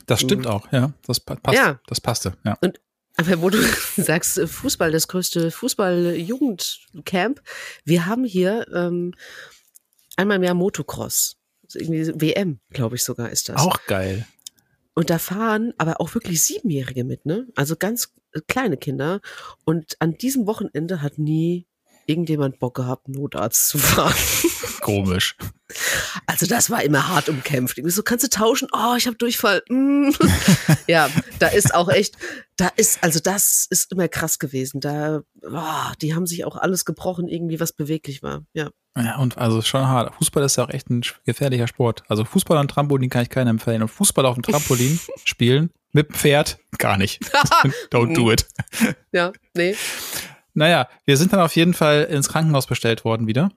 Das 0.05 0.21
stimmt 0.21 0.45
Mhm. 0.45 0.51
auch, 0.51 0.71
ja. 0.71 0.93
Das 1.07 1.19
pa- 1.19 1.35
passt. 1.35 1.57
Ja. 1.57 1.79
Das 1.87 1.99
passte, 2.01 2.33
ja. 2.45 2.55
Aber 3.21 3.41
wo 3.41 3.49
du 3.49 3.57
sagst, 3.97 4.37
äh, 4.37 4.47
Fußball, 4.47 4.91
das 4.91 5.07
größte 5.07 5.51
Fußball-Jugendcamp, 5.51 7.41
wir 7.85 8.05
haben 8.05 8.23
hier 8.23 8.67
ähm, 8.73 9.13
einmal 10.17 10.37
im 10.37 10.43
Jahr 10.43 10.55
Motocross. 10.55 11.37
Irgendwie 11.73 12.11
WM, 12.19 12.59
glaube 12.71 12.95
ich 12.95 13.03
sogar 13.03 13.29
ist 13.29 13.47
das. 13.47 13.61
Auch 13.61 13.85
geil. 13.85 14.27
Und 14.93 15.09
da 15.09 15.19
fahren 15.19 15.73
aber 15.77 16.01
auch 16.01 16.13
wirklich 16.15 16.41
Siebenjährige 16.41 17.05
mit, 17.05 17.25
ne? 17.25 17.47
Also 17.55 17.75
ganz 17.77 18.13
äh, 18.33 18.41
kleine 18.47 18.77
Kinder. 18.77 19.21
Und 19.63 19.95
an 19.99 20.17
diesem 20.17 20.47
Wochenende 20.47 21.01
hat 21.01 21.17
nie 21.17 21.65
irgendjemand 22.05 22.59
Bock 22.59 22.75
gehabt, 22.75 23.07
Notarzt 23.07 23.69
zu 23.69 23.77
fahren. 23.79 24.13
Komisch. 24.81 25.35
Also 26.25 26.45
das 26.45 26.69
war 26.69 26.83
immer 26.83 27.07
hart 27.07 27.29
umkämpft. 27.29 27.77
Irgendwie 27.77 27.93
so, 27.93 28.03
kannst 28.03 28.25
du 28.25 28.29
tauschen? 28.29 28.67
Oh, 28.73 28.95
ich 28.97 29.07
habe 29.07 29.15
Durchfall. 29.17 29.63
Mm. 29.69 30.09
ja, 30.87 31.09
da 31.39 31.47
ist 31.47 31.73
auch 31.73 31.89
echt, 31.89 32.17
da 32.57 32.67
ist, 32.75 33.03
also 33.03 33.19
das 33.19 33.67
ist 33.69 33.91
immer 33.91 34.07
krass 34.07 34.39
gewesen. 34.39 34.81
Da, 34.81 35.21
oh, 35.43 35.93
die 36.01 36.13
haben 36.13 36.25
sich 36.25 36.45
auch 36.45 36.57
alles 36.57 36.85
gebrochen, 36.85 37.27
irgendwie 37.27 37.59
was 37.59 37.73
beweglich 37.73 38.23
war. 38.23 38.43
Ja. 38.53 38.69
Ja, 38.97 39.17
und 39.19 39.37
also 39.37 39.61
schon 39.61 39.87
hart. 39.87 40.13
Fußball 40.15 40.43
ist 40.43 40.57
ja 40.57 40.65
auch 40.65 40.69
echt 40.69 40.89
ein 40.89 41.01
gefährlicher 41.25 41.67
Sport. 41.67 42.03
Also 42.09 42.25
Fußball 42.25 42.57
und 42.57 42.69
Trampolin 42.69 43.09
kann 43.09 43.23
ich 43.23 43.29
keinem 43.29 43.51
empfehlen. 43.51 43.81
Und 43.81 43.87
Fußball 43.87 44.25
auf 44.25 44.35
dem 44.35 44.43
Trampolin 44.43 44.99
spielen 45.23 45.71
mit 45.93 46.09
dem 46.09 46.15
Pferd 46.15 46.59
gar 46.77 46.97
nicht. 46.97 47.23
Don't 47.91 48.13
do 48.13 48.31
it. 48.31 48.47
Ja, 49.13 49.31
nee. 49.55 49.75
Naja, 50.53 50.87
wir 51.05 51.17
sind 51.17 51.33
dann 51.33 51.39
auf 51.39 51.55
jeden 51.55 51.73
Fall 51.73 52.03
ins 52.03 52.29
Krankenhaus 52.29 52.67
bestellt 52.67 53.05
worden 53.05 53.27
wieder. 53.27 53.51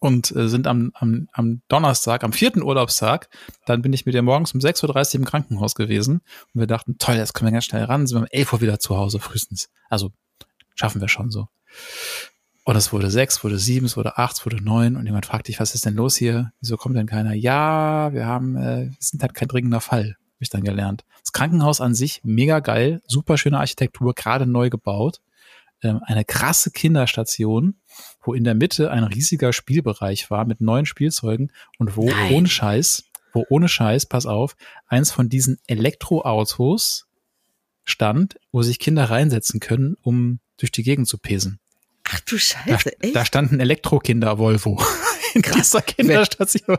Und 0.00 0.34
äh, 0.36 0.48
sind 0.48 0.68
am, 0.68 0.92
am, 0.94 1.28
am 1.32 1.62
Donnerstag, 1.66 2.22
am 2.22 2.32
vierten 2.32 2.62
Urlaubstag, 2.62 3.28
dann 3.66 3.82
bin 3.82 3.92
ich 3.92 4.06
mit 4.06 4.14
ihr 4.14 4.22
morgens 4.22 4.54
um 4.54 4.60
6.30 4.60 4.84
Uhr 4.86 5.14
im 5.16 5.24
Krankenhaus 5.24 5.74
gewesen. 5.74 6.20
Und 6.54 6.60
wir 6.60 6.68
dachten, 6.68 6.98
toll, 6.98 7.16
jetzt 7.16 7.34
können 7.34 7.48
wir 7.48 7.52
ganz 7.52 7.64
schnell 7.64 7.82
ran, 7.82 8.06
sind 8.06 8.16
wir 8.16 8.22
um 8.22 8.28
11 8.30 8.52
Uhr 8.52 8.60
wieder 8.60 8.78
zu 8.78 8.96
Hause 8.96 9.18
frühestens. 9.18 9.70
Also 9.88 10.12
schaffen 10.76 11.00
wir 11.00 11.08
schon 11.08 11.32
so. 11.32 11.48
Und 12.62 12.76
es 12.76 12.92
wurde 12.92 13.10
sechs, 13.10 13.42
wurde 13.42 13.58
sieben, 13.58 13.86
es 13.86 13.96
wurde 13.96 14.18
acht, 14.18 14.36
es 14.36 14.46
wurde 14.46 14.62
neun. 14.62 14.96
Und 14.96 15.06
jemand 15.06 15.26
fragt 15.26 15.48
dich, 15.48 15.58
was 15.58 15.74
ist 15.74 15.84
denn 15.84 15.94
los 15.94 16.16
hier? 16.16 16.52
Wieso 16.60 16.76
kommt 16.76 16.96
denn 16.96 17.06
keiner? 17.06 17.34
Ja, 17.34 18.12
wir 18.12 18.26
haben, 18.26 18.56
äh, 18.56 18.90
wir 18.90 18.96
sind 19.00 19.22
halt 19.22 19.34
kein 19.34 19.48
dringender 19.48 19.80
Fall, 19.80 20.04
habe 20.04 20.40
ich 20.40 20.50
dann 20.50 20.62
gelernt. 20.62 21.04
Das 21.22 21.32
Krankenhaus 21.32 21.80
an 21.80 21.94
sich, 21.94 22.20
mega 22.22 22.60
geil, 22.60 23.02
super 23.06 23.36
schöne 23.36 23.58
Architektur, 23.58 24.14
gerade 24.14 24.46
neu 24.46 24.70
gebaut 24.70 25.20
eine 25.80 26.24
krasse 26.24 26.70
Kinderstation, 26.70 27.80
wo 28.22 28.34
in 28.34 28.44
der 28.44 28.54
Mitte 28.54 28.90
ein 28.90 29.04
riesiger 29.04 29.52
Spielbereich 29.52 30.30
war 30.30 30.44
mit 30.44 30.60
neuen 30.60 30.86
Spielzeugen 30.86 31.52
und 31.78 31.96
wo 31.96 32.08
Nein. 32.08 32.34
ohne 32.34 32.48
Scheiß, 32.48 33.04
wo 33.32 33.46
ohne 33.48 33.68
Scheiß, 33.68 34.06
pass 34.06 34.26
auf, 34.26 34.56
eins 34.86 35.10
von 35.10 35.28
diesen 35.28 35.58
Elektroautos 35.66 37.06
stand, 37.84 38.38
wo 38.52 38.62
sich 38.62 38.78
Kinder 38.78 39.04
reinsetzen 39.04 39.60
können, 39.60 39.96
um 40.02 40.40
durch 40.56 40.72
die 40.72 40.82
Gegend 40.82 41.08
zu 41.08 41.18
pesen. 41.18 41.60
Ach 42.10 42.20
du 42.20 42.36
Da, 42.36 42.40
Scheiße, 42.40 43.02
echt? 43.02 43.16
da 43.16 43.24
stand 43.24 43.52
ein 43.52 43.60
Elektrokinder-Volvo 43.60 44.82
in 45.34 45.42
dieser 45.42 45.82
Kinderstation. 45.82 46.78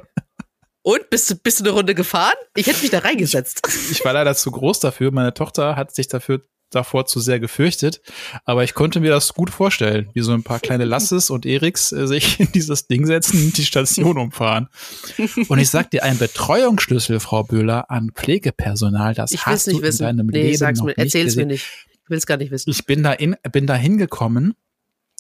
Und 0.82 1.10
bist 1.10 1.30
du, 1.30 1.36
bist 1.36 1.60
du 1.60 1.66
eine 1.66 1.74
Runde 1.74 1.94
gefahren? 1.94 2.36
Ich 2.56 2.68
hätte 2.68 2.82
mich 2.82 2.90
da 2.90 3.00
reingesetzt. 3.00 3.62
Ich 3.92 4.04
war 4.06 4.14
leider 4.14 4.34
zu 4.34 4.50
groß 4.50 4.80
dafür. 4.80 5.12
Meine 5.12 5.34
Tochter 5.34 5.76
hat 5.76 5.94
sich 5.94 6.08
dafür 6.08 6.42
davor 6.70 7.06
zu 7.06 7.20
sehr 7.20 7.40
gefürchtet, 7.40 8.02
aber 8.46 8.64
ich 8.64 8.74
konnte 8.74 9.00
mir 9.00 9.12
das 9.12 9.34
gut 9.34 9.50
vorstellen, 9.50 10.10
wie 10.14 10.22
so 10.22 10.32
ein 10.34 10.44
paar 10.44 10.60
kleine 10.60 10.86
Lasses 10.86 11.30
und 11.30 11.46
Eriks 11.46 11.92
äh, 11.92 12.08
sich 12.08 12.40
in 12.40 12.52
dieses 12.52 12.88
Ding 12.88 13.06
setzen 13.06 13.44
und 13.46 13.58
die 13.58 13.66
Station 13.66 14.18
umfahren. 14.18 14.70
Und 15.48 15.60
ich 15.60 15.70
sag 15.70 15.92
dir, 15.92 16.04
ein 16.04 16.18
Betreuungsschlüssel, 16.18 17.20
Frau 17.20 17.44
Böhler, 17.44 17.90
an 17.90 18.12
Pflegepersonal, 18.14 19.14
das 19.14 19.32
Ich 19.32 19.46
hast 19.46 19.68
nicht 19.68 19.80
du 19.80 19.84
wissen. 19.84 20.04
in 20.08 20.18
deinem 20.18 20.28
Nee, 20.28 20.42
Leben 20.44 20.58
sag's 20.58 20.80
noch 20.80 20.86
mir, 20.86 20.92
nicht 20.92 21.00
erzähl's 21.00 21.36
mir 21.36 21.46
nicht. 21.46 21.66
Ich 22.04 22.10
will 22.10 22.18
es 22.18 22.26
gar 22.26 22.38
nicht 22.38 22.52
wissen. 22.52 22.70
Ich 22.70 22.86
bin 22.86 23.04
da 23.04 23.14
in, 23.14 23.36
bin 23.52 23.68
da 23.68 23.76
hingekommen 23.76 24.56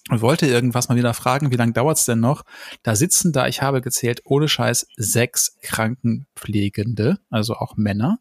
und 0.09 0.21
wollte 0.21 0.47
irgendwas 0.47 0.89
mal 0.89 0.95
wieder 0.97 1.13
fragen, 1.13 1.51
wie 1.51 1.55
lange 1.55 1.73
dauert's 1.73 2.05
denn 2.05 2.19
noch? 2.19 2.43
Da 2.83 2.95
sitzen 2.95 3.31
da, 3.31 3.47
ich 3.47 3.61
habe 3.61 3.81
gezählt, 3.81 4.21
ohne 4.23 4.47
Scheiß, 4.47 4.87
sechs 4.97 5.57
Krankenpflegende, 5.61 7.19
also 7.29 7.55
auch 7.55 7.75
Männer, 7.77 8.19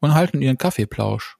und 0.00 0.14
halten 0.14 0.40
ihren 0.42 0.58
Kaffeeplausch. 0.58 1.36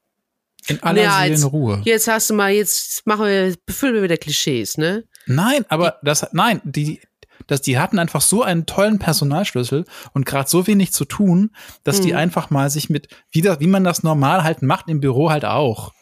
In 0.67 0.81
aller 0.83 1.01
Ja, 1.03 1.25
jetzt- 1.25 1.39
Seelenruhe. 1.41 1.81
Jetzt 1.85 2.07
hast 2.07 2.29
du 2.29 2.33
mal, 2.33 2.51
jetzt 2.51 3.05
machen 3.05 3.25
wir, 3.25 3.55
befüllen 3.65 3.93
wir 3.95 4.03
wieder 4.03 4.17
Klischees, 4.17 4.77
ne? 4.77 5.03
Nein, 5.27 5.65
aber 5.69 5.97
das, 6.03 6.27
nein, 6.33 6.61
die, 6.63 7.01
das, 7.47 7.61
die 7.61 7.77
hatten 7.77 7.99
einfach 7.99 8.21
so 8.21 8.41
einen 8.43 8.65
tollen 8.65 8.97
Personalschlüssel 8.99 9.85
und 10.13 10.25
gerade 10.25 10.49
so 10.49 10.65
wenig 10.67 10.91
zu 10.93 11.05
tun, 11.05 11.51
dass 11.83 12.01
die 12.01 12.11
Mhm. 12.13 12.17
einfach 12.17 12.49
mal 12.49 12.69
sich 12.69 12.89
mit, 12.89 13.07
wieder, 13.31 13.59
wie 13.59 13.67
man 13.67 13.83
das 13.83 14.03
normal 14.03 14.43
halt 14.43 14.61
macht 14.61 14.87
im 14.89 14.99
Büro 15.01 15.29
halt 15.29 15.45
auch, 15.45 15.93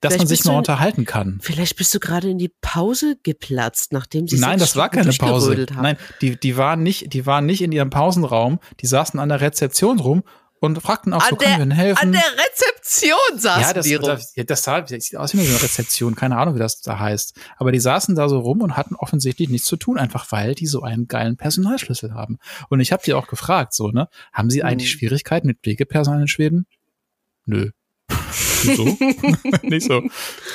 dass 0.00 0.12
Vielleicht 0.14 0.18
man 0.20 0.26
sich 0.28 0.44
mal 0.44 0.52
in- 0.52 0.58
unterhalten 0.58 1.04
kann. 1.04 1.38
Vielleicht 1.42 1.76
bist 1.76 1.94
du 1.94 2.00
gerade 2.00 2.30
in 2.30 2.38
die 2.38 2.50
Pause 2.62 3.16
geplatzt, 3.22 3.92
nachdem 3.92 4.26
sie 4.26 4.38
Nein, 4.38 4.58
sechs 4.58 4.70
das 4.72 4.76
war 4.76 4.88
keine 4.88 5.12
Pause. 5.12 5.66
haben. 5.74 5.82
Nein, 5.82 5.96
die, 6.22 6.38
die 6.40 6.56
waren 6.56 6.82
nicht, 6.82 7.12
die 7.12 7.26
waren 7.26 7.44
nicht 7.44 7.60
in 7.60 7.72
ihrem 7.72 7.90
Pausenraum, 7.90 8.58
die 8.80 8.86
saßen 8.86 9.20
an 9.20 9.28
der 9.28 9.42
Rezeption 9.42 9.98
rum 10.00 10.22
und 10.66 10.80
fragten 10.80 11.12
auch, 11.12 11.22
so 11.22 11.30
An 11.30 11.38
können 11.38 11.56
wir 11.56 11.62
Ihnen 11.64 11.70
helfen? 11.70 12.02
An 12.02 12.12
der 12.12 12.22
Rezeption 12.22 13.38
saßen 13.38 13.62
ja, 13.62 13.72
das, 13.72 13.86
die 13.86 13.94
rum. 13.94 14.06
das, 14.08 14.34
ja, 14.36 14.44
das, 14.44 14.62
sah, 14.62 14.80
das 14.80 15.04
sieht 15.04 15.16
aus 15.16 15.34
wie 15.34 15.40
eine 15.40 15.62
Rezeption, 15.62 16.14
keine 16.14 16.36
Ahnung, 16.36 16.54
wie 16.54 16.58
das 16.58 16.80
da 16.80 16.98
heißt. 16.98 17.34
Aber 17.56 17.72
die 17.72 17.80
saßen 17.80 18.14
da 18.14 18.28
so 18.28 18.38
rum 18.38 18.60
und 18.60 18.76
hatten 18.76 18.94
offensichtlich 18.94 19.48
nichts 19.48 19.66
zu 19.66 19.76
tun, 19.76 19.98
einfach 19.98 20.30
weil 20.32 20.54
die 20.54 20.66
so 20.66 20.82
einen 20.82 21.08
geilen 21.08 21.36
Personalschlüssel 21.36 22.14
haben. 22.14 22.38
Und 22.68 22.80
ich 22.80 22.92
habe 22.92 23.02
die 23.04 23.14
auch 23.14 23.26
gefragt, 23.26 23.74
so, 23.74 23.88
ne, 23.88 24.08
haben 24.32 24.50
sie 24.50 24.62
eigentlich 24.62 24.90
Hm. 24.92 24.98
Schwierigkeiten 24.98 25.46
mit 25.46 25.60
Pflegepersonal 25.62 26.22
in 26.22 26.28
Schweden? 26.28 26.66
Nö. 27.44 27.70
Wieso? 28.62 28.84
nicht 29.62 29.86
so. 29.86 30.02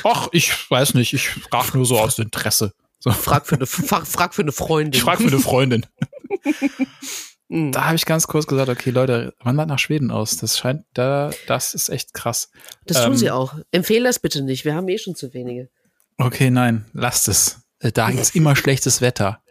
Ach, 0.03 0.27
ich 0.31 0.69
weiß 0.69 0.93
nicht, 0.93 1.13
ich 1.13 1.29
frage 1.29 1.77
nur 1.77 1.85
so 1.85 1.99
aus 1.99 2.19
Interesse. 2.19 2.73
So. 2.99 3.11
Frag, 3.11 3.47
für 3.47 3.55
eine, 3.55 3.65
frag, 3.65 4.05
frag 4.05 4.35
für 4.35 4.43
eine 4.43 4.51
Freundin. 4.51 4.93
Ich 4.93 5.01
frage 5.01 5.23
für 5.23 5.29
eine 5.29 5.39
Freundin. 5.39 5.85
Mhm. 7.51 7.73
Da 7.73 7.85
habe 7.85 7.95
ich 7.95 8.05
ganz 8.05 8.27
kurz 8.27 8.47
gesagt, 8.47 8.69
okay, 8.69 8.91
Leute, 8.91 9.33
wandert 9.43 9.67
nach 9.67 9.77
Schweden 9.77 10.09
aus. 10.09 10.37
Das 10.37 10.57
scheint, 10.57 10.85
da, 10.93 11.31
das 11.47 11.73
ist 11.73 11.89
echt 11.89 12.13
krass. 12.13 12.49
Das 12.85 13.03
tun 13.03 13.11
ähm, 13.11 13.17
sie 13.17 13.29
auch. 13.29 13.55
Empfehle 13.71 14.05
das 14.05 14.19
bitte 14.19 14.41
nicht. 14.41 14.63
Wir 14.63 14.73
haben 14.73 14.87
eh 14.87 14.97
schon 14.97 15.15
zu 15.15 15.33
wenige. 15.33 15.69
Okay, 16.17 16.49
nein, 16.49 16.85
lasst 16.93 17.27
es. 17.27 17.61
Äh, 17.79 17.91
da 17.91 18.09
gibt 18.09 18.21
es 18.21 18.35
immer 18.35 18.55
schlechtes 18.55 19.01
Wetter. 19.01 19.41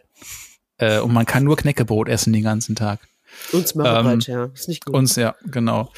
Äh, 0.77 0.99
und 0.99 1.13
man 1.13 1.27
kann 1.27 1.43
nur 1.43 1.55
Knäckebrot 1.57 2.09
essen 2.09 2.33
den 2.33 2.41
ganzen 2.41 2.75
Tag. 2.75 3.07
Uns 3.51 3.75
Mörderbreit, 3.75 4.27
ähm, 4.27 4.33
ja. 4.33 4.45
Ist 4.45 4.67
nicht 4.67 4.83
gut. 4.83 4.95
Uns, 4.95 5.15
ja, 5.15 5.35
genau. 5.45 5.91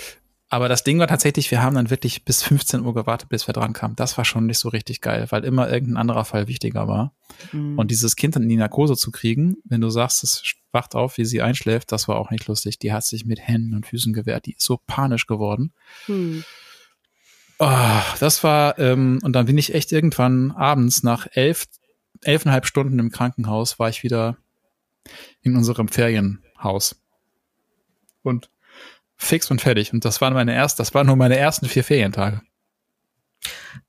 Aber 0.54 0.70
das 0.70 0.84
Ding 0.84 1.00
war 1.00 1.08
tatsächlich, 1.08 1.50
wir 1.50 1.64
haben 1.64 1.74
dann 1.74 1.90
wirklich 1.90 2.26
bis 2.26 2.44
15 2.44 2.86
Uhr 2.86 2.94
gewartet, 2.94 3.28
bis 3.28 3.48
wir 3.48 3.56
dran 3.56 3.74
kamen. 3.74 3.96
Das 3.96 4.20
war 4.20 4.24
schon 4.24 4.46
nicht 4.46 4.60
so 4.60 4.70
richtig 4.70 5.02
geil, 5.02 5.26
weil 5.32 5.46
immer 5.46 5.68
irgendein 5.68 5.98
anderer 5.98 6.26
Fall 6.26 6.48
wichtiger 6.48 6.88
war. 6.88 7.12
Mhm. 7.54 7.80
Und 7.80 7.90
dieses 7.90 8.16
Kind 8.16 8.36
in 8.36 8.48
die 8.48 8.56
Narkose 8.56 8.96
zu 8.96 9.10
kriegen, 9.10 9.58
wenn 9.64 9.82
du 9.82 9.90
sagst, 9.90 10.24
es 10.24 10.44
wacht 10.72 10.94
auf, 10.94 11.18
wie 11.18 11.26
sie 11.26 11.42
einschläft, 11.42 11.92
das 11.92 12.08
war 12.08 12.18
auch 12.18 12.30
nicht 12.30 12.46
lustig. 12.46 12.78
Die 12.78 12.94
hat 12.94 13.04
sich 13.04 13.26
mit 13.26 13.40
Händen 13.40 13.74
und 13.74 13.88
Füßen 13.88 14.14
gewehrt. 14.14 14.46
Die 14.46 14.54
ist 14.54 14.62
so 14.62 14.80
panisch 14.86 15.26
geworden. 15.26 15.74
Mhm. 16.08 16.44
Oh, 17.58 18.02
das 18.20 18.44
war, 18.44 18.78
ähm, 18.78 19.22
und 19.24 19.34
dann 19.34 19.48
bin 19.48 19.58
ich 19.58 19.74
echt 19.74 19.92
irgendwann 19.92 20.52
abends 20.52 21.02
nach 21.02 21.26
elf, 21.32 21.66
elfeinhalb 22.22 22.68
Stunden 22.68 23.00
im 23.00 23.10
Krankenhaus, 23.10 23.80
war 23.80 23.90
ich 23.90 24.04
wieder 24.04 24.38
in 25.42 25.58
unserem 25.58 25.88
Ferienhaus. 25.88 27.02
Und 28.22 28.52
fix 29.18 29.50
und 29.52 29.62
fertig. 29.62 29.94
Und 29.94 30.06
das 30.06 30.22
waren 30.22 30.34
meine 30.34 30.54
ersten, 30.54 30.82
das 30.82 30.94
waren 30.94 31.08
nur 31.08 31.16
meine 31.16 31.38
ersten 31.38 31.68
vier 31.68 31.84
Ferientage. 31.84 32.42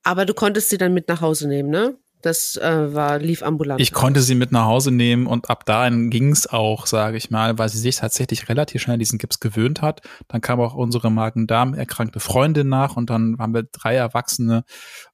Aber 0.02 0.26
du 0.26 0.34
konntest 0.34 0.70
sie 0.70 0.78
dann 0.78 0.94
mit 0.94 1.08
nach 1.08 1.20
Hause 1.20 1.48
nehmen, 1.48 1.70
ne? 1.70 1.96
Das 2.24 2.56
äh, 2.56 2.94
war, 2.94 3.18
lief 3.18 3.42
ambulant. 3.42 3.82
Ich 3.82 3.92
konnte 3.92 4.22
sie 4.22 4.34
mit 4.34 4.50
nach 4.50 4.64
Hause 4.64 4.90
nehmen 4.90 5.26
und 5.26 5.50
ab 5.50 5.66
dahin 5.66 6.08
ging 6.08 6.32
es 6.32 6.46
auch, 6.46 6.86
sage 6.86 7.18
ich 7.18 7.30
mal, 7.30 7.58
weil 7.58 7.68
sie 7.68 7.78
sich 7.78 7.96
tatsächlich 7.96 8.48
relativ 8.48 8.80
schnell 8.80 8.94
an 8.94 8.98
diesen 8.98 9.18
Gips 9.18 9.40
gewöhnt 9.40 9.82
hat. 9.82 10.00
Dann 10.28 10.40
kam 10.40 10.58
auch 10.58 10.72
unsere 10.72 11.10
Magen-Darm 11.10 11.74
erkrankte 11.74 12.20
Freundin 12.20 12.70
nach 12.70 12.96
und 12.96 13.10
dann 13.10 13.38
waren 13.38 13.52
wir 13.52 13.64
drei 13.64 13.94
Erwachsene 13.96 14.64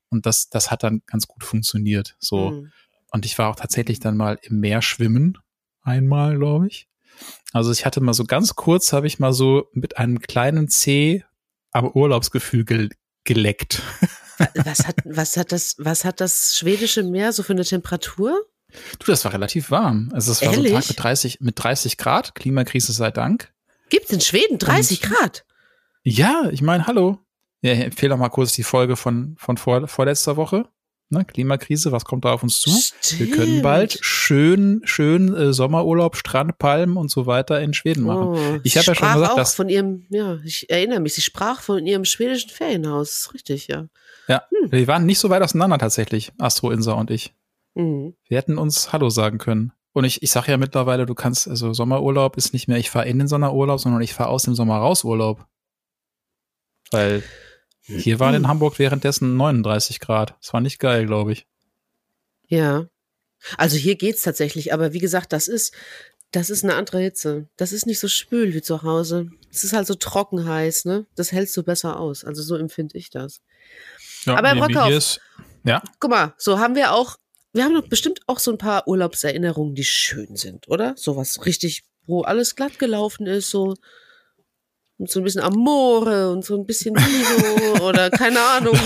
und 0.09 0.25
das, 0.25 0.51
das 0.51 0.71
hat 0.71 0.85
dann 0.85 1.03
ganz 1.07 1.27
gut 1.27 1.43
funktioniert. 1.43 2.15
So. 2.21 2.51
Mhm. 2.51 2.73
Und 3.11 3.27
ich 3.27 3.37
war 3.39 3.49
auch 3.49 3.57
tatsächlich 3.57 3.99
dann 3.99 4.17
mal 4.17 4.39
im 4.43 4.61
Meer 4.61 4.81
schwimmen. 4.81 5.37
Einmal, 5.83 6.37
glaube 6.37 6.69
ich. 6.69 6.89
Also 7.53 7.73
ich 7.73 7.85
hatte 7.85 8.01
mal 8.01 8.15
so 8.15 8.25
ganz 8.25 8.55
kurz, 8.55 8.93
habe 8.93 9.07
ich 9.07 9.19
mal 9.19 9.33
so 9.33 9.69
mit 9.73 9.99
einem 9.99 10.21
kleinen 10.21 10.69
C 10.69 11.25
am 11.73 11.91
Urlaubsgefühl 11.91 12.65
ge 12.65 12.89
geleckt. 13.25 13.83
Was 14.55 14.87
hat, 14.87 14.97
was 15.05 15.37
hat 15.37 15.53
das, 15.53 15.75
was 15.77 16.07
hat 16.07 16.23
das 16.23 16.57
schwedische 16.57 17.03
Meer 17.03 17.35
so 17.35 17.43
für 17.43 17.53
eine 17.53 17.65
Temperatur? 17.65 18.47
Du, 18.99 19.07
das 19.07 19.23
war 19.27 19.35
relativ 19.35 19.71
warm. 19.71 20.11
Also 20.15 20.33
es 20.33 20.41
war 20.41 20.53
Ehrlich? 20.53 20.71
so 20.73 20.77
ein 20.77 20.81
Tag 20.81 20.89
mit 20.89 21.03
30, 21.03 21.41
mit 21.41 21.63
30 21.63 21.97
Grad, 21.99 22.35
Klimakrise 22.35 22.93
sei 22.93 23.11
Dank. 23.11 23.53
Gibt's 23.91 24.11
in 24.11 24.23
Schweden 24.23 24.59
30 24.59 25.03
Und, 25.03 25.11
Grad? 25.11 25.45
Ja, 26.03 26.49
ich 26.51 26.63
meine, 26.63 26.87
hallo. 26.87 27.19
Ja, 27.61 27.75
ich 27.75 27.81
empfehle 27.81 28.15
auch 28.15 28.19
mal 28.19 28.31
kurz 28.31 28.53
die 28.53 28.63
Folge 28.63 28.97
von, 28.97 29.37
von 29.39 29.59
vor, 29.59 29.87
vorletzter 29.87 30.39
Woche 30.39 30.67
ne, 31.11 31.25
Klimakrise, 31.25 31.93
was 31.93 32.05
kommt 32.05 32.25
da 32.25 32.33
auf 32.33 32.43
uns 32.43 32.61
zu? 32.61 32.71
Stimmt. 32.71 33.21
Wir 33.21 33.31
können 33.37 33.63
bald 33.63 33.99
schön, 34.01 34.81
schön 34.85 35.35
äh, 35.35 35.53
Sommerurlaub, 35.53 36.17
Strand, 36.17 36.59
Palmen 36.59 36.97
und 36.97 37.11
so 37.11 37.27
weiter 37.27 37.61
in 37.61 37.75
Schweden 37.75 38.05
machen. 38.05 38.29
Oh, 38.29 38.61
ich 38.63 38.77
habe 38.77 38.87
ja 38.87 38.95
schon 38.95 39.13
gesagt, 39.13 39.33
auch 39.33 39.37
dass 39.37 39.55
von 39.55 39.69
ihrem, 39.69 40.07
ja, 40.09 40.39
ich 40.45 40.71
erinnere 40.71 41.01
mich, 41.01 41.15
sie 41.15 41.23
sprach 41.23 41.61
von 41.61 41.87
ihrem 41.87 42.05
schwedischen 42.05 42.51
Ferienhaus, 42.51 43.31
richtig, 43.35 43.69
ja. 43.69 43.87
Ja, 44.29 44.43
hm. 44.49 44.73
wir 44.73 44.87
waren 44.87 45.07
nicht 45.07 45.19
so 45.19 45.29
weit 45.31 45.43
auseinander 45.43 45.79
tatsächlich, 45.79 46.33
Astro 46.39 46.71
Insa 46.71 46.93
und 46.93 47.11
ich. 47.11 47.35
Mhm. 47.75 48.15
Wir 48.29 48.39
hätten 48.39 48.59
uns 48.59 48.93
Hallo 48.93 49.11
sagen 49.11 49.39
können. 49.39 49.73
Und 49.93 50.05
ich, 50.05 50.23
ich 50.23 50.31
sage 50.31 50.53
ja 50.53 50.57
mittlerweile, 50.57 51.07
du 51.07 51.15
kannst, 51.15 51.49
also 51.49 51.73
Sommerurlaub 51.73 52.37
ist 52.37 52.53
nicht 52.53 52.69
mehr, 52.69 52.79
ich 52.79 52.91
fahre 52.91 53.09
in 53.09 53.19
den 53.19 53.29
Sommerurlaub, 53.29 53.81
sondern 53.81 54.03
ich 54.03 54.15
fahre 54.15 54.31
aus 54.31 54.45
dem 54.45 54.55
Sommer 54.55 54.77
raus 54.77 55.03
Urlaub. 55.05 55.47
Weil 56.93 57.23
hier 57.99 58.21
waren 58.21 58.35
in 58.35 58.49
Hamburg 58.49 58.79
währenddessen 58.79 59.37
39 59.37 60.01
Grad. 60.01 60.35
Das 60.41 60.53
war 60.53 60.61
nicht 60.61 60.79
geil, 60.79 61.07
glaube 61.07 61.33
ich. 61.33 61.47
Ja. 62.47 62.87
Also 63.57 63.77
hier 63.77 63.97
geht's 63.97 64.23
tatsächlich, 64.23 64.73
aber 64.73 64.93
wie 64.93 64.99
gesagt, 64.99 65.33
das 65.33 65.49
ist, 65.49 65.75
das 66.31 66.51
ist 66.51 66.63
eine 66.63 66.75
andere 66.75 67.01
Hitze. 67.01 67.49
Das 67.57 67.73
ist 67.73 67.87
nicht 67.87 67.99
so 67.99 68.09
spül 68.09 68.55
wie 68.55 68.63
zu 68.63 68.83
Hause. 68.83 69.31
Es 69.51 69.65
ist 69.65 69.73
halt 69.73 69.87
so 69.87 69.95
trocken 69.95 70.47
heiß, 70.47 70.85
ne? 70.85 71.07
Das 71.17 71.33
hältst 71.33 71.57
du 71.57 71.63
besser 71.63 71.99
aus. 71.99 72.25
Also 72.25 72.43
so 72.43 72.57
empfinde 72.57 72.99
ich 72.99 73.11
das. 73.11 73.41
Ja, 74.25 74.37
aber 74.37 74.55
nee, 74.55 74.61
Rockauf, 74.61 74.91
ist, 74.91 75.21
ja. 75.65 75.83
guck 75.99 76.11
mal, 76.11 76.35
so 76.37 76.59
haben 76.59 76.75
wir 76.75 76.93
auch, 76.93 77.17
wir 77.53 77.65
haben 77.65 77.75
doch 77.75 77.89
bestimmt 77.89 78.21
auch 78.27 78.39
so 78.39 78.51
ein 78.51 78.59
paar 78.59 78.87
Urlaubserinnerungen, 78.87 79.75
die 79.75 79.85
schön 79.85 80.37
sind, 80.37 80.69
oder? 80.69 80.95
Sowas 80.97 81.47
richtig, 81.47 81.85
wo 82.07 82.23
alles 82.23 82.55
glatt 82.55 82.79
gelaufen 82.79 83.27
ist, 83.27 83.51
so 83.51 83.75
und 85.01 85.11
so 85.11 85.19
ein 85.21 85.25
bisschen 85.25 85.41
Amore 85.41 86.31
und 86.31 86.45
so 86.45 86.55
ein 86.55 86.67
bisschen 86.67 86.95
Liebe 86.95 87.83
oder 87.83 88.11
keine 88.11 88.39
Ahnung. 88.39 88.79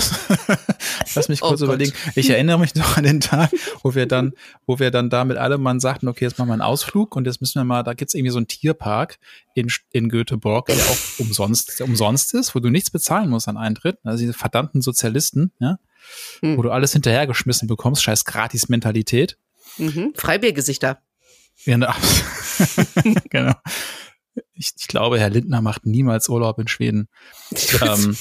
Lass 1.17 1.29
mich 1.29 1.41
kurz 1.41 1.61
oh 1.61 1.65
überlegen. 1.65 1.93
Ich 2.15 2.31
erinnere 2.31 2.61
mich 2.61 2.77
noch 2.77 2.97
an 2.97 3.03
den 3.03 3.21
Tag, 3.21 3.51
wo 3.83 3.97
wir 3.97 4.07
dann, 4.07 4.33
wo 4.65 4.79
wir 4.79 4.93
dann 4.93 5.11
da 5.11 5.25
mit 5.25 5.39
allem 5.39 5.61
Mann 5.61 5.81
sagten, 5.81 6.07
okay, 6.07 6.25
jetzt 6.25 6.39
machen 6.39 6.51
wir 6.51 6.53
einen 6.53 6.63
Ausflug 6.63 7.17
und 7.17 7.27
jetzt 7.27 7.41
müssen 7.41 7.59
wir 7.59 7.65
mal, 7.65 7.83
da 7.83 7.95
gibt's 7.95 8.15
irgendwie 8.15 8.31
so 8.31 8.39
einen 8.39 8.47
Tierpark 8.47 9.19
in, 9.57 9.67
in 9.91 10.09
Göteborg, 10.09 10.67
der 10.67 10.77
auch 10.77 11.19
umsonst, 11.19 11.81
der 11.81 11.87
umsonst 11.87 12.33
ist, 12.33 12.55
wo 12.55 12.61
du 12.61 12.71
nichts 12.71 12.93
bezahlen 12.93 13.29
musst 13.29 13.49
an 13.49 13.57
Eintritt. 13.57 13.99
Also 14.05 14.21
diese 14.21 14.35
verdammten 14.35 14.83
Sozialisten, 14.83 15.51
ja, 15.59 15.81
hm. 16.43 16.57
wo 16.57 16.63
du 16.63 16.71
alles 16.71 16.93
hinterhergeschmissen 16.93 17.67
bekommst, 17.67 18.05
scheiß 18.05 18.25
Gratis-Mentalität. 18.25 19.37
Mhm. 19.79 20.13
Freibiergesichter. 20.15 21.01
Ja, 21.65 21.77
ne, 21.77 21.93
genau 23.31 23.55
ich, 24.53 24.73
ich 24.79 24.89
glaube, 24.89 25.19
Herr 25.19 25.31
Lindner 25.31 25.63
macht 25.63 25.87
niemals 25.87 26.29
Urlaub 26.29 26.59
in 26.59 26.69
Schweden. 26.69 27.09
ähm, 27.83 28.17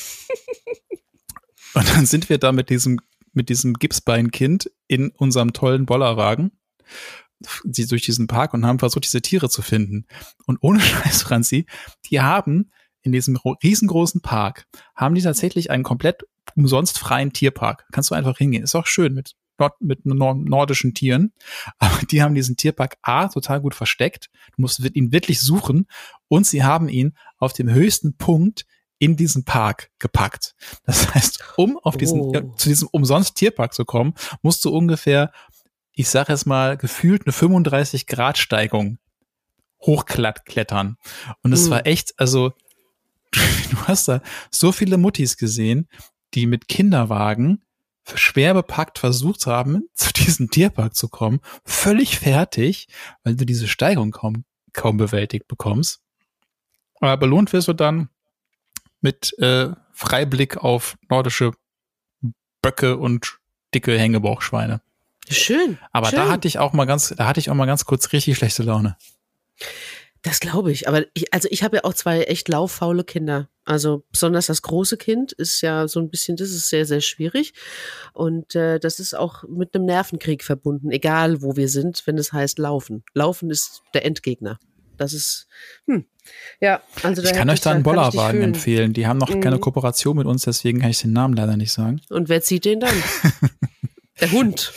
und 1.73 1.89
dann 1.89 2.05
sind 2.05 2.29
wir 2.29 2.37
da 2.37 2.51
mit 2.51 2.69
diesem, 2.69 2.99
mit 3.33 3.49
diesem 3.49 3.73
Gipsbeinkind 3.73 4.71
in 4.87 5.09
unserem 5.09 5.53
tollen 5.53 5.85
Bollerwagen 5.85 6.51
die 7.63 7.85
durch 7.85 8.03
diesen 8.03 8.27
Park 8.27 8.53
und 8.53 8.65
haben 8.65 8.79
versucht, 8.79 9.05
diese 9.05 9.21
Tiere 9.21 9.49
zu 9.49 9.61
finden. 9.61 10.05
Und 10.45 10.59
ohne 10.61 10.79
Scheiß, 10.81 11.23
Franzi, 11.23 11.65
die 12.05 12.21
haben 12.21 12.71
in 13.01 13.11
diesem 13.11 13.35
riesengroßen 13.35 14.21
Park, 14.21 14.65
haben 14.95 15.15
die 15.15 15.21
tatsächlich 15.21 15.69
einen 15.71 15.83
komplett 15.83 16.23
umsonst 16.55 16.99
freien 16.99 17.33
Tierpark. 17.33 17.85
Kannst 17.91 18.11
du 18.11 18.15
einfach 18.15 18.37
hingehen. 18.37 18.63
Ist 18.63 18.75
auch 18.75 18.87
schön 18.87 19.13
mit 19.13 19.35
Nord 19.63 19.81
mit 19.81 20.05
nordischen 20.05 20.93
Tieren. 20.93 21.33
Aber 21.79 22.05
die 22.05 22.21
haben 22.21 22.35
diesen 22.35 22.57
Tierpark 22.57 22.97
A 23.01 23.27
total 23.27 23.61
gut 23.61 23.75
versteckt. 23.75 24.29
Du 24.55 24.61
musst 24.61 24.79
ihn 24.79 25.11
wirklich 25.11 25.41
suchen. 25.41 25.87
Und 26.27 26.45
sie 26.45 26.63
haben 26.63 26.89
ihn 26.89 27.13
auf 27.37 27.53
dem 27.53 27.69
höchsten 27.69 28.17
Punkt 28.17 28.65
in 28.99 29.15
diesen 29.17 29.43
Park 29.43 29.89
gepackt. 29.99 30.55
Das 30.85 31.13
heißt, 31.15 31.43
um 31.57 31.77
auf 31.77 31.97
diesen, 31.97 32.21
oh. 32.21 32.33
ja, 32.33 32.41
zu 32.55 32.69
diesem 32.69 32.87
umsonst 32.91 33.35
Tierpark 33.35 33.73
zu 33.73 33.85
kommen, 33.85 34.13
musst 34.41 34.63
du 34.65 34.69
ungefähr, 34.69 35.31
ich 35.93 36.09
sage 36.09 36.31
jetzt 36.31 36.45
mal, 36.45 36.77
gefühlt 36.77 37.25
eine 37.25 37.33
35 37.33 38.07
Grad 38.07 38.37
Steigung 38.37 38.97
hochklettern. 39.81 40.95
Und 41.41 41.53
es 41.53 41.67
mm. 41.67 41.71
war 41.71 41.85
echt, 41.85 42.13
also, 42.17 42.53
du 43.31 43.77
hast 43.87 44.07
da 44.07 44.21
so 44.49 44.71
viele 44.71 44.97
Muttis 44.97 45.37
gesehen, 45.37 45.89
die 46.33 46.47
mit 46.47 46.67
Kinderwagen 46.67 47.63
schwer 48.15 48.53
bepackt 48.53 48.99
versucht 48.99 49.45
haben, 49.45 49.83
zu 49.93 50.11
diesem 50.13 50.49
Tierpark 50.49 50.95
zu 50.95 51.09
kommen, 51.09 51.39
völlig 51.65 52.19
fertig, 52.19 52.87
weil 53.23 53.35
du 53.35 53.45
diese 53.45 53.67
Steigung 53.67 54.11
kaum, 54.11 54.45
kaum 54.73 54.97
bewältigt 54.97 55.47
bekommst. 55.47 56.01
Aber 56.99 57.17
belohnt 57.17 57.51
wirst 57.53 57.67
du 57.67 57.73
dann 57.73 58.09
mit 59.01 59.37
äh, 59.39 59.69
Freiblick 59.91 60.57
auf 60.57 60.97
nordische 61.09 61.51
Böcke 62.61 62.97
und 62.97 63.39
dicke 63.73 63.97
Hängebauchschweine. 63.97 64.81
Schön. 65.29 65.77
Aber 65.91 66.07
schön. 66.07 66.19
da 66.19 66.29
hatte 66.29 66.47
ich 66.47 66.59
auch 66.59 66.73
mal 66.73 66.85
ganz, 66.85 67.13
da 67.15 67.25
hatte 67.27 67.39
ich 67.39 67.49
auch 67.49 67.55
mal 67.55 67.65
ganz 67.65 67.85
kurz 67.85 68.11
richtig 68.13 68.37
schlechte 68.37 68.63
Laune. 68.63 68.97
Das 70.23 70.39
glaube 70.39 70.71
ich. 70.71 70.87
Aber 70.87 71.03
ich, 71.13 71.33
also 71.33 71.49
ich 71.51 71.63
habe 71.63 71.77
ja 71.77 71.83
auch 71.83 71.93
zwei 71.93 72.23
echt 72.23 72.47
lauffaule 72.47 73.03
Kinder. 73.03 73.49
Also 73.65 74.03
besonders 74.11 74.47
das 74.47 74.61
große 74.61 74.97
Kind 74.97 75.33
ist 75.33 75.61
ja 75.61 75.87
so 75.87 75.99
ein 75.99 76.09
bisschen, 76.09 76.37
das 76.37 76.49
ist 76.49 76.69
sehr, 76.69 76.85
sehr 76.85 77.01
schwierig. 77.01 77.53
Und 78.13 78.55
äh, 78.55 78.79
das 78.79 78.99
ist 78.99 79.13
auch 79.13 79.43
mit 79.47 79.75
einem 79.75 79.85
Nervenkrieg 79.85 80.43
verbunden, 80.43 80.91
egal 80.91 81.41
wo 81.41 81.57
wir 81.57 81.67
sind, 81.67 82.03
wenn 82.05 82.17
es 82.17 82.31
heißt 82.31 82.57
Laufen. 82.57 83.03
Laufen 83.13 83.49
ist 83.49 83.83
der 83.93 84.05
Endgegner. 84.05 84.59
Das 84.97 85.13
ist, 85.13 85.47
hm. 85.87 86.05
Ja, 86.61 86.81
also 87.03 87.21
Ich 87.21 87.33
kann 87.33 87.49
euch 87.49 87.59
da 87.59 87.71
einen 87.71 87.83
Bollerwagen 87.83 88.41
empfehlen. 88.41 88.93
Die 88.93 89.07
haben 89.07 89.17
noch 89.17 89.29
mhm. 89.29 89.41
keine 89.41 89.59
Kooperation 89.59 90.15
mit 90.15 90.25
uns, 90.25 90.43
deswegen 90.43 90.79
kann 90.79 90.89
ich 90.89 91.01
den 91.01 91.11
Namen 91.11 91.35
leider 91.35 91.57
nicht 91.57 91.73
sagen. 91.73 91.99
Und 92.09 92.29
wer 92.29 92.41
zieht 92.41 92.63
den 92.63 92.79
dann? 92.79 92.95
der 94.21 94.31
Hund. 94.31 94.71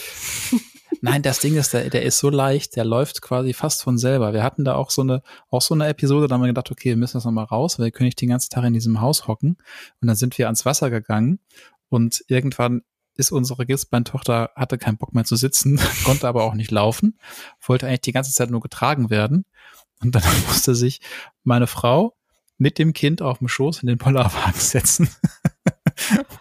Nein, 1.00 1.22
das 1.22 1.40
Ding 1.40 1.56
ist, 1.56 1.72
der, 1.72 1.90
der 1.90 2.02
ist 2.02 2.18
so 2.18 2.30
leicht, 2.30 2.76
der 2.76 2.84
läuft 2.84 3.22
quasi 3.22 3.52
fast 3.52 3.82
von 3.82 3.98
selber. 3.98 4.32
Wir 4.32 4.42
hatten 4.42 4.64
da 4.64 4.74
auch 4.74 4.90
so 4.90 5.02
eine, 5.02 5.22
auch 5.50 5.62
so 5.62 5.74
eine 5.74 5.86
Episode, 5.88 6.28
da 6.28 6.34
haben 6.34 6.42
wir 6.42 6.48
gedacht, 6.48 6.70
okay, 6.70 6.90
wir 6.90 6.96
müssen 6.96 7.16
das 7.16 7.24
nochmal 7.24 7.44
raus, 7.44 7.78
weil 7.78 7.86
wir 7.86 7.92
können 7.92 8.06
nicht 8.06 8.20
den 8.20 8.28
ganzen 8.28 8.50
Tag 8.50 8.64
in 8.64 8.72
diesem 8.72 9.00
Haus 9.00 9.26
hocken. 9.26 9.56
Und 10.00 10.08
dann 10.08 10.16
sind 10.16 10.38
wir 10.38 10.46
ans 10.46 10.64
Wasser 10.64 10.90
gegangen 10.90 11.40
und 11.88 12.24
irgendwann 12.28 12.82
ist 13.16 13.32
unsere 13.32 13.66
Gipsbeintochter, 13.66 14.50
hatte 14.54 14.78
keinen 14.78 14.98
Bock 14.98 15.14
mehr 15.14 15.24
zu 15.24 15.36
sitzen, 15.36 15.80
konnte 16.04 16.28
aber 16.28 16.44
auch 16.44 16.54
nicht 16.54 16.70
laufen, 16.70 17.18
wollte 17.60 17.86
eigentlich 17.86 18.02
die 18.02 18.12
ganze 18.12 18.32
Zeit 18.32 18.50
nur 18.50 18.60
getragen 18.60 19.10
werden. 19.10 19.44
Und 20.02 20.14
dann 20.14 20.22
musste 20.46 20.74
sich 20.74 21.00
meine 21.42 21.66
Frau 21.66 22.14
mit 22.58 22.78
dem 22.78 22.92
Kind 22.92 23.22
auf 23.22 23.38
dem 23.38 23.48
Schoß 23.48 23.82
in 23.82 23.88
den 23.88 23.98
Bollerwagen 23.98 24.54
setzen, 24.60 25.08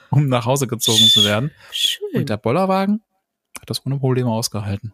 um 0.10 0.28
nach 0.28 0.46
Hause 0.46 0.68
gezogen 0.68 1.08
zu 1.08 1.24
werden. 1.24 1.52
Schön. 1.72 2.22
Und 2.22 2.30
der 2.30 2.38
Bollerwagen 2.38 3.02
hat 3.60 3.70
das 3.70 3.86
ohne 3.86 4.00
Probleme 4.00 4.30
ausgehalten. 4.30 4.94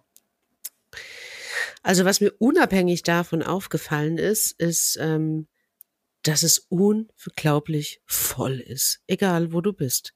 Also 1.84 2.06
was 2.06 2.22
mir 2.22 2.34
unabhängig 2.40 3.04
davon 3.04 3.42
aufgefallen 3.42 4.18
ist, 4.18 4.52
ist, 4.60 4.98
ähm, 5.02 5.48
dass 6.24 6.44
es 6.44 6.60
unglaublich 6.70 8.02
voll 8.06 8.60
ist, 8.60 9.02
egal 9.08 9.54
wo 9.54 9.62
du 9.62 9.74
bist. 9.74 10.14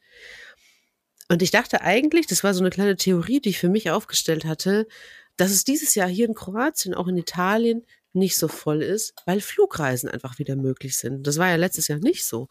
Und 1.27 1.41
ich 1.41 1.49
dachte 1.49 1.81
eigentlich, 1.81 2.27
das 2.27 2.43
war 2.43 2.53
so 2.53 2.59
eine 2.59 2.69
kleine 2.69 2.97
Theorie, 2.97 3.39
die 3.39 3.49
ich 3.49 3.59
für 3.59 3.69
mich 3.69 3.89
aufgestellt 3.89 4.45
hatte, 4.45 4.87
dass 5.37 5.51
es 5.51 5.63
dieses 5.63 5.95
Jahr 5.95 6.07
hier 6.07 6.27
in 6.27 6.35
Kroatien, 6.35 6.93
auch 6.93 7.07
in 7.07 7.17
Italien, 7.17 7.85
nicht 8.15 8.37
so 8.37 8.47
voll 8.47 8.81
ist, 8.81 9.13
weil 9.25 9.41
Flugreisen 9.41 10.09
einfach 10.09 10.39
wieder 10.39 10.55
möglich 10.55 10.97
sind. 10.97 11.25
Das 11.27 11.37
war 11.37 11.49
ja 11.49 11.55
letztes 11.55 11.87
Jahr 11.87 11.99
nicht 11.99 12.25
so. 12.25 12.47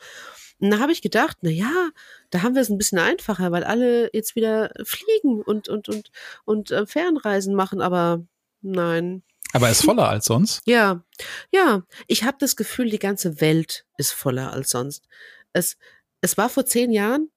Und 0.59 0.71
da 0.71 0.79
habe 0.79 0.93
ich 0.93 1.03
gedacht, 1.03 1.39
na 1.43 1.51
ja, 1.51 1.91
da 2.31 2.43
haben 2.43 2.55
wir 2.55 2.63
es 2.63 2.71
ein 2.71 2.79
bisschen 2.79 2.99
einfacher, 2.99 3.51
weil 3.53 3.65
alle 3.65 4.11
jetzt 4.13 4.37
wieder 4.37 4.73
fliegen 4.85 5.43
und 5.43 5.69
und 5.69 5.89
und 5.89 6.11
und 6.45 6.71
äh, 6.71 6.87
Fernreisen 6.87 7.55
machen, 7.55 7.81
aber 7.81 8.25
nein. 8.63 9.23
Aber 9.53 9.71
ist 9.71 9.85
voller 9.85 10.09
als 10.09 10.27
sonst. 10.27 10.63
Ja, 10.67 11.05
ja. 11.53 11.85
Ich 12.09 12.25
habe 12.25 12.37
das 12.41 12.57
Gefühl, 12.57 12.91
die 12.91 12.99
ganze 12.99 13.41
Welt 13.41 13.85
ist 13.99 14.13
voller 14.13 14.53
als 14.53 14.71
sonst. 14.71 15.07
Es 15.53 15.77
es 16.21 16.39
war 16.39 16.49
vor 16.49 16.65
zehn 16.65 16.91
Jahren 16.91 17.31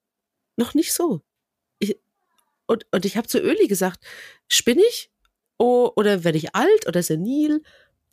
noch 0.56 0.74
nicht 0.74 0.94
so. 0.94 1.22
Ich, 1.80 2.00
und, 2.68 2.86
und 2.92 3.06
ich 3.06 3.18
habe 3.18 3.28
zu 3.28 3.40
Öli 3.40 3.68
gesagt, 3.68 4.00
spinne 4.48 4.82
ich? 4.88 5.12
Oh, 5.58 5.92
oder 5.96 6.24
werde 6.24 6.38
ich 6.38 6.56
alt 6.56 6.88
oder 6.88 7.04
senil? 7.04 7.62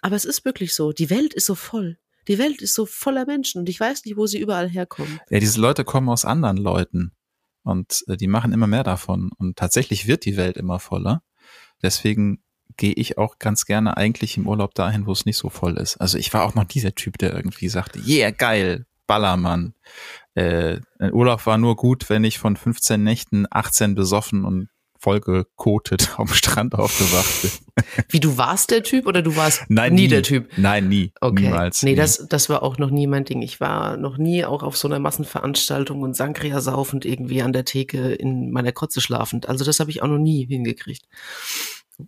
Aber 0.05 0.17
es 0.17 0.27
ist 0.27 0.45
wirklich 0.45 0.75
so. 0.75 0.93
Die 0.93 1.09
Welt 1.09 1.33
ist 1.33 1.47
so 1.47 1.55
voll. 1.55 1.97
Die 2.29 2.39
Welt 2.39 2.61
ist 2.61 2.75
so 2.75 2.85
voller 2.85 3.25
Menschen 3.25 3.61
und 3.61 3.71
ich 3.71 3.81
weiß 3.81 4.05
nicht, 4.05 4.19
wo 4.19 4.27
sie 4.27 4.39
überall 4.39 4.69
herkommen. 4.69 5.19
Ja, 5.31 5.39
diese 5.39 5.59
Leute 5.59 5.83
kommen 5.83 6.11
aus 6.11 6.27
anderen 6.27 6.59
Leuten 6.59 7.13
und 7.63 8.05
äh, 8.09 8.19
die 8.19 8.27
machen 8.27 8.53
immer 8.53 8.67
mehr 8.67 8.85
davon. 8.85 9.31
Und 9.39 9.57
tatsächlich 9.57 10.07
wird 10.07 10.27
die 10.27 10.37
Welt 10.37 10.59
immer 10.59 10.79
voller. 10.79 11.23
Deswegen 11.83 12.43
gehe 12.77 12.93
ich 12.93 13.17
auch 13.17 13.39
ganz 13.39 13.65
gerne 13.65 13.97
eigentlich 13.97 14.37
im 14.37 14.47
Urlaub 14.47 14.75
dahin, 14.75 15.07
wo 15.07 15.13
es 15.13 15.25
nicht 15.25 15.39
so 15.39 15.49
voll 15.49 15.79
ist. 15.79 15.97
Also 15.97 16.19
ich 16.19 16.35
war 16.35 16.45
auch 16.45 16.55
noch 16.55 16.65
dieser 16.65 16.95
Typ, 16.95 17.17
der 17.17 17.33
irgendwie 17.35 17.71
sagte, 17.71 17.99
yeah, 18.07 18.31
geil, 18.31 18.85
Ballermann. 19.07 19.73
Äh, 20.35 20.81
Urlaub 21.13 21.47
war 21.47 21.57
nur 21.57 21.77
gut, 21.77 22.11
wenn 22.11 22.25
ich 22.25 22.39
von 22.39 22.57
15 22.59 23.03
Nächten 23.03 23.47
18 23.51 23.95
besoffen 23.95 24.45
und 24.45 24.69
vollgekotet 25.05 26.15
am 26.19 26.29
Strand 26.29 26.75
aufgewacht 26.75 27.43
bin. 27.43 27.51
Wie 28.09 28.21
du 28.21 28.39
warst 28.39 28.71
der 28.71 28.83
Typ 28.83 29.07
oder 29.07 29.21
du 29.21 29.37
warst 29.37 29.65
Nein, 29.69 29.95
nie, 29.95 30.03
nie. 30.03 30.09
der 30.09 30.23
Typ? 30.23 30.49
Nein, 30.57 30.89
nie. 30.89 31.13
Okay. 31.21 31.43
Niemals. 31.45 31.83
nee, 31.83 31.91
nie. 31.91 31.97
das, 31.97 32.27
das 32.29 32.49
war 32.49 32.63
auch 32.63 32.79
noch 32.79 32.91
nie 32.91 33.07
mein 33.07 33.25
Ding. 33.25 33.43
Ich 33.43 33.61
war 33.61 33.99
noch 33.99 34.17
nie 34.17 34.45
auch 34.47 34.63
auf 34.63 34.77
so 34.79 34.89
einer 34.89 34.99
Massenveranstaltung 34.99 36.01
und 36.01 36.17
Sangria 36.17 36.61
saufend 36.61 37.05
irgendwie 37.05 37.43
an 37.43 37.53
der 37.53 37.67
Theke 37.67 38.15
in 38.15 38.51
meiner 38.51 38.73
Kotze 38.73 39.03
schlafend. 39.03 39.49
Also 39.49 39.65
das 39.65 39.79
habe 39.79 39.91
ich 39.91 40.03
auch 40.03 40.09
noch 40.09 40.19
nie 40.19 40.47
hingekriegt. 40.47 41.05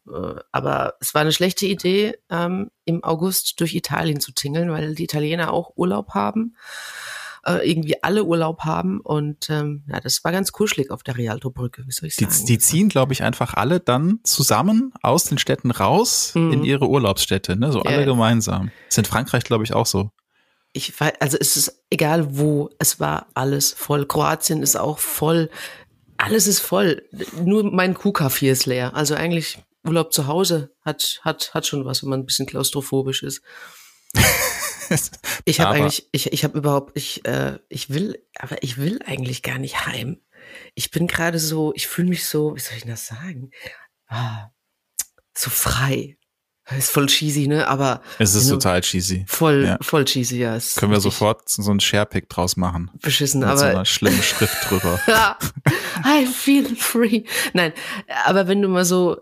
Äh, 0.08 0.40
Aber 0.52 0.94
es 1.00 1.14
war 1.14 1.20
eine 1.20 1.32
schlechte 1.32 1.66
Idee, 1.66 2.14
ähm, 2.30 2.70
im 2.86 3.04
August 3.04 3.60
durch 3.60 3.74
Italien 3.74 4.20
zu 4.20 4.32
tingeln, 4.32 4.70
weil 4.70 4.94
die 4.94 5.04
Italiener 5.04 5.52
auch 5.52 5.72
Urlaub 5.76 6.14
haben, 6.14 6.56
äh, 7.46 7.68
irgendwie 7.70 8.02
alle 8.02 8.24
Urlaub 8.24 8.60
haben 8.64 9.00
und 9.00 9.48
ähm, 9.50 9.84
ja, 9.88 10.00
das 10.00 10.22
war 10.24 10.32
ganz 10.32 10.52
kuschelig 10.52 10.90
auf 10.90 11.02
der 11.02 11.16
Rialto-Brücke, 11.16 11.84
wie 11.86 11.92
soll 11.92 12.08
ich 12.08 12.16
Die, 12.16 12.24
sagen. 12.24 12.46
die 12.46 12.58
ziehen, 12.58 12.88
glaube 12.88 13.12
ich, 13.12 13.22
einfach 13.22 13.54
alle 13.54 13.80
dann 13.80 14.20
zusammen 14.24 14.92
aus 15.02 15.24
den 15.24 15.38
Städten 15.38 15.70
raus 15.70 16.32
Mhm. 16.34 16.52
in 16.52 16.64
ihre 16.64 16.88
Urlaubsstädte, 16.88 17.56
ne? 17.56 17.72
So 17.72 17.78
Ja. 17.78 17.90
alle 17.90 18.04
gemeinsam. 18.04 18.70
Ist 18.88 18.98
in 18.98 19.04
Frankreich, 19.04 19.44
glaube 19.44 19.64
ich, 19.64 19.72
auch 19.72 19.86
so. 19.86 20.10
ich 20.72 20.98
weiß, 21.00 21.12
also 21.20 21.38
es 21.40 21.56
ist 21.56 21.84
egal 21.88 22.36
wo, 22.36 22.68
es 22.78 23.00
war 23.00 23.28
alles 23.34 23.72
voll. 23.72 24.06
Kroatien 24.06 24.62
ist 24.62 24.76
auch 24.76 24.98
voll. 24.98 25.48
Alles 26.18 26.46
ist 26.46 26.60
voll. 26.60 27.02
Nur 27.42 27.64
mein 27.72 27.94
Kuhkaffee 27.94 28.50
ist 28.50 28.66
leer. 28.66 28.94
Also 28.94 29.14
eigentlich 29.14 29.58
Urlaub 29.86 30.12
zu 30.12 30.26
Hause 30.26 30.70
hat, 30.84 31.20
hat, 31.22 31.54
hat 31.54 31.66
schon 31.66 31.84
was, 31.86 32.02
wenn 32.02 32.10
man 32.10 32.20
ein 32.20 32.26
bisschen 32.26 32.46
klaustrophobisch 32.46 33.22
ist. 33.22 33.40
Ich 35.44 35.60
habe 35.60 35.74
eigentlich, 35.74 36.08
ich, 36.12 36.32
ich 36.32 36.44
habe 36.44 36.58
überhaupt, 36.58 36.96
ich, 36.96 37.24
äh, 37.26 37.58
ich 37.68 37.90
will, 37.90 38.18
aber 38.38 38.62
ich 38.62 38.78
will 38.78 39.00
eigentlich 39.06 39.42
gar 39.42 39.58
nicht 39.58 39.86
heim. 39.86 40.20
Ich 40.74 40.90
bin 40.90 41.06
gerade 41.06 41.38
so, 41.38 41.72
ich 41.74 41.86
fühle 41.86 42.08
mich 42.08 42.24
so, 42.24 42.54
wie 42.56 42.60
soll 42.60 42.76
ich 42.76 42.84
das 42.84 43.06
sagen? 43.06 43.50
Ah, 44.08 44.50
so 45.34 45.50
frei. 45.50 46.16
Ist 46.76 46.90
voll 46.90 47.06
cheesy, 47.06 47.46
ne? 47.46 47.68
Aber 47.68 48.02
Es 48.18 48.34
ist 48.34 48.48
total 48.48 48.80
cheesy. 48.80 49.24
voll, 49.28 49.64
Ja. 49.66 49.78
voll 49.80 50.04
cheesy, 50.04 50.38
ja. 50.38 50.56
ist 50.56 50.76
Können 50.76 50.90
wir 50.90 50.98
sofort 51.00 51.48
so 51.48 51.70
einen 51.70 51.78
Sharepick 51.78 52.28
draus 52.28 52.56
machen. 52.56 52.90
beschissen, 53.02 53.38
Mit 53.40 53.50
so 53.50 53.54
aber 53.66 53.70
einer 53.70 53.84
schlimmen 53.84 54.20
Schrift 54.20 54.68
drüber. 54.68 55.00
Ja, 55.06 55.38
I 56.04 56.26
feel 56.26 56.74
free. 56.74 57.22
Nein, 57.52 57.72
aber 58.24 58.48
wenn 58.48 58.62
du 58.62 58.68
mal 58.68 58.84
so 58.84 59.16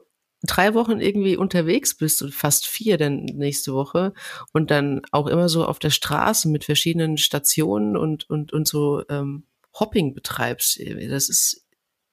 drei 0.46 0.74
Wochen 0.74 1.00
irgendwie 1.00 1.36
unterwegs 1.36 1.96
bist 1.96 2.22
und 2.22 2.34
fast 2.34 2.66
vier 2.66 2.98
dann 2.98 3.24
nächste 3.24 3.72
Woche 3.72 4.12
und 4.52 4.70
dann 4.70 5.02
auch 5.10 5.26
immer 5.26 5.48
so 5.48 5.64
auf 5.64 5.78
der 5.78 5.90
Straße 5.90 6.48
mit 6.48 6.64
verschiedenen 6.64 7.16
Stationen 7.18 7.96
und 7.96 8.28
und 8.28 8.52
und 8.52 8.68
so 8.68 9.02
ähm, 9.08 9.44
Hopping 9.78 10.14
betreibst, 10.14 10.80
das 11.08 11.28
ist, 11.28 11.66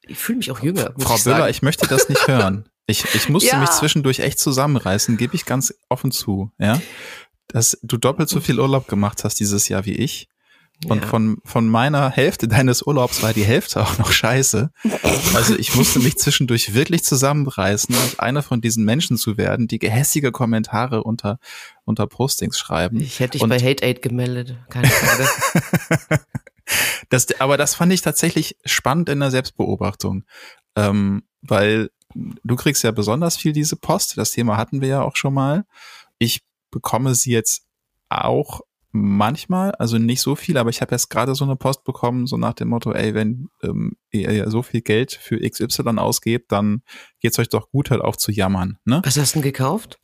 ich 0.07 0.17
fühle 0.17 0.39
mich 0.39 0.49
auch 0.51 0.61
jünger. 0.61 0.93
Frau 0.97 1.15
ich 1.15 1.23
Böller, 1.23 1.49
ich 1.49 1.61
möchte 1.61 1.88
das 1.88 2.09
nicht 2.09 2.27
hören. 2.27 2.67
Ich, 2.88 3.05
ich 3.15 3.29
musste 3.29 3.51
Ja. 3.51 3.59
mich 3.59 3.69
zwischendurch 3.69 4.19
echt 4.19 4.39
zusammenreißen, 4.39 5.15
gebe 5.15 5.36
ich 5.36 5.45
ganz 5.45 5.73
offen 5.88 6.11
zu, 6.11 6.51
ja. 6.57 6.82
Dass 7.47 7.77
du 7.84 7.95
doppelt 7.97 8.27
so 8.27 8.41
viel 8.41 8.59
Urlaub 8.59 8.88
gemacht 8.88 9.23
hast 9.23 9.39
dieses 9.39 9.69
Jahr 9.69 9.86
wie 9.86 9.93
ich. 9.93 10.27
Und 10.88 11.01
Ja. 11.03 11.07
von, 11.07 11.38
von 11.45 11.67
meiner 11.69 12.09
Hälfte 12.09 12.47
deines 12.47 12.82
Urlaubs 12.82 13.21
war 13.21 13.34
die 13.34 13.43
Hälfte 13.43 13.82
auch 13.84 13.97
noch 13.99 14.11
scheiße. 14.11 14.71
Also 15.36 15.55
ich 15.55 15.75
musste 15.75 15.99
mich 15.99 16.17
zwischendurch 16.17 16.73
wirklich 16.73 17.03
zusammenreißen, 17.03 17.93
nicht 17.93 18.19
einer 18.19 18.41
von 18.41 18.61
diesen 18.61 18.84
Menschen 18.84 19.15
zu 19.17 19.38
werden, 19.38 19.67
die 19.67 19.77
gehässige 19.79 20.32
Kommentare 20.32 21.03
unter, 21.03 21.38
unter 21.86 22.07
Postings 22.07 22.57
schreiben. 22.57 22.99
ich 22.99 23.19
hätte 23.19 23.34
dich 23.34 23.43
und- 23.43 23.49
bei 23.49 23.59
Hate 23.59 23.84
Aid 23.86 24.01
gemeldet, 24.01 24.55
keine 24.69 24.88
Frage. 24.88 26.19
Das, 27.09 27.27
aber 27.41 27.57
das 27.57 27.75
fand 27.75 27.91
ich 27.91 28.01
tatsächlich 28.01 28.55
spannend 28.63 29.09
in 29.09 29.19
der 29.19 29.32
Selbstbeobachtung, 29.32 30.23
ähm, 30.77 31.23
weil 31.41 31.89
du 32.15 32.55
kriegst 32.55 32.84
ja 32.84 32.91
besonders 32.91 33.36
viel 33.36 33.51
diese 33.51 33.75
Post. 33.75 34.17
Das 34.17 34.32
Thema 34.32 34.55
hatten 34.57 34.79
wir 34.79 34.88
ja 34.88 35.01
auch 35.01 35.15
schon 35.17 35.34
mal. 35.34 35.65
Ich 36.17 36.43
bekomme 36.69 37.13
sie 37.15 37.32
jetzt 37.32 37.63
auch 38.09 38.61
manchmal, 38.92 39.72
also 39.74 39.98
nicht 39.98 40.22
so 40.22 40.36
viel, 40.36 40.58
aber 40.58 40.70
ich 40.70 40.82
habe 40.82 40.94
jetzt 40.94 41.10
gerade 41.10 41.36
so 41.36 41.46
eine 41.46 41.56
Post 41.56 41.84
bekommen, 41.84 42.28
so 42.28 42.38
nach 42.38 42.54
dem 42.54 42.70
Motto, 42.70 42.92
ey, 42.92 43.14
wenn 43.14 43.50
ähm, 43.64 43.98
ihr 44.12 44.50
so 44.50 44.62
viel 44.62 44.82
Geld 44.82 45.14
für 45.14 45.39
XY 45.39 45.98
ausgebt, 45.98 46.52
dann 46.52 46.82
geht's 47.20 47.39
euch 47.39 47.50
doch 47.50 47.70
gut, 47.72 47.92
halt 47.92 48.02
auf 48.02 48.18
zu 48.18 48.32
jammern, 48.32 48.78
ne? 48.86 49.02
Was 49.04 49.18
hast 49.18 49.36
du 49.36 49.39
denn 49.39 49.44
gekauft? 49.44 50.00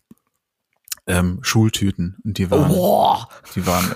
Ähm, 1.06 1.40
Schultüten. 1.42 2.18
Und 2.24 2.38
die 2.38 2.52
waren, 2.52 2.70
Boah, 2.70 3.30
die 3.56 3.66
waren 3.66 3.96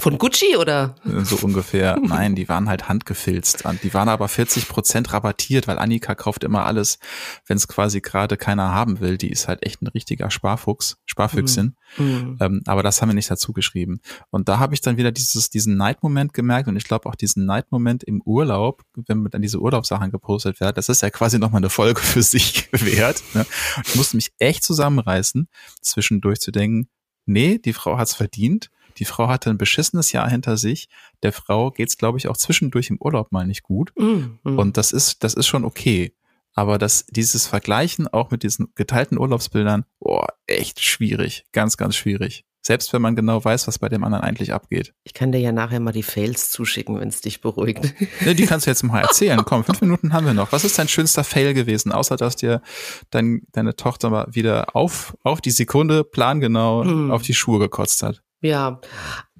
von 0.00 0.16
Gucci 0.16 0.56
oder? 0.56 0.94
so 1.04 1.36
ungefähr. 1.42 1.98
Nein, 2.02 2.36
die 2.36 2.48
waren 2.48 2.68
halt 2.68 2.88
handgefilzt. 2.88 3.64
Die 3.82 3.92
waren 3.94 4.08
aber 4.08 4.28
40 4.28 4.68
Prozent 4.68 5.12
rabattiert, 5.12 5.66
weil 5.66 5.78
Annika 5.78 6.14
kauft 6.14 6.44
immer 6.44 6.66
alles, 6.66 7.00
wenn 7.46 7.56
es 7.56 7.66
quasi 7.66 8.00
gerade 8.00 8.36
keiner 8.36 8.72
haben 8.72 9.00
will. 9.00 9.18
Die 9.18 9.30
ist 9.30 9.48
halt 9.48 9.66
echt 9.66 9.82
ein 9.82 9.88
richtiger 9.88 10.30
Sparfuchs, 10.30 10.98
Sparfüchsin. 11.04 11.74
Hm. 11.96 12.36
Ähm, 12.40 12.62
aber 12.66 12.84
das 12.84 13.02
haben 13.02 13.08
wir 13.08 13.14
nicht 13.14 13.30
dazu 13.30 13.52
geschrieben. 13.52 14.00
Und 14.30 14.48
da 14.48 14.60
habe 14.60 14.72
ich 14.74 14.80
dann 14.82 14.98
wieder 14.98 15.10
dieses, 15.10 15.50
diesen 15.50 15.76
Neidmoment 15.76 16.32
gemerkt 16.32 16.68
und 16.68 16.76
ich 16.76 16.84
glaube 16.84 17.08
auch 17.08 17.16
diesen 17.16 17.44
Neidmoment 17.44 18.04
im 18.04 18.22
Urlaub, 18.22 18.84
wenn 18.94 19.24
dann 19.24 19.42
diese 19.42 19.58
Urlaubssachen 19.60 20.12
gepostet 20.12 20.60
werden, 20.60 20.76
das 20.76 20.88
ist 20.88 21.02
ja 21.02 21.10
quasi 21.10 21.40
nochmal 21.40 21.60
eine 21.60 21.70
Folge 21.70 22.00
für 22.00 22.22
sich 22.22 22.68
wert. 22.72 23.22
Ne? 23.34 23.44
Ich 23.84 23.96
musste 23.96 24.16
mich 24.16 24.30
echt 24.38 24.62
zusammenreißen, 24.62 25.48
zwischendurch 25.80 26.38
zu 26.38 26.52
denken, 26.52 26.88
nee, 27.26 27.58
die 27.58 27.72
Frau 27.72 27.98
hat's 27.98 28.14
verdient. 28.14 28.70
Die 28.98 29.04
Frau 29.04 29.28
hatte 29.28 29.50
ein 29.50 29.58
beschissenes 29.58 30.12
Jahr 30.12 30.28
hinter 30.28 30.56
sich. 30.56 30.88
Der 31.22 31.32
Frau 31.32 31.70
geht's, 31.70 31.96
glaube 31.96 32.18
ich, 32.18 32.28
auch 32.28 32.36
zwischendurch 32.36 32.90
im 32.90 32.98
Urlaub 33.00 33.32
mal 33.32 33.46
nicht 33.46 33.62
gut. 33.62 33.92
Hm, 33.96 34.38
hm. 34.44 34.58
Und 34.58 34.76
das 34.76 34.92
ist, 34.92 35.24
das 35.24 35.34
ist 35.34 35.46
schon 35.46 35.64
okay. 35.64 36.14
Aber 36.54 36.78
das, 36.78 37.06
dieses 37.06 37.46
Vergleichen 37.46 38.08
auch 38.08 38.30
mit 38.30 38.42
diesen 38.42 38.72
geteilten 38.74 39.18
Urlaubsbildern, 39.18 39.84
boah, 40.00 40.26
echt 40.46 40.82
schwierig. 40.82 41.44
Ganz, 41.52 41.76
ganz 41.76 41.94
schwierig. 41.94 42.44
Selbst 42.60 42.92
wenn 42.92 43.00
man 43.00 43.16
genau 43.16 43.42
weiß, 43.42 43.68
was 43.68 43.78
bei 43.78 43.88
dem 43.88 44.02
anderen 44.04 44.24
eigentlich 44.24 44.52
abgeht. 44.52 44.92
Ich 45.04 45.14
kann 45.14 45.32
dir 45.32 45.38
ja 45.38 45.52
nachher 45.52 45.80
mal 45.80 45.92
die 45.92 46.02
Fails 46.02 46.50
zuschicken, 46.50 46.98
wenn 47.00 47.08
es 47.08 47.20
dich 47.20 47.40
beruhigt. 47.40 47.94
Ne, 48.24 48.34
die 48.34 48.46
kannst 48.46 48.66
du 48.66 48.70
jetzt 48.70 48.82
mal 48.82 49.00
erzählen. 49.00 49.40
Komm, 49.44 49.62
fünf 49.62 49.80
Minuten 49.80 50.12
haben 50.12 50.26
wir 50.26 50.34
noch. 50.34 50.50
Was 50.50 50.64
ist 50.64 50.78
dein 50.78 50.88
schönster 50.88 51.22
Fail 51.22 51.54
gewesen, 51.54 51.92
außer 51.92 52.16
dass 52.16 52.34
dir 52.34 52.60
dein, 53.10 53.42
deine 53.52 53.76
Tochter 53.76 54.10
mal 54.10 54.26
wieder 54.30 54.74
auf, 54.74 55.16
auf 55.22 55.40
die 55.40 55.52
Sekunde 55.52 56.02
plangenau 56.04 56.84
hm. 56.84 57.10
auf 57.10 57.22
die 57.22 57.34
Schuhe 57.34 57.60
gekotzt 57.60 58.02
hat? 58.02 58.22
Ja, 58.40 58.80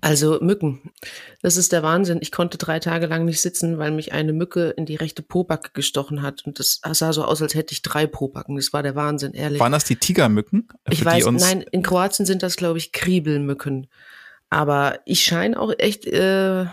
also 0.01 0.39
Mücken. 0.41 0.93
Das 1.43 1.57
ist 1.57 1.73
der 1.73 1.83
Wahnsinn. 1.83 2.19
Ich 2.21 2.31
konnte 2.31 2.59
drei 2.59 2.79
Tage 2.79 3.07
lang 3.07 3.25
nicht 3.25 3.41
sitzen, 3.41 3.79
weil 3.79 3.91
mich 3.91 4.13
eine 4.13 4.33
Mücke 4.33 4.71
in 4.71 4.87
die 4.87 4.97
rechte 4.97 5.23
Pobacke 5.23 5.71
gestochen 5.73 6.23
hat. 6.23 6.45
Und 6.45 6.59
das 6.59 6.81
sah 6.93 7.13
so 7.13 7.25
aus, 7.25 7.43
als 7.43 7.55
hätte 7.55 7.73
ich 7.73 7.83
drei 7.83 8.07
Pobacken. 8.07 8.57
Das 8.57 8.73
war 8.73 8.83
der 8.83 8.95
Wahnsinn, 8.95 9.35
ehrlich. 9.35 9.61
Waren 9.61 9.73
das 9.73 9.85
die 9.85 9.97
Tigermücken? 9.97 10.69
Ich 10.89 11.05
weiß, 11.05 11.27
nein, 11.33 11.63
in 11.73 11.83
Kroatien 11.83 12.27
sind 12.27 12.43
das, 12.43 12.57
glaube 12.57 12.79
ich, 12.79 12.93
Kriebelmücken. 12.93 13.89
Aber 14.51 15.01
ich 15.05 15.25
scheine 15.25 15.59
auch 15.61 15.73
echt 15.79 16.07
äh, 16.07 16.67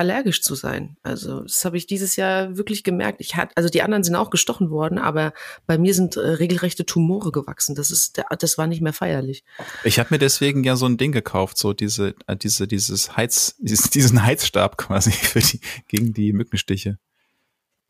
allergisch 0.00 0.40
zu 0.40 0.54
sein. 0.54 0.96
Also 1.02 1.42
das 1.42 1.62
habe 1.66 1.76
ich 1.76 1.86
dieses 1.86 2.16
Jahr 2.16 2.56
wirklich 2.56 2.84
gemerkt. 2.84 3.20
Ich 3.20 3.36
hatte, 3.36 3.54
also 3.54 3.68
die 3.68 3.82
anderen 3.82 4.02
sind 4.02 4.14
auch 4.14 4.30
gestochen 4.30 4.70
worden, 4.70 4.96
aber 4.96 5.34
bei 5.66 5.76
mir 5.76 5.92
sind 5.92 6.16
äh, 6.16 6.20
regelrechte 6.20 6.86
Tumore 6.86 7.32
gewachsen. 7.32 7.74
Das 7.74 7.90
ist, 7.90 8.18
das 8.38 8.56
war 8.56 8.66
nicht 8.66 8.80
mehr 8.80 8.94
feierlich. 8.94 9.44
Ich 9.84 9.98
habe 9.98 10.08
mir 10.10 10.18
deswegen 10.18 10.64
ja 10.64 10.76
so 10.76 10.86
ein 10.86 10.96
Ding 10.96 11.12
gekauft, 11.12 11.58
so 11.58 11.74
diese, 11.74 12.14
äh, 12.26 12.34
diese, 12.34 12.66
dieses 12.66 13.14
Heiz, 13.18 13.56
dieses, 13.58 13.90
diesen 13.90 14.24
Heizstab 14.24 14.78
quasi 14.78 15.10
für 15.12 15.40
die 15.40 15.60
gegen 15.86 16.14
die 16.14 16.32
Mückenstiche. 16.32 16.98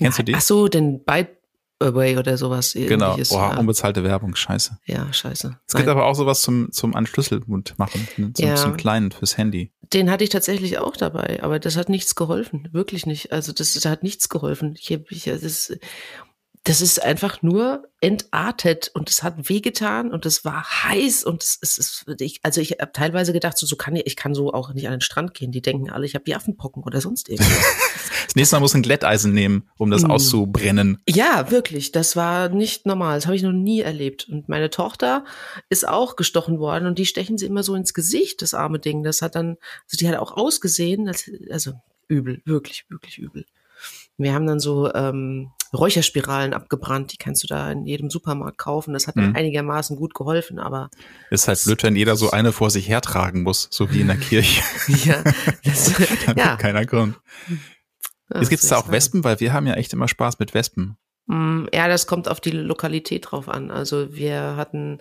Kennst 0.01 0.19
ja, 0.19 0.25
du 0.25 0.33
die? 0.33 0.35
Ach 0.35 0.41
so, 0.41 0.67
den 0.67 1.05
Bite 1.05 1.37
Away 1.79 2.19
oder 2.19 2.37
sowas. 2.37 2.75
Genau, 2.75 3.17
Boah, 3.17 3.53
ja. 3.53 3.59
unbezahlte 3.59 4.03
Werbung, 4.03 4.35
scheiße. 4.35 4.79
Ja, 4.85 5.11
scheiße. 5.13 5.59
Es 5.67 5.75
gibt 5.75 5.89
aber 5.89 6.07
auch 6.07 6.15
sowas 6.15 6.43
zum, 6.43 6.73
zum 6.73 6.95
Anschlüsselmund 6.95 7.79
machen, 7.79 8.07
ne? 8.17 8.33
zum, 8.35 8.47
ja. 8.47 8.57
zum 8.57 8.77
kleinen 8.77 9.13
fürs 9.13 9.39
Handy. 9.39 9.71
Den 9.93 10.11
hatte 10.11 10.23
ich 10.23 10.31
tatsächlich 10.31 10.79
auch 10.79 10.97
dabei, 10.97 11.43
aber 11.43 11.59
das 11.59 11.77
hat 11.77 11.89
nichts 11.89 12.15
geholfen, 12.15 12.69
wirklich 12.73 13.07
nicht. 13.07 13.33
Also 13.33 13.53
das, 13.53 13.75
das 13.75 13.85
hat 13.87 14.05
nichts 14.05 14.29
geholfen. 14.29 14.77
Ich, 14.79 14.91
ich, 14.91 15.25
das, 15.25 15.73
das 16.65 16.83
ist 16.83 17.03
einfach 17.03 17.41
nur 17.41 17.89
entartet 18.03 18.91
und 18.93 19.09
es 19.09 19.23
hat 19.23 19.49
wehgetan 19.49 20.13
und 20.13 20.27
es 20.27 20.45
war 20.45 20.63
heiß 20.85 21.25
und 21.25 21.43
es, 21.43 21.59
es 21.63 21.79
ist, 21.79 22.05
ich, 22.21 22.41
also 22.43 22.61
ich 22.61 22.73
habe 22.73 22.93
teilweise 22.93 23.33
gedacht, 23.33 23.57
so, 23.57 23.67
so 23.67 23.77
kann 23.77 23.97
ich, 23.97 24.07
ich 24.07 24.17
kann 24.17 24.35
so 24.35 24.53
auch 24.53 24.75
nicht 24.75 24.87
an 24.87 24.95
den 24.95 25.01
Strand 25.01 25.33
gehen. 25.33 25.53
Die 25.53 25.63
denken 25.63 25.91
alle, 25.91 26.05
ich 26.05 26.15
habe 26.15 26.25
die 26.25 26.35
Affenpocken 26.35 26.83
oder 26.83 27.01
sonst 27.01 27.31
irgendwas. 27.31 27.57
das 28.27 28.37
nächste 28.37 28.57
Mal 28.57 28.61
muss 28.61 28.75
ein 28.75 28.83
Glätteisen 28.83 29.33
nehmen, 29.33 29.71
um 29.79 29.91
das 29.91 30.03
mm. 30.03 30.11
auszubrennen. 30.11 30.99
Ja, 31.09 31.51
wirklich. 31.51 31.93
Das 31.93 32.15
war 32.15 32.51
nicht 32.51 32.85
normal. 32.85 33.17
Das 33.17 33.27
habe 33.27 33.37
ich 33.37 33.43
noch 33.43 33.53
nie 33.53 33.81
erlebt. 33.81 34.29
Und 34.29 34.51
meine 34.51 34.69
Tochter 34.69 35.25
ist 35.71 35.89
auch 35.89 36.15
gestochen 36.15 36.59
worden 36.59 36.87
und 36.87 36.99
die 36.99 37.07
stechen 37.07 37.39
sie 37.39 37.47
immer 37.47 37.63
so 37.63 37.75
ins 37.75 37.95
Gesicht, 37.95 38.43
das 38.43 38.53
arme 38.53 38.79
Ding. 38.79 39.03
Das 39.03 39.23
hat 39.23 39.35
dann, 39.35 39.57
also 39.85 39.97
die 39.99 40.09
hat 40.09 40.17
auch 40.17 40.37
ausgesehen, 40.37 41.09
als, 41.09 41.31
also 41.51 41.73
übel, 42.07 42.43
wirklich, 42.45 42.85
wirklich 42.91 43.19
übel. 43.19 43.47
Wir 44.23 44.35
haben 44.35 44.47
dann 44.47 44.61
so 44.61 44.93
ähm, 44.93 45.51
Räucherspiralen 45.73 46.53
abgebrannt, 46.53 47.13
die 47.13 47.17
kannst 47.17 47.43
du 47.43 47.47
da 47.47 47.71
in 47.71 47.87
jedem 47.87 48.11
Supermarkt 48.11 48.59
kaufen. 48.59 48.93
Das 48.93 49.07
hat 49.07 49.17
mhm. 49.17 49.35
einigermaßen 49.37 49.97
gut 49.97 50.15
geholfen, 50.15 50.59
aber. 50.59 50.91
Ist 51.31 51.49
halt 51.49 51.63
blöd, 51.63 51.83
wenn 51.83 51.97
jeder 51.97 52.17
so 52.17 52.31
eine 52.31 52.53
vor 52.53 52.71
sich 52.71 52.89
hertragen 52.89 53.43
muss, 53.43 53.69
so 53.71 53.93
wie 53.93 54.01
in 54.01 54.09
der 54.09 54.17
Kirche. 54.19 54.63
ja, 55.05 55.23
das, 55.65 55.93
ja. 56.37 56.57
keiner 56.57 56.85
Grund. 56.85 57.17
Jetzt 58.33 58.51
gibt 58.51 58.63
es 58.63 58.69
da 58.69 58.77
auch 58.77 58.91
Wespen, 58.91 59.25
weil 59.25 59.41
wir 59.41 59.53
haben 59.53 59.67
ja 59.67 59.75
echt 59.75 59.93
immer 59.93 60.09
Spaß 60.09 60.39
mit 60.39 60.55
Wespen. 60.55 60.97
Mm, 61.27 61.67
ja, 61.73 61.87
das 61.87 62.07
kommt 62.07 62.29
auf 62.29 62.41
die 62.41 62.51
Lokalität 62.51 63.31
drauf 63.31 63.49
an. 63.49 63.71
Also 63.71 64.15
wir 64.15 64.57
hatten 64.57 64.99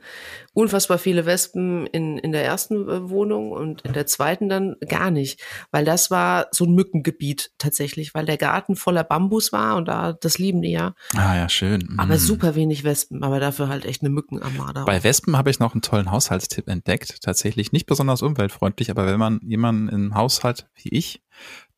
unfassbar 0.54 0.98
viele 1.00 1.26
Wespen 1.26 1.88
in, 1.88 2.18
in 2.18 2.32
der 2.32 2.46
ersten 2.46 2.88
äh, 2.88 3.10
Wohnung 3.10 3.52
und 3.52 3.82
in 3.82 3.94
der 3.94 4.06
zweiten 4.06 4.48
dann 4.48 4.76
gar 4.88 5.10
nicht, 5.10 5.42
weil 5.72 5.86
das 5.86 6.12
war 6.12 6.48
so 6.52 6.66
ein 6.66 6.74
Mückengebiet 6.74 7.52
tatsächlich, 7.58 8.14
weil 8.14 8.26
der 8.26 8.38
Garten 8.38 8.76
voller 8.76 9.04
Bambus 9.04 9.52
war 9.52 9.76
und 9.76 9.88
da, 9.88 10.14
das 10.14 10.38
lieben 10.38 10.62
die 10.62 10.72
ja. 10.72 10.94
Ah 11.16 11.36
ja, 11.36 11.50
schön. 11.50 11.96
Aber 11.98 12.16
mm. 12.16 12.20
super 12.20 12.56
wenig 12.56 12.84
Wespen, 12.84 13.24
aber 13.24 13.40
dafür 13.40 13.68
halt 13.68 13.86
echt 13.86 14.02
eine 14.02 14.12
Mückenarmada. 14.12 14.86
Bei 14.86 15.04
Wespen 15.04 15.36
habe 15.36 15.50
ich 15.50 15.60
noch 15.60 15.74
einen 15.74 15.82
tollen 15.82 16.12
Haushaltstipp 16.12 16.68
entdeckt. 16.68 17.24
Tatsächlich 17.24 17.72
nicht 17.72 17.88
besonders 17.88 18.22
umweltfreundlich, 18.22 18.92
aber 18.92 19.08
wenn 19.08 19.20
man 19.20 19.40
jemanden 19.44 19.90
im 19.90 20.16
Haushalt 20.16 20.68
wie 20.76 20.90
ich 20.90 21.24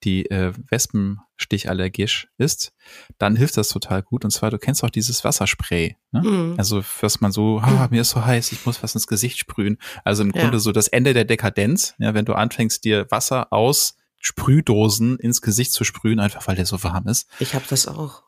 die 0.04 0.30
äh, 0.30 0.54
Wespenstichallergisch 0.70 2.28
ist, 2.38 2.74
dann 3.18 3.36
hilft 3.36 3.58
das 3.58 3.70
total 3.70 4.02
gut. 4.02 4.26
Und 4.26 4.32
zwar, 4.32 4.52
du 4.52 4.58
kennst 4.58 4.84
auch 4.84 4.90
dieses 4.90 5.24
Wasserspray. 5.24 5.98
Ne? 6.12 6.22
Mhm. 6.22 6.56
Also, 6.58 6.84
was 7.02 7.22
man 7.22 7.32
so, 7.32 7.60
ah, 7.60 7.88
mir 7.92 8.02
ist 8.02 8.12
so 8.12 8.26
heiß, 8.26 8.52
ich 8.52 8.66
muss 8.66 8.82
was 8.84 8.96
ins 8.96 9.08
Gesicht 9.08 9.38
sprühen. 9.38 9.78
Also 10.04 10.24
im 10.24 10.32
ja. 10.32 10.42
Grunde 10.42 10.60
so 10.60 10.72
das 10.72 10.88
Ende 10.88 11.14
der 11.14 11.26
Dekadenz, 11.26 11.96
ja, 12.00 12.14
wenn 12.14 12.26
du 12.26 12.34
anfängst, 12.34 12.84
dir 12.84 13.10
Wasser 13.10 13.52
aus 13.52 13.96
Sprühdosen 14.20 15.18
ins 15.18 15.42
Gesicht 15.42 15.74
zu 15.74 15.84
sprühen, 15.84 16.20
einfach 16.20 16.48
weil 16.48 16.56
der 16.56 16.66
so 16.66 16.84
warm 16.84 17.08
ist. 17.08 17.28
Ich 17.40 17.56
habe 17.56 17.66
das 17.68 17.88
auch. 17.88 18.24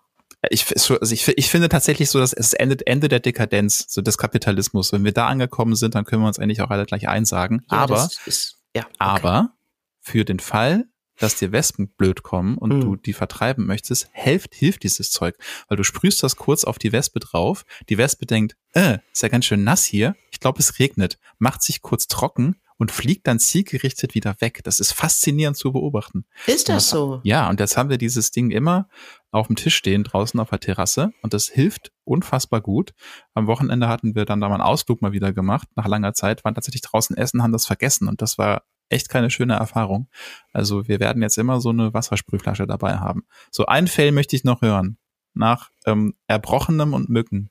Ich, 0.49 0.65
also 0.75 1.13
ich, 1.13 1.27
ich 1.27 1.49
finde 1.49 1.69
tatsächlich 1.69 2.09
so, 2.09 2.19
dass 2.19 2.33
es 2.33 2.53
endet 2.53 2.85
Ende 2.85 3.07
der 3.07 3.21
Dekadenz, 3.21 3.85
so 3.87 4.01
des 4.01 4.17
Kapitalismus. 4.17 4.91
Wenn 4.91 5.05
wir 5.05 5.13
da 5.13 5.27
angekommen 5.27 5.75
sind, 5.75 5.95
dann 5.95 6.03
können 6.03 6.21
wir 6.21 6.27
uns 6.27 6.39
eigentlich 6.39 6.61
auch 6.61 6.69
alle 6.69 6.85
gleich 6.85 7.07
einsagen. 7.07 7.65
Ja, 7.71 7.77
aber, 7.77 8.09
ist, 8.25 8.57
ja, 8.75 8.83
okay. 8.83 8.95
aber 8.97 9.53
für 10.01 10.25
den 10.25 10.39
Fall, 10.39 10.85
dass 11.17 11.35
dir 11.35 11.51
Wespen 11.51 11.89
blöd 11.89 12.23
kommen 12.23 12.57
und 12.57 12.73
mhm. 12.73 12.81
du 12.81 12.95
die 12.95 13.13
vertreiben 13.13 13.65
möchtest, 13.65 14.09
hilft, 14.13 14.55
hilft 14.55 14.83
dieses 14.83 15.11
Zeug. 15.11 15.35
Weil 15.67 15.77
du 15.77 15.83
sprühst 15.83 16.23
das 16.23 16.35
kurz 16.35 16.63
auf 16.63 16.79
die 16.79 16.91
Wespe 16.91 17.19
drauf. 17.19 17.63
Die 17.89 17.97
Wespe 17.97 18.25
denkt, 18.25 18.55
äh, 18.73 18.99
ist 19.11 19.23
ja 19.23 19.29
ganz 19.29 19.45
schön 19.45 19.63
nass 19.63 19.85
hier. 19.85 20.15
Ich 20.31 20.39
glaube, 20.39 20.59
es 20.59 20.79
regnet. 20.79 21.19
Macht 21.37 21.61
sich 21.61 21.81
kurz 21.81 22.07
trocken 22.07 22.55
und 22.77 22.91
fliegt 22.91 23.27
dann 23.27 23.39
zielgerichtet 23.39 24.15
wieder 24.15 24.35
weg. 24.39 24.61
Das 24.63 24.79
ist 24.79 24.93
faszinierend 24.93 25.57
zu 25.57 25.71
beobachten. 25.71 26.25
Ist 26.47 26.69
das 26.69 26.89
so? 26.89 27.21
Ja, 27.23 27.49
und 27.49 27.59
jetzt 27.59 27.77
haben 27.77 27.89
wir 27.89 27.97
dieses 27.97 28.31
Ding 28.31 28.51
immer 28.51 28.89
auf 29.31 29.47
dem 29.47 29.55
Tisch 29.55 29.75
stehen, 29.75 30.03
draußen 30.03 30.39
auf 30.39 30.49
der 30.49 30.59
Terrasse. 30.59 31.11
Und 31.21 31.33
das 31.33 31.47
hilft 31.47 31.91
unfassbar 32.03 32.61
gut. 32.61 32.93
Am 33.33 33.47
Wochenende 33.47 33.87
hatten 33.87 34.15
wir 34.15 34.25
dann 34.25 34.41
da 34.41 34.49
mal 34.49 34.55
einen 34.55 34.63
Ausflug 34.63 35.01
mal 35.01 35.13
wieder 35.13 35.33
gemacht. 35.33 35.67
Nach 35.75 35.87
langer 35.87 36.13
Zeit 36.13 36.43
waren 36.43 36.55
tatsächlich 36.55 36.81
draußen 36.81 37.15
essen, 37.15 37.41
haben 37.41 37.53
das 37.53 37.65
vergessen. 37.65 38.07
Und 38.07 38.21
das 38.21 38.37
war 38.37 38.63
echt 38.89 39.09
keine 39.09 39.29
schöne 39.29 39.55
Erfahrung. 39.55 40.09
Also 40.51 40.87
wir 40.87 40.99
werden 40.99 41.21
jetzt 41.21 41.37
immer 41.37 41.61
so 41.61 41.69
eine 41.69 41.93
Wassersprühflasche 41.93 42.67
dabei 42.67 42.97
haben. 42.97 43.25
So 43.51 43.65
ein 43.65 43.87
Fell 43.87 44.11
möchte 44.11 44.35
ich 44.35 44.43
noch 44.43 44.61
hören. 44.61 44.97
Nach 45.33 45.71
ähm, 45.85 46.15
Erbrochenem 46.27 46.93
und 46.93 47.09
Mücken. 47.09 47.49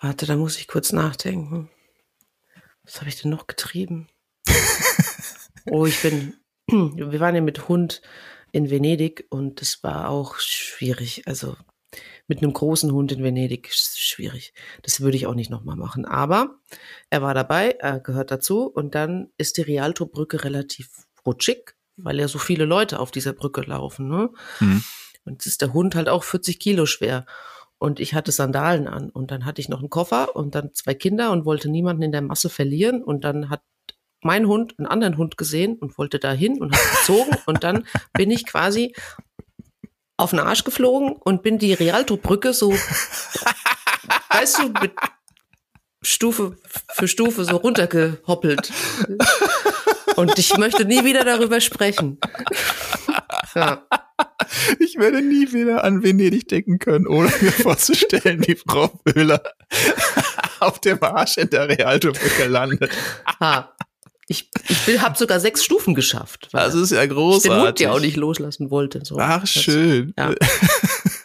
Warte, 0.00 0.26
da 0.26 0.36
muss 0.36 0.58
ich 0.58 0.68
kurz 0.68 0.92
nachdenken. 0.92 1.70
Was 2.82 3.00
habe 3.00 3.08
ich 3.08 3.20
denn 3.20 3.30
noch 3.30 3.46
getrieben? 3.46 4.08
oh, 5.70 5.86
ich 5.86 6.00
bin. 6.02 6.34
Wir 6.66 7.20
waren 7.20 7.34
ja 7.34 7.40
mit 7.40 7.68
Hund 7.68 8.00
in 8.52 8.70
Venedig 8.70 9.26
und 9.30 9.60
das 9.60 9.82
war 9.82 10.08
auch 10.08 10.36
schwierig. 10.38 11.26
Also 11.26 11.56
mit 12.26 12.42
einem 12.42 12.52
großen 12.52 12.90
Hund 12.92 13.12
in 13.12 13.22
Venedig 13.22 13.70
schwierig. 13.72 14.54
Das 14.82 15.00
würde 15.00 15.16
ich 15.16 15.26
auch 15.26 15.34
nicht 15.34 15.50
nochmal 15.50 15.76
machen. 15.76 16.06
Aber 16.06 16.58
er 17.10 17.22
war 17.22 17.34
dabei, 17.34 17.70
er 17.78 18.00
gehört 18.00 18.30
dazu 18.30 18.66
und 18.66 18.94
dann 18.94 19.30
ist 19.36 19.56
die 19.56 19.62
Rialto-Brücke 19.62 20.44
relativ 20.44 20.90
rutschig, 21.26 21.74
weil 21.96 22.18
ja 22.18 22.28
so 22.28 22.38
viele 22.38 22.64
Leute 22.64 22.98
auf 22.98 23.10
dieser 23.10 23.32
Brücke 23.32 23.62
laufen. 23.62 24.08
Ne? 24.08 24.30
Mhm. 24.60 24.82
Und 25.24 25.46
ist 25.46 25.62
der 25.62 25.72
Hund 25.72 25.94
halt 25.94 26.08
auch 26.08 26.24
40 26.24 26.58
Kilo 26.58 26.86
schwer. 26.86 27.26
Und 27.78 28.00
ich 28.00 28.14
hatte 28.14 28.32
Sandalen 28.32 28.88
an 28.88 29.10
und 29.10 29.30
dann 29.30 29.44
hatte 29.44 29.60
ich 29.60 29.68
noch 29.68 29.80
einen 29.80 29.90
Koffer 29.90 30.36
und 30.36 30.54
dann 30.54 30.72
zwei 30.72 30.94
Kinder 30.94 31.30
und 31.32 31.44
wollte 31.44 31.68
niemanden 31.68 32.02
in 32.02 32.12
der 32.12 32.22
Masse 32.22 32.48
verlieren. 32.48 33.02
Und 33.02 33.24
dann 33.24 33.50
hat 33.50 33.62
mein 34.22 34.46
Hund 34.46 34.74
einen 34.78 34.86
anderen 34.86 35.18
Hund 35.18 35.36
gesehen 35.36 35.76
und 35.76 35.98
wollte 35.98 36.18
da 36.18 36.32
hin 36.32 36.60
und 36.60 36.74
hat 36.74 36.98
gezogen. 36.98 37.36
und 37.46 37.62
dann 37.62 37.86
bin 38.14 38.30
ich 38.30 38.46
quasi 38.46 38.94
auf 40.16 40.30
den 40.30 40.40
Arsch 40.40 40.64
geflogen 40.64 41.12
und 41.12 41.42
bin 41.42 41.58
die 41.58 41.72
Rialto-Brücke 41.72 42.52
so, 42.52 42.72
weißt 44.30 44.58
du, 44.58 44.68
mit 44.80 44.92
Stufe 46.02 46.56
für 46.92 47.08
Stufe 47.08 47.44
so 47.44 47.56
runtergehoppelt. 47.56 48.72
Und 50.16 50.38
ich 50.38 50.56
möchte 50.56 50.84
nie 50.84 51.04
wieder 51.04 51.24
darüber 51.24 51.60
sprechen. 51.60 52.18
Ja. 53.54 53.86
Ich 54.78 54.96
werde 54.96 55.22
nie 55.22 55.52
wieder 55.52 55.84
an 55.84 56.02
Venedig 56.02 56.48
denken 56.48 56.78
können, 56.78 57.06
ohne 57.06 57.32
mir 57.40 57.52
vorzustellen, 57.52 58.46
wie 58.46 58.56
Frau 58.56 58.88
Böhler 59.04 59.42
auf 60.60 60.80
dem 60.80 61.02
Arsch 61.02 61.38
in 61.38 61.50
der 61.50 61.68
Rialto-Brücke 61.68 62.46
landet. 62.46 62.90
Ha. 63.40 63.74
Ich, 64.26 64.50
ich 64.68 65.00
habe 65.00 65.18
sogar 65.18 65.38
sechs 65.38 65.62
Stufen 65.64 65.94
geschafft. 65.94 66.48
Das 66.52 66.74
ist 66.74 66.92
ja 66.92 67.04
großartig. 67.04 67.50
Ich 67.50 67.56
den 67.56 67.66
Hund 67.66 67.80
ja 67.80 67.92
auch 67.92 68.00
nicht 68.00 68.16
loslassen 68.16 68.70
wollte. 68.70 69.04
So. 69.04 69.18
Ach, 69.18 69.46
schön. 69.46 70.14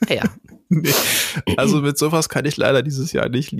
Ja. 0.09 0.15
ja. 0.15 0.23
nee. 0.69 0.89
Also 1.57 1.81
mit 1.81 1.97
sowas 1.97 2.29
kann 2.29 2.45
ich 2.45 2.57
leider 2.57 2.81
dieses 2.81 3.11
Jahr 3.11 3.29
nicht 3.29 3.53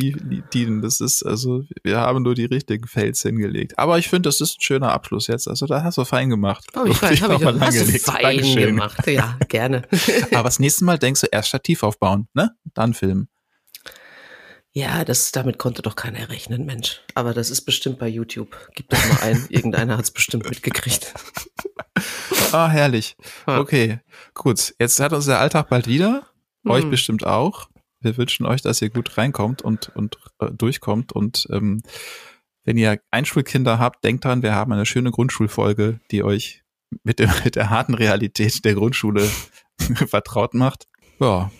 dienen. 0.54 0.82
Das 0.82 1.00
ist, 1.00 1.24
also, 1.24 1.64
wir 1.84 1.98
haben 2.00 2.24
nur 2.24 2.36
die 2.36 2.46
richtigen 2.46 2.88
Fails 2.88 3.22
hingelegt. 3.22 3.78
Aber 3.78 3.98
ich 3.98 4.10
finde, 4.10 4.30
das 4.30 4.42
ist 4.42 4.58
ein 4.58 4.62
schöner 4.62 4.92
Abschluss 4.92 5.28
jetzt. 5.28 5.48
Also, 5.48 5.66
da 5.68 5.84
hast 5.84 5.98
du 5.98 6.06
fein 6.06 6.30
gemacht. 6.30 6.66
Oh, 6.76 6.86
ich 6.86 6.98
fein, 6.98 7.20
hab 7.22 7.32
ich 7.32 7.40
mal 7.40 7.60
hast 7.60 7.80
du 7.80 8.00
fein 8.00 8.22
Dankeschön. 8.22 8.76
gemacht. 8.76 9.08
Ja, 9.08 9.38
gerne. 9.48 9.84
Aber 10.32 10.44
das 10.44 10.60
nächste 10.60 10.86
Mal 10.86 10.98
denkst 10.98 11.22
du 11.22 11.28
erst 11.32 11.50
Stativ 11.50 11.84
aufbauen, 11.84 12.28
ne? 12.34 12.52
Dann 12.74 12.94
filmen. 12.94 13.30
Ja, 14.74 15.04
das, 15.04 15.32
damit 15.32 15.58
konnte 15.58 15.82
doch 15.82 15.96
keiner 15.96 16.30
rechnen, 16.30 16.66
Mensch. 16.66 17.02
Aber 17.16 17.34
das 17.34 17.50
ist 17.50 17.62
bestimmt 17.62 17.98
bei 17.98 18.08
YouTube. 18.08 18.56
Gib 18.76 18.90
das 18.90 19.08
mal 19.10 19.22
ein. 19.22 19.46
Irgendeiner 19.50 19.98
hat 19.98 20.06
es 20.06 20.12
bestimmt 20.12 20.50
mitgekriegt. 20.50 21.14
Ah, 22.52 22.68
herrlich. 22.68 23.16
Okay, 23.46 24.00
gut. 24.34 24.74
Jetzt 24.80 25.00
hat 25.00 25.14
uns 25.14 25.26
der 25.26 25.40
Alltag 25.40 25.70
bald 25.70 25.86
wieder. 25.86 26.28
Mhm. 26.64 26.72
Euch 26.72 26.90
bestimmt 26.90 27.24
auch. 27.24 27.70
Wir 28.00 28.18
wünschen 28.18 28.48
euch, 28.48 28.62
dass 28.62 28.82
ihr 28.82 28.90
gut 28.90 29.18
reinkommt 29.18 29.62
und, 29.62 29.96
und 29.96 30.18
äh, 30.40 30.50
durchkommt. 30.52 31.12
Und 31.12 31.48
ähm, 31.52 31.84
wenn 32.64 32.78
ihr 32.78 33.00
Einschulkinder 33.12 33.78
habt, 33.78 34.04
denkt 34.04 34.26
dran, 34.26 34.42
wir 34.42 34.56
haben 34.56 34.72
eine 34.72 34.88
schöne 34.88 35.12
Grundschulfolge, 35.12 36.00
die 36.10 36.24
euch 36.24 36.64
mit, 37.04 37.20
dem, 37.20 37.30
mit 37.44 37.56
der 37.56 37.70
harten 37.70 37.94
Realität 37.94 38.66
der 38.66 38.74
Grundschule 38.74 39.30
vertraut 40.08 40.54
macht. 40.54 40.88
Ja, 41.20 41.52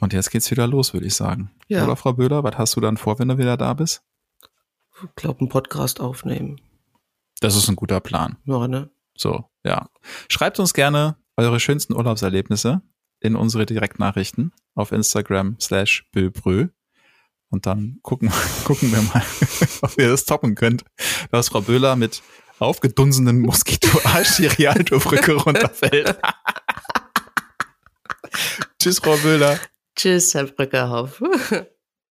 und 0.00 0.12
jetzt 0.12 0.30
geht's 0.30 0.50
wieder 0.50 0.66
los, 0.66 0.92
würde 0.92 1.06
ich 1.06 1.14
sagen. 1.14 1.50
Ja. 1.68 1.84
Oder 1.84 1.96
Frau 1.96 2.12
Böhler, 2.12 2.42
was 2.42 2.58
hast 2.58 2.76
du 2.76 2.80
dann 2.80 2.96
vor, 2.96 3.18
wenn 3.18 3.28
du 3.28 3.38
wieder 3.38 3.56
da 3.56 3.74
bist? 3.74 4.02
Ich 5.02 5.14
glaube, 5.14 5.40
einen 5.40 5.48
Podcast 5.48 6.00
aufnehmen. 6.00 6.60
Das 7.40 7.56
ist 7.56 7.68
ein 7.68 7.76
guter 7.76 8.00
Plan. 8.00 8.36
Ja, 8.44 8.68
ne? 8.68 8.90
So, 9.16 9.44
ja. 9.64 9.88
Schreibt 10.28 10.58
uns 10.58 10.74
gerne 10.74 11.16
eure 11.36 11.60
schönsten 11.60 11.94
Urlaubserlebnisse 11.94 12.82
in 13.20 13.36
unsere 13.36 13.66
Direktnachrichten 13.66 14.52
auf 14.74 14.92
Instagram 14.92 15.56
slash 15.60 16.08
böbrö. 16.12 16.68
Und 17.48 17.66
dann 17.66 17.98
gucken, 18.02 18.30
gucken 18.64 18.92
wir 18.92 19.02
mal, 19.02 19.22
ob 19.82 19.98
ihr 19.98 20.08
das 20.08 20.24
toppen 20.24 20.54
könnt, 20.54 20.84
dass 21.30 21.48
Frau 21.48 21.60
Böhler 21.60 21.96
mit 21.96 22.22
aufgedunsenen 22.58 23.40
Moskitoarsch 23.40 24.36
die 24.36 24.46
Rialto-Brücke 24.46 25.34
runterfällt. 25.34 26.18
Tschüss, 28.78 28.98
Frau 28.98 29.16
Böhler. 29.16 29.58
Tschüss, 30.00 30.32
Herr 30.34 30.46
Brückerhoff. 30.46 31.22